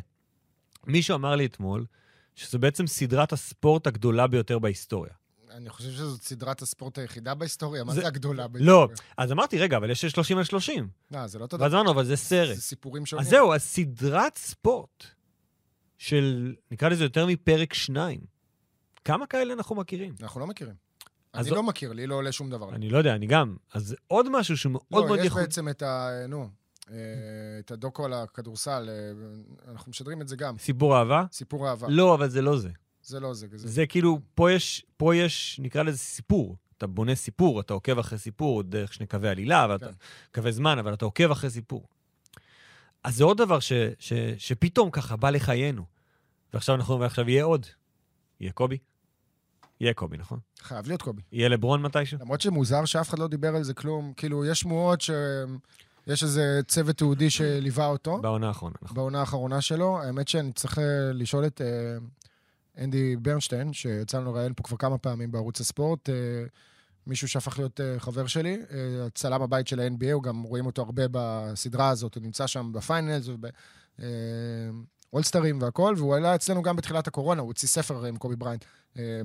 מישהו 0.87 1.15
אמר 1.17 1.37
לי 1.37 1.47
אתמול 1.47 1.87
שזו 2.35 2.59
בעצם 2.59 2.87
סדרת 2.87 3.33
הספורט 3.33 3.87
הגדולה 3.87 4.27
ביותר 4.27 4.59
בהיסטוריה. 4.59 5.13
אני 5.51 5.71
חושב 5.71 5.91
שזאת 5.91 6.23
סדרת 6.23 6.63
הספורט 6.63 6.99
היחידה 6.99 7.35
בהיסטוריה, 7.35 7.85
מה 7.85 7.95
זה- 7.95 8.01
זה 8.01 8.07
הגדולה 8.07 8.43
לא, 8.43 8.49
בהיסטוריה? 8.49 8.97
אז 9.17 9.33
אמרתי, 9.33 9.59
רגע, 9.59 9.77
אבל 9.77 9.91
יש 9.91 10.05
30 10.05 10.39
על 10.39 10.45
30. 10.45 10.89
לא, 11.11 11.27
זה 11.27 11.39
לא 11.39 11.45
אותו 11.45 11.59
ואז. 11.61 11.75
אמרנו, 11.75 11.91
אבל 11.91 12.05
זה 12.05 12.17
סרט. 12.17 12.57
זה 12.57 12.63
סיפורים 12.63 13.07
שונים. 13.07 13.25
אז 13.25 13.31
זהו, 13.31 13.53
אז 13.55 13.63
סדרת 13.63 14.37
ספורט 14.39 15.05
של, 15.99 16.55
נקרא 16.71 16.89
לזה 16.89 17.05
יותר 17.05 17.27
מפרק 17.27 17.75
שניים. 17.75 18.21
כמה 19.05 19.27
כאלה 19.27 19.53
אנחנו 19.55 19.75
מכירים? 19.77 20.15
אנחנו 20.23 20.41
לא 20.41 20.47
מכירים. 20.47 20.75
אני 21.39 21.51
לא- 21.51 21.57
לא 21.57 21.63
מכיר, 21.63 21.93
לי 21.93 22.07
לא 22.07 22.15
עולה 22.15 22.33
שום 22.33 22.51
דבר. 22.51 22.75
אני 22.75 22.89
לא 22.91 22.99
יודע, 22.99 23.15
אני 23.15 23.27
גם. 23.27 23.57
אז 23.73 23.97
עוד 24.07 24.27
משהו 24.31 24.57
שהוא 24.57 24.73
מאוד 24.73 25.03
לא, 25.03 25.07
מאוד 25.07 25.19
יש 25.19 25.25
ייחודי. 25.25 25.45
בעצם 25.45 25.69
את 25.69 25.83
ה... 25.83 26.11
נו, 26.29 26.49
אה, 26.91 26.97
את 27.59 27.71
הדוקו 27.71 28.05
על 28.05 28.13
הכדורסל, 28.13 28.89
אה, 28.89 29.73
אנחנו 29.73 29.91
משדרים 29.91 30.23
את 30.23 30.29
זה 30.29 30.37
גם. 30.37 30.59
סיפור 30.59 30.99
אהבה? 30.99 31.25
סיפור 31.33 31.69
אהבה. 31.69 31.87
לא, 31.91 32.15
אבל 32.15 32.29
זה 32.29 32.43
לא 32.43 32.57
זה. 32.57 32.71
זה 33.03 33.21
לא 33.21 33.35
זה. 33.35 33.47
זה. 33.53 33.69
זה 33.69 33.87
כאילו, 33.87 34.21
פה 34.35 34.53
יש, 34.53 34.87
פה 34.97 35.17
יש, 35.17 35.61
נקרא 35.63 35.83
לזה 35.83 35.99
סיפור. 35.99 36.57
אתה 36.79 36.87
בונה 36.87 37.15
סיפור, 37.15 37.61
אתה 37.61 37.75
עוקב 37.75 37.99
אחרי 37.99 38.19
סיפור 38.19 38.63
דרך 38.63 38.93
שני 38.93 39.07
קווי 39.07 39.29
עלילה, 39.29 39.67
ואתה 39.71 39.87
כן. 39.87 39.93
קווי 40.35 40.53
זמן, 40.53 40.79
אבל 40.79 40.95
אתה 40.95 41.05
עוקב 41.05 41.31
אחרי 41.31 41.51
סיפור. 41.51 41.87
אז 43.05 43.17
זה 43.17 43.25
עוד 43.25 43.39
דבר 43.39 43.61
ש, 43.61 43.73
ש, 43.99 44.13
שפתאום 44.39 44.91
ככה 44.91 45.17
בא 45.17 45.31
לחיינו. 45.31 45.85
ועכשיו 46.53 46.75
אנחנו, 46.75 47.01
ועכשיו 47.01 47.29
יהיה 47.31 47.45
עוד. 47.45 47.67
יהיה 48.41 48.53
קובי? 48.53 48.79
יהיה 49.81 49.95
קובי, 49.95 50.17
נכון? 50.17 50.39
חייב 50.61 50.87
להיות 50.87 51.03
קובי. 51.03 51.23
יהיה 51.33 51.49
לברון 51.49 51.83
מתישהו? 51.83 52.19
למרות 52.21 52.41
שמוזר 52.41 52.85
שאף 52.85 53.09
אחד 53.09 53.19
לא 53.19 53.29
דיבר 53.29 53.57
על 53.57 53.63
זה 53.63 53.75
כלום. 53.75 54.13
כאילו, 54.17 54.45
יש 54.45 54.61
שמועות 54.61 55.01
שיש 55.01 56.23
איזה 56.23 56.61
צוות 56.69 56.97
תיעודי 56.97 57.31
שליווה 57.31 57.87
אותו 57.87 58.19
בעונה 58.23 58.49
האחרונה, 58.49 58.75
נכון. 58.83 58.97
בעונה 58.97 59.21
האחרונה 59.21 59.61
שלו. 59.61 59.99
האמת 60.03 60.29
שאני 60.29 60.53
צריך 60.53 60.79
אה, 60.79 61.13
לשאול 61.13 61.47
את 61.47 61.61
אה, 61.61 61.99
אנדי 62.85 63.17
ברנשטיין, 63.17 63.73
שיצא 63.73 64.19
לנו 64.19 64.33
לראיין 64.33 64.53
פה 64.57 64.63
כבר 64.63 64.77
כמה 64.77 64.99
פעמים 64.99 65.33
בערוץ 65.33 65.61
הספורט. 65.61 66.11
אה, 66.11 66.15
מישהו 67.07 67.29
שהפך 67.29 67.59
להיות 67.59 67.81
אה, 67.81 67.95
חבר 67.99 68.27
שלי, 68.27 68.59
אה, 68.71 69.07
הצלם 69.07 69.43
הבית 69.43 69.69
של 69.69 69.81
ה-NBA, 69.81 70.13
הוא 70.13 70.23
גם 70.23 70.43
רואים 70.43 70.67
אותו 70.67 70.83
הרבה 70.83 71.03
בסדרה 71.11 71.89
הזאת, 71.89 72.15
הוא 72.15 72.23
נמצא 72.23 72.47
שם 72.47 72.73
בפיינלס 72.73 73.29
ובאולסטרים 73.99 75.63
והכל, 75.63 75.95
והוא 75.97 76.17
עלה 76.17 76.35
אצלנו 76.35 76.63
גם 76.63 76.77
בתחילת 76.77 77.07
הקורונה, 77.07 77.41
הוא 77.41 77.49
הוציא 77.49 77.69
ספר 77.69 78.05
עם 78.05 78.17
קובי 78.17 78.37
בריינט, 78.37 78.65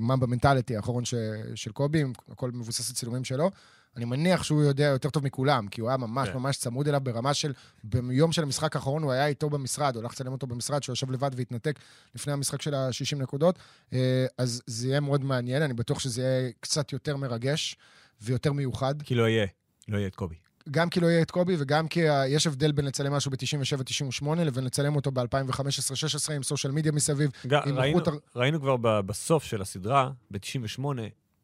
ממבה 0.00 0.26
מנטליטי, 0.26 0.76
האחרון 0.76 1.04
ש- 1.04 1.14
של 1.54 1.72
קובי, 1.72 2.04
הכל 2.30 2.50
מבוסס 2.50 2.90
על 2.90 2.96
צילומים 2.96 3.24
שלו. 3.24 3.50
אני 3.96 4.04
מניח 4.04 4.42
שהוא 4.42 4.62
יודע 4.62 4.84
יותר 4.84 5.10
טוב 5.10 5.24
מכולם, 5.24 5.68
כי 5.68 5.80
הוא 5.80 5.88
היה 5.88 5.96
ממש 5.96 6.28
כן. 6.28 6.34
ממש 6.38 6.56
צמוד 6.56 6.88
אליו 6.88 7.00
ברמה 7.00 7.34
של, 7.34 7.52
ביום 7.84 8.32
של 8.32 8.42
המשחק 8.42 8.76
האחרון 8.76 9.02
הוא 9.02 9.12
היה 9.12 9.26
איתו 9.26 9.50
במשרד, 9.50 9.94
הוא 9.96 10.02
הלך 10.02 10.12
לצלם 10.12 10.32
אותו 10.32 10.46
במשרד, 10.46 10.82
שהוא 10.82 10.92
יושב 10.92 11.10
לבד 11.10 11.30
והתנתק 11.36 11.78
לפני 12.14 12.32
המשחק 12.32 12.62
של 12.62 12.74
ה-60 12.74 13.16
נקודות. 13.16 13.58
אה, 13.92 14.26
אז 14.38 14.62
זה 14.66 14.88
יהיה 14.88 15.00
מאוד 15.00 15.24
מעניין, 15.24 15.62
אני 15.62 15.74
בטוח 15.74 15.98
שזה 15.98 16.22
יהיה 16.22 16.50
קצת 16.60 16.92
יותר 16.92 17.16
מרגש 17.16 17.76
ויותר 18.20 18.52
מיוחד. 18.52 19.02
כי 19.02 19.14
לא 19.14 19.28
יהיה, 19.28 19.46
לא 19.88 19.98
יהיה 19.98 20.06
את 20.06 20.14
קובי. 20.14 20.36
גם 20.70 20.90
כי 20.90 21.00
לא 21.00 21.06
יהיה 21.06 21.22
את 21.22 21.30
קובי, 21.30 21.56
וגם 21.58 21.88
כי 21.88 22.00
יש 22.28 22.46
הבדל 22.46 22.72
בין 22.72 22.84
לצלם 22.84 23.12
משהו 23.12 23.30
ב-97-98 23.30 24.26
לבין 24.36 24.64
לצלם 24.64 24.96
אותו 24.96 25.10
ב-2015-2016 25.10 26.32
עם 26.36 26.42
social 26.42 26.72
media 26.72 26.92
מסביב. 26.92 27.30
ג- 27.46 27.54
עם 27.54 27.78
ראינו, 27.78 28.00
הר- 28.06 28.18
ראינו 28.36 28.60
כבר 28.60 28.76
ב- 28.76 29.00
בסוף 29.00 29.44
של 29.44 29.62
הסדרה, 29.62 30.10
ב-98, 30.30 30.82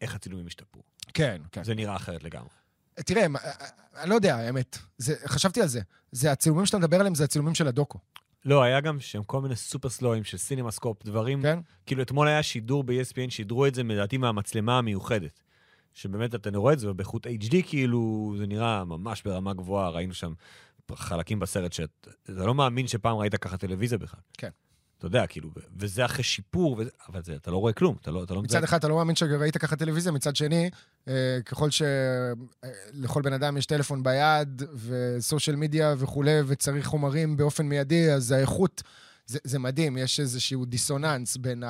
איך 0.00 0.14
הצילומים 0.14 0.46
השתפרו. 0.46 0.82
כן, 1.14 1.40
כן. 1.52 1.64
זה 1.64 1.74
נראה 1.74 1.96
אחרת 1.96 2.22
לגמרי. 2.24 2.48
תראה, 2.94 3.28
מה- 3.28 3.38
אני 3.96 4.10
לא 4.10 4.14
יודע, 4.14 4.36
האמת. 4.36 4.78
זה, 4.98 5.14
חשבתי 5.26 5.60
על 5.62 5.68
זה. 5.68 5.80
זה 6.12 6.32
הצילומים 6.32 6.66
שאתה 6.66 6.78
מדבר 6.78 6.96
עליהם, 6.96 7.14
זה 7.14 7.24
הצילומים 7.24 7.54
של 7.54 7.68
הדוקו, 7.68 7.98
לא, 8.44 8.62
היה 8.62 8.80
גם 8.80 9.00
שם 9.00 9.22
כל 9.22 9.40
מיני 9.40 9.56
super 9.56 9.88
slow-ים 9.88 10.24
של 10.24 10.38
CinemaScope, 10.38 11.04
דברים... 11.04 11.42
כן? 11.42 11.58
כאילו, 11.86 12.02
אתמול 12.02 12.28
היה 12.28 12.42
שידור 12.42 12.84
ב-ESPN, 12.84 13.30
שידרו 13.30 13.66
את 13.66 13.74
זה, 13.74 13.82
לדעתי, 13.82 14.16
מהמצלמה 14.16 14.78
המיוחדת. 14.78 15.40
שבאמת, 15.94 16.34
אתה 16.34 16.50
רואה 16.54 16.72
את 16.72 16.78
זה, 16.78 16.90
ובאיכות 16.90 17.26
HD, 17.26 17.54
כאילו, 17.66 18.34
זה 18.38 18.46
נראה 18.46 18.84
ממש 18.84 19.22
ברמה 19.22 19.54
גבוהה, 19.54 19.88
ראינו 19.88 20.14
שם 20.14 20.32
חלקים 20.94 21.40
בסרט 21.40 21.72
שאתה 21.72 22.10
לא 22.26 22.54
מאמין 22.54 22.86
שפעם 22.86 23.16
ראית 23.16 23.34
ככה 23.34 23.56
טלוויזיה 23.56 23.98
בכלל. 23.98 24.20
כן. 24.38 24.48
אתה 24.98 25.06
יודע, 25.06 25.26
כאילו, 25.26 25.50
וזה 25.76 26.04
אחרי 26.04 26.24
שיפור, 26.24 26.76
וזה, 26.78 26.90
אבל 27.08 27.22
זה, 27.22 27.34
אתה 27.36 27.50
לא 27.50 27.56
רואה 27.56 27.72
כלום, 27.72 27.96
אתה 28.00 28.10
לא, 28.10 28.24
אתה 28.24 28.34
לא 28.34 28.42
מצד 28.42 28.64
אחד 28.64 28.76
אתה 28.76 28.88
לא 28.88 28.96
מאמין 28.96 29.16
שראית 29.16 29.56
ככה 29.56 29.76
טלוויזיה, 29.76 30.12
מצד 30.12 30.36
שני, 30.36 30.70
אה, 31.08 31.38
ככל 31.44 31.68
שלכל 31.70 33.22
בן 33.22 33.32
אדם 33.32 33.56
יש 33.56 33.66
טלפון 33.66 34.02
ביד 34.02 34.62
וסושיאל 34.86 35.56
מדיה 35.56 35.94
וכולי, 35.98 36.40
וצריך 36.46 36.86
חומרים 36.86 37.36
באופן 37.36 37.66
מיידי, 37.66 38.12
אז 38.12 38.32
האיכות, 38.32 38.82
זה, 39.30 39.38
זה 39.44 39.58
מדהים, 39.58 39.96
יש 39.96 40.20
איזשהו 40.20 40.64
דיסוננס 40.64 41.36
בין 41.36 41.62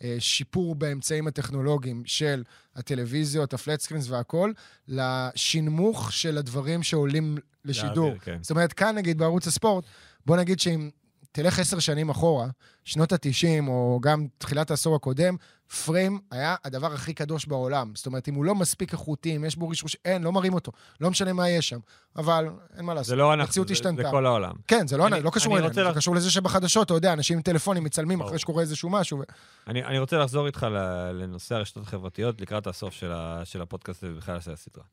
השיפור 0.00 0.74
באמצעים 0.74 1.26
הטכנולוגיים 1.26 2.02
של 2.06 2.42
הטלוויזיות, 2.76 3.54
הפלט 3.54 3.80
סקרינס 3.80 4.10
והכל, 4.10 4.52
לשנמוך 4.88 6.12
של 6.12 6.38
הדברים 6.38 6.82
שעולים 6.82 7.36
לשידור. 7.64 8.06
להעביר, 8.08 8.24
כן. 8.24 8.38
זאת 8.42 8.50
אומרת, 8.50 8.72
כאן 8.72 8.94
נגיד 8.94 9.18
בערוץ 9.18 9.46
הספורט, 9.46 9.84
בוא 10.26 10.36
נגיד 10.36 10.60
שאם 10.60 10.90
תלך 11.32 11.58
עשר 11.58 11.78
שנים 11.78 12.10
אחורה, 12.10 12.48
שנות 12.84 13.12
ה-90, 13.12 13.68
או 13.68 13.98
גם 14.02 14.26
תחילת 14.38 14.70
העשור 14.70 14.96
הקודם, 14.96 15.36
פריים 15.84 16.18
היה 16.30 16.56
הדבר 16.64 16.92
הכי 16.92 17.14
קדוש 17.14 17.46
בעולם. 17.46 17.92
זאת 17.94 18.06
אומרת, 18.06 18.28
אם 18.28 18.34
הוא 18.34 18.44
לא 18.44 18.54
מספיק 18.54 18.92
איכותי, 18.92 19.36
אם 19.36 19.44
יש 19.44 19.56
בו 19.56 19.68
רישרוש, 19.68 19.96
אין, 20.04 20.22
לא 20.22 20.32
מראים 20.32 20.54
אותו. 20.54 20.72
לא 21.00 21.10
משנה 21.10 21.32
מה 21.32 21.48
יש 21.48 21.68
שם. 21.68 21.78
אבל 22.16 22.46
אין 22.76 22.84
מה 22.84 22.94
לעשות. 22.94 23.06
זה 23.08 23.16
לא 23.16 23.34
אנחנו, 23.34 23.64
זה. 23.68 23.74
זה 23.96 24.10
כל 24.10 24.26
העולם. 24.26 24.52
כן, 24.68 24.86
זה 24.86 24.96
לא, 24.96 25.06
אני- 25.06 25.22
לא 25.22 25.30
קשור 25.30 25.52
אלינו, 25.54 25.68
רוצה 25.68 25.82
זה 25.84 25.88
לח- 25.90 25.96
קשור 25.96 26.14
לזה 26.14 26.30
שבחדשות, 26.30 26.86
אתה 26.86 26.94
יודע, 26.94 27.12
אנשים 27.12 27.36
עם 27.36 27.42
טלפונים 27.42 27.84
מצלמים 27.84 28.18
ברור. 28.18 28.28
אחרי 28.28 28.38
שקורה 28.38 28.62
איזשהו 28.62 28.90
משהו. 28.90 29.18
ו... 29.18 29.22
אני, 29.66 29.84
אני 29.84 29.98
רוצה 29.98 30.18
לחזור 30.18 30.46
איתך 30.46 30.66
לנושא 31.14 31.54
הרשתות 31.54 31.82
החברתיות 31.82 32.40
לקראת 32.40 32.66
הסוף 32.66 32.94
של, 32.94 33.12
ה, 33.12 33.40
של 33.44 33.62
הפודקאסט 33.62 34.04
ובכלל 34.06 34.40
של 34.40 34.52
הסדרה. 34.52 34.84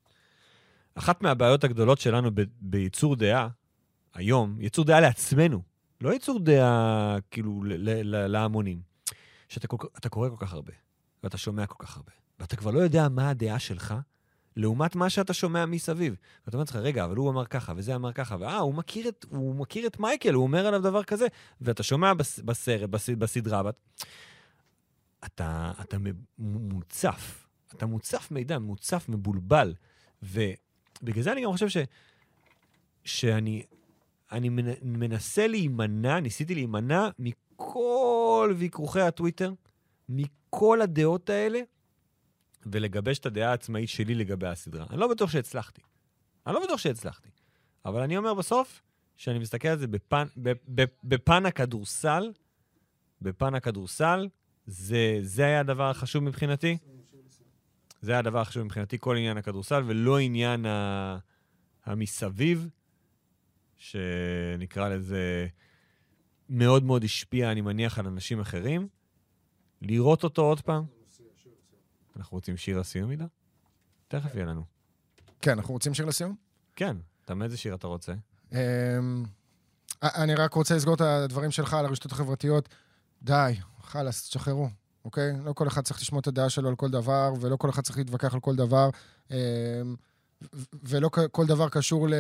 אחת 0.96 1.22
מהבעיות 1.22 1.64
הגדולות 1.64 2.00
שלנו 2.00 2.32
ב, 2.34 2.42
בייצור 2.62 3.16
דעה, 3.16 3.48
היום, 4.14 4.56
ייצור 4.60 4.86
דעה 4.86 5.00
לעצמנו, 5.00 5.62
לא 6.02 6.14
ייצור 6.14 6.40
דעה 6.40 7.18
כאילו 7.32 7.64
ל, 7.64 7.74
ל, 7.74 8.16
ל, 8.16 8.28
להמונים, 8.28 8.91
שאתה 9.52 10.10
קורא 10.10 10.30
כל 10.30 10.36
כך 10.40 10.54
הרבה, 10.54 10.74
ואתה 11.24 11.38
שומע 11.38 11.66
כל 11.66 11.86
כך 11.86 11.98
הרבה, 11.98 12.12
ואתה 12.40 12.56
כבר 12.56 12.72
לא 12.72 12.80
יודע 12.80 13.10
מה 13.10 13.30
הדעה 13.30 13.60
שלך, 13.60 13.94
לעומת 14.56 14.96
מה 14.96 15.10
שאתה 15.10 15.34
שומע 15.34 15.66
מסביב. 15.66 16.16
ואתה 16.46 16.58
אומר 16.58 16.62
לעצמך, 16.62 16.76
רגע, 16.76 17.06
אבל 17.06 17.16
הוא 17.16 17.30
אמר 17.30 17.46
ככה, 17.46 17.74
וזה 17.76 17.96
אמר 17.96 18.14
ככה, 18.14 18.36
ואה, 18.40 18.58
הוא 18.58 18.74
מכיר 18.74 19.10
את, 19.10 19.26
הוא 19.30 19.56
מכיר 19.56 19.88
את 19.88 20.00
מייקל, 20.00 20.34
הוא 20.34 20.44
אומר 20.44 20.68
עליו 20.68 20.82
דבר 20.82 21.04
כזה, 21.04 21.28
ואתה 21.62 21.84
שומע 21.84 22.14
בס, 22.14 22.40
בסרט, 22.40 22.90
בס, 22.90 23.10
בסדרה, 23.10 23.62
ואת... 23.66 23.80
אתה, 25.26 25.72
אתה 25.82 25.98
מוצף. 26.40 27.48
אתה 27.76 27.86
מוצף 27.86 28.32
מידע, 28.32 28.60
מוצף, 28.60 29.06
מבולבל. 29.10 29.74
ובגלל 30.24 31.24
זה 31.24 31.32
אני 31.32 31.44
גם 31.44 31.52
חושב 31.52 31.70
ש, 31.70 31.78
שאני 33.04 33.64
אני 34.32 34.50
מנ- 34.50 34.84
מנסה 34.84 35.48
להימנע, 35.48 36.20
ניסיתי 36.20 36.56
להימנע 36.56 37.10
מכל 37.70 38.54
ויכוחי 38.58 39.02
הטוויטר, 39.02 39.54
מכל 40.10 40.82
הדעות 40.82 41.30
האלה, 41.30 41.60
ולגבש 42.66 43.20
את 43.20 43.26
הדעה 43.26 43.50
העצמאית 43.50 43.90
שלי 43.90 44.16
לגבי 44.16 44.48
הסדרה. 44.48 44.86
אני 44.90 45.00
לא 45.00 45.08
בטוח 45.08 45.30
שהצלחתי. 45.30 45.82
אני 46.48 46.56
לא 46.56 46.64
בטוח 46.64 46.78
שהצלחתי. 46.78 47.30
אבל 47.86 48.02
אני 48.02 48.18
אומר 48.18 48.34
בסוף, 48.34 48.82
שאני 49.16 49.40
מסתכל 49.40 49.68
על 49.68 49.80
זה 49.80 49.88
בפן, 49.88 50.26
בפ, 50.38 50.58
בפ, 50.68 50.90
בפן 51.04 51.46
הכדורסל, 51.46 52.32
בפן 53.22 53.56
הכדורסל, 53.56 54.28
זה, 54.66 55.20
זה 55.22 55.46
היה 55.46 55.60
הדבר 55.60 55.90
החשוב 55.90 56.24
מבחינתי. 56.24 56.78
זה 58.02 58.12
היה 58.12 58.20
הדבר 58.20 58.40
החשוב 58.40 58.64
מבחינתי, 58.64 58.98
כל 59.00 59.18
עניין 59.18 59.38
הכדורסל, 59.38 59.84
ולא 59.86 60.20
עניין 60.20 60.66
ה... 60.66 61.18
המסביב, 61.86 62.70
שנקרא 63.76 64.90
לזה, 64.90 65.48
מאוד 66.52 66.84
מאוד 66.84 67.04
השפיע, 67.04 67.52
אני 67.52 67.62
מניח, 67.62 68.00
על 68.00 68.08
אנשים 68.08 68.40
אחרים. 68.40 68.88
לראות 69.82 70.24
אותו 70.24 70.42
עוד 70.42 70.62
פעם. 70.62 70.84
אנחנו 72.16 72.38
רוצים 72.38 72.58
שיר 72.58 72.80
הסיום, 72.80 73.10
עידו? 73.10 73.26
תכף 74.08 74.36
יהיה 74.36 74.46
לנו. 74.46 74.64
כן, 75.42 75.52
אנחנו 75.52 75.74
רוצים 75.74 75.94
שיר 75.94 76.06
לסיום? 76.06 76.36
כן, 76.76 76.98
אתה 77.26 77.36
מאיזה 77.36 77.58
שיר 77.58 77.76
אתה 77.76 77.88
רוצה? 77.88 78.14
אמ, 78.52 78.58
אני 80.04 80.36
רק 80.36 80.54
רוצה 80.54 80.76
לסגור 80.76 80.94
את 80.94 81.02
הדברים 81.02 81.52
שלך 81.52 81.74
על 81.74 81.86
הרשתות 81.86 82.12
החברתיות. 82.12 82.70
די, 83.22 83.54
חלאס, 83.82 84.30
תשחררו, 84.30 84.70
אוקיי? 85.06 85.34
לא 85.44 85.54
כל 85.54 85.68
אחד 85.68 85.82
צריך 85.82 86.02
לשמוע 86.02 86.20
את 86.22 86.28
הדעה 86.28 86.50
שלו 86.50 86.70
על 86.70 86.76
כל 86.76 86.90
דבר, 86.90 87.34
ולא 87.42 87.56
כל 87.56 87.70
אחד 87.70 87.82
צריך 87.82 87.98
להתווכח 87.98 88.34
על 88.34 88.40
כל 88.40 88.56
דבר, 88.56 88.90
אמ, 89.32 89.36
ולא 90.84 91.10
כל 91.32 91.46
דבר 91.46 91.70
קשור 91.70 92.10
ל... 92.10 92.14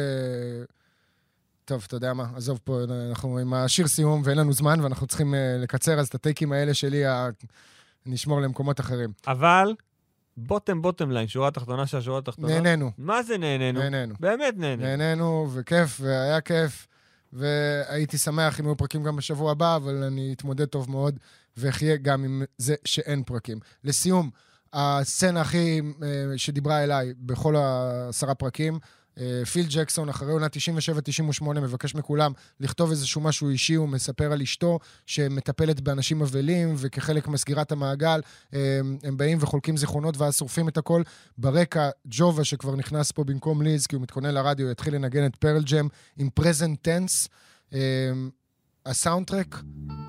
טוב, 1.66 1.84
אתה 1.88 1.95
יודע 1.95 2.14
מה, 2.14 2.26
עזוב 2.36 2.59
פה, 2.64 2.80
אנחנו 3.09 3.38
עם 3.38 3.53
השיר 3.53 3.88
סיום 3.88 4.22
ואין 4.26 4.38
לנו 4.38 4.53
זמן, 4.53 4.80
ואנחנו 4.82 5.07
צריכים 5.07 5.36
אה, 5.36 5.57
לקצר, 5.59 5.99
אז 5.99 6.07
את 6.07 6.16
הטייקים 6.16 6.51
האלה 6.51 6.74
שלי, 6.74 7.05
ה- 7.05 7.30
נשמור 8.05 8.41
למקומות 8.41 8.80
אחרים. 8.80 9.12
אבל 9.28 9.74
בוטם 10.38 10.82
בוטם 10.82 11.12
ליין, 11.12 11.28
שורה 11.28 11.51
תחתונה 11.51 11.88
של 11.88 11.97
השורה 11.97 12.20
התחתונה. 12.20 12.47
נהנינו, 12.47 12.91
מה 12.97 13.24
זה 13.24 13.38
נהנינו? 13.38 13.80
נהנינו. 13.80 14.16
באמת 14.20 14.53
נהנינו. 14.57 14.84
נהנינו, 14.84 15.49
וכיף, 15.53 16.01
והיה 16.03 16.41
כיף, 16.41 16.88
והייתי 17.34 18.18
שמח 18.18 18.59
אם 18.59 18.66
יהיו 18.66 18.78
פרקים 18.78 19.03
גם 19.03 19.16
בשבוע 19.16 19.51
הבא, 19.51 19.76
אבל 19.76 20.03
אני 20.03 20.34
אתמודד 20.34 20.66
טוב 20.66 20.91
מאוד, 20.91 21.20
ואחיה 21.57 21.97
גם 21.97 22.24
עם 22.24 22.43
זה 22.57 22.76
שאין 22.86 23.24
פרקים. 23.24 23.59
לסיום, 23.84 24.30
הסצנה 24.74 25.41
הכי 25.41 25.82
אה, 26.03 26.38
שדיברה 26.38 26.84
אליי 26.84 27.14
בכל 27.18 27.55
העשרה 27.55 28.36
פרקים, 28.36 28.80
פיל 29.51 29.66
ג'קסון, 29.70 30.09
אחרי 30.09 30.32
עונה 30.32 30.47
97-98, 31.41 31.43
מבקש 31.43 31.95
מכולם 31.95 32.32
לכתוב 32.59 32.89
איזשהו 32.89 33.22
משהו 33.22 33.49
אישי, 33.49 33.74
הוא 33.74 33.89
מספר 33.89 34.32
על 34.32 34.41
אשתו 34.41 34.80
שמטפלת 35.05 35.82
באנשים 35.82 36.22
אבלים, 36.22 36.76
וכחלק 36.78 37.28
מסגירת 37.28 37.72
המעגל, 37.72 38.22
אה, 38.53 38.80
הם 39.03 39.18
באים 39.18 39.38
וחולקים 39.41 39.78
זיכרונות 39.78 40.18
ואז 40.18 40.38
שורפים 40.38 40.68
את 40.68 40.78
הכל. 40.78 41.01
ברקע, 41.38 41.89
ג'ובה, 42.05 42.43
שכבר 42.43 42.76
נכנס 42.76 43.12
פה 43.12 43.24
במקום 43.24 43.62
ליז, 43.62 43.88
כי 43.88 43.95
הוא 43.95 44.03
מתכונן 44.03 44.34
לרדיו, 44.34 44.72
יתחיל 44.72 44.95
לנגן 44.95 45.26
את 45.26 45.36
פרל 45.36 45.64
ג'ם 45.64 45.88
עם 46.18 46.30
Present 46.29 46.79
Tense. 46.82 47.27
ה 48.86 48.92
soundtrack 48.92 49.61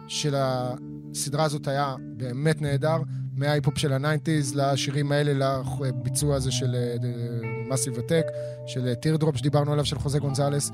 של 0.09 0.35
הסדרה 0.37 1.45
הזאת 1.45 1.69
היה 1.69 1.95
באמת 2.17 2.63
נהדר, 2.63 2.97
מההיפ-הופ 3.37 3.79
של 3.79 3.93
ה 3.93 4.00
nineties 4.00 4.55
לשירים 4.55 5.13
האלה, 5.13 5.61
לביצוע 5.81 6.37
הזה 6.37 6.53
של 6.53 6.77
מאסיב 7.69 7.99
אטאק, 7.99 8.27
של 8.67 8.95
Teardrop 8.95 9.37
שדיברנו 9.37 9.73
עליו, 9.73 9.85
של 9.85 9.99
חוזה 9.99 10.19
גונזלס, 10.19 10.71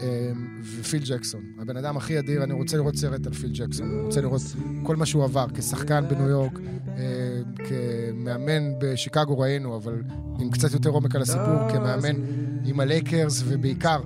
אה, 0.00 0.32
ופיל 0.78 1.02
ג'קסון. 1.06 1.40
הבן 1.62 1.76
אדם 1.76 1.96
הכי 1.96 2.18
אדיר, 2.18 2.44
אני 2.44 2.52
רוצה 2.52 2.76
לראות 2.76 2.96
סרט 2.96 3.26
על 3.26 3.32
פיל 3.32 3.50
ג'קסון. 3.54 3.90
אני 3.90 4.00
רוצה 4.00 4.20
לראות 4.20 4.42
כל 4.82 4.96
מה 4.96 5.06
שהוא 5.06 5.24
עבר, 5.24 5.46
כשחקן 5.54 6.04
בניו 6.08 6.28
יורק, 6.28 6.58
אה, 6.88 7.40
כמאמן 7.64 8.78
בשיקגו 8.78 9.38
ראינו, 9.38 9.76
אבל 9.76 10.02
עם 10.38 10.50
קצת 10.50 10.72
יותר 10.72 10.90
עומק 10.90 11.14
על 11.14 11.22
הסיפור, 11.22 11.70
כמאמן 11.72 12.16
עם 12.64 12.80
הלייקרס, 12.80 13.42
ובעיקר, 13.46 14.00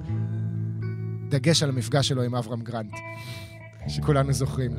דגש 1.30 1.62
על 1.62 1.68
המפגש 1.68 2.08
שלו 2.08 2.22
עם 2.22 2.34
אברהם 2.34 2.60
גרנט. 2.60 2.92
שכולנו 3.88 4.32
זוכרים. 4.32 4.70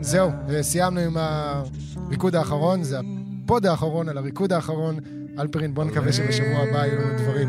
זהו, 0.00 0.30
סיימנו 0.60 1.00
עם 1.00 1.16
הריקוד 1.16 2.34
האחרון, 2.36 2.82
זה 2.82 3.00
הפוד 3.44 3.66
האחרון 3.66 4.08
על 4.08 4.18
הריקוד 4.18 4.52
האחרון. 4.52 4.98
אלפרין, 5.38 5.74
בוא 5.74 5.84
נקווה 5.84 6.12
שבשבוע 6.12 6.58
הבא 6.58 6.86
יהיו 6.86 7.00
לנו 7.00 7.18
דברים 7.18 7.48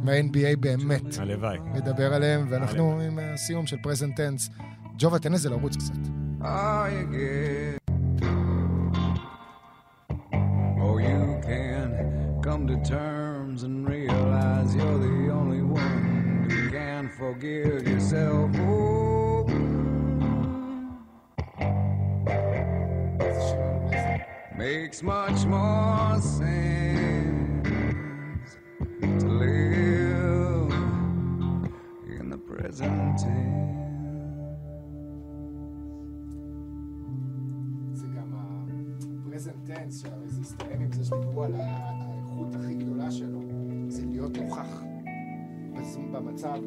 מה-NBA 0.00 0.56
באמת 0.60 1.18
הלוואי. 1.18 1.58
לדבר 1.74 2.14
עליהם, 2.14 2.46
ואנחנו 2.50 3.00
עם 3.00 3.18
הסיום 3.22 3.66
של 3.66 3.76
פרזנט 3.82 4.16
טנס. 4.16 4.50
ג'ובה, 4.98 5.18
תן 5.18 5.32
לזה 5.32 5.50
לרוץ 5.50 5.76
קצת. 5.76 5.94
Oh, 10.86 10.98
you 11.08 11.22
can 11.48 11.88
come 12.44 12.62
to 12.68 12.76
terms 12.90 13.13
much 25.04 25.44
more 25.44 26.18
sense 26.18 26.56
to 29.20 29.26
live 29.28 30.72
in 32.18 32.30
the 32.30 32.38
present 32.38 33.18
tense. 33.18 33.74
שהרי 39.90 40.28
זה 40.28 40.40
הסתיים 40.40 40.80
עם 40.80 40.92
זה 40.92 41.04
שדיברו 41.04 41.44
על 41.44 41.54
האיכות 41.54 42.54
הכי 42.54 42.74
גדולה 42.74 43.10
שלו, 43.10 43.40
זה 43.88 44.06
להיות 44.06 44.38
נוכח 44.38 44.82
במצב. 46.12 46.58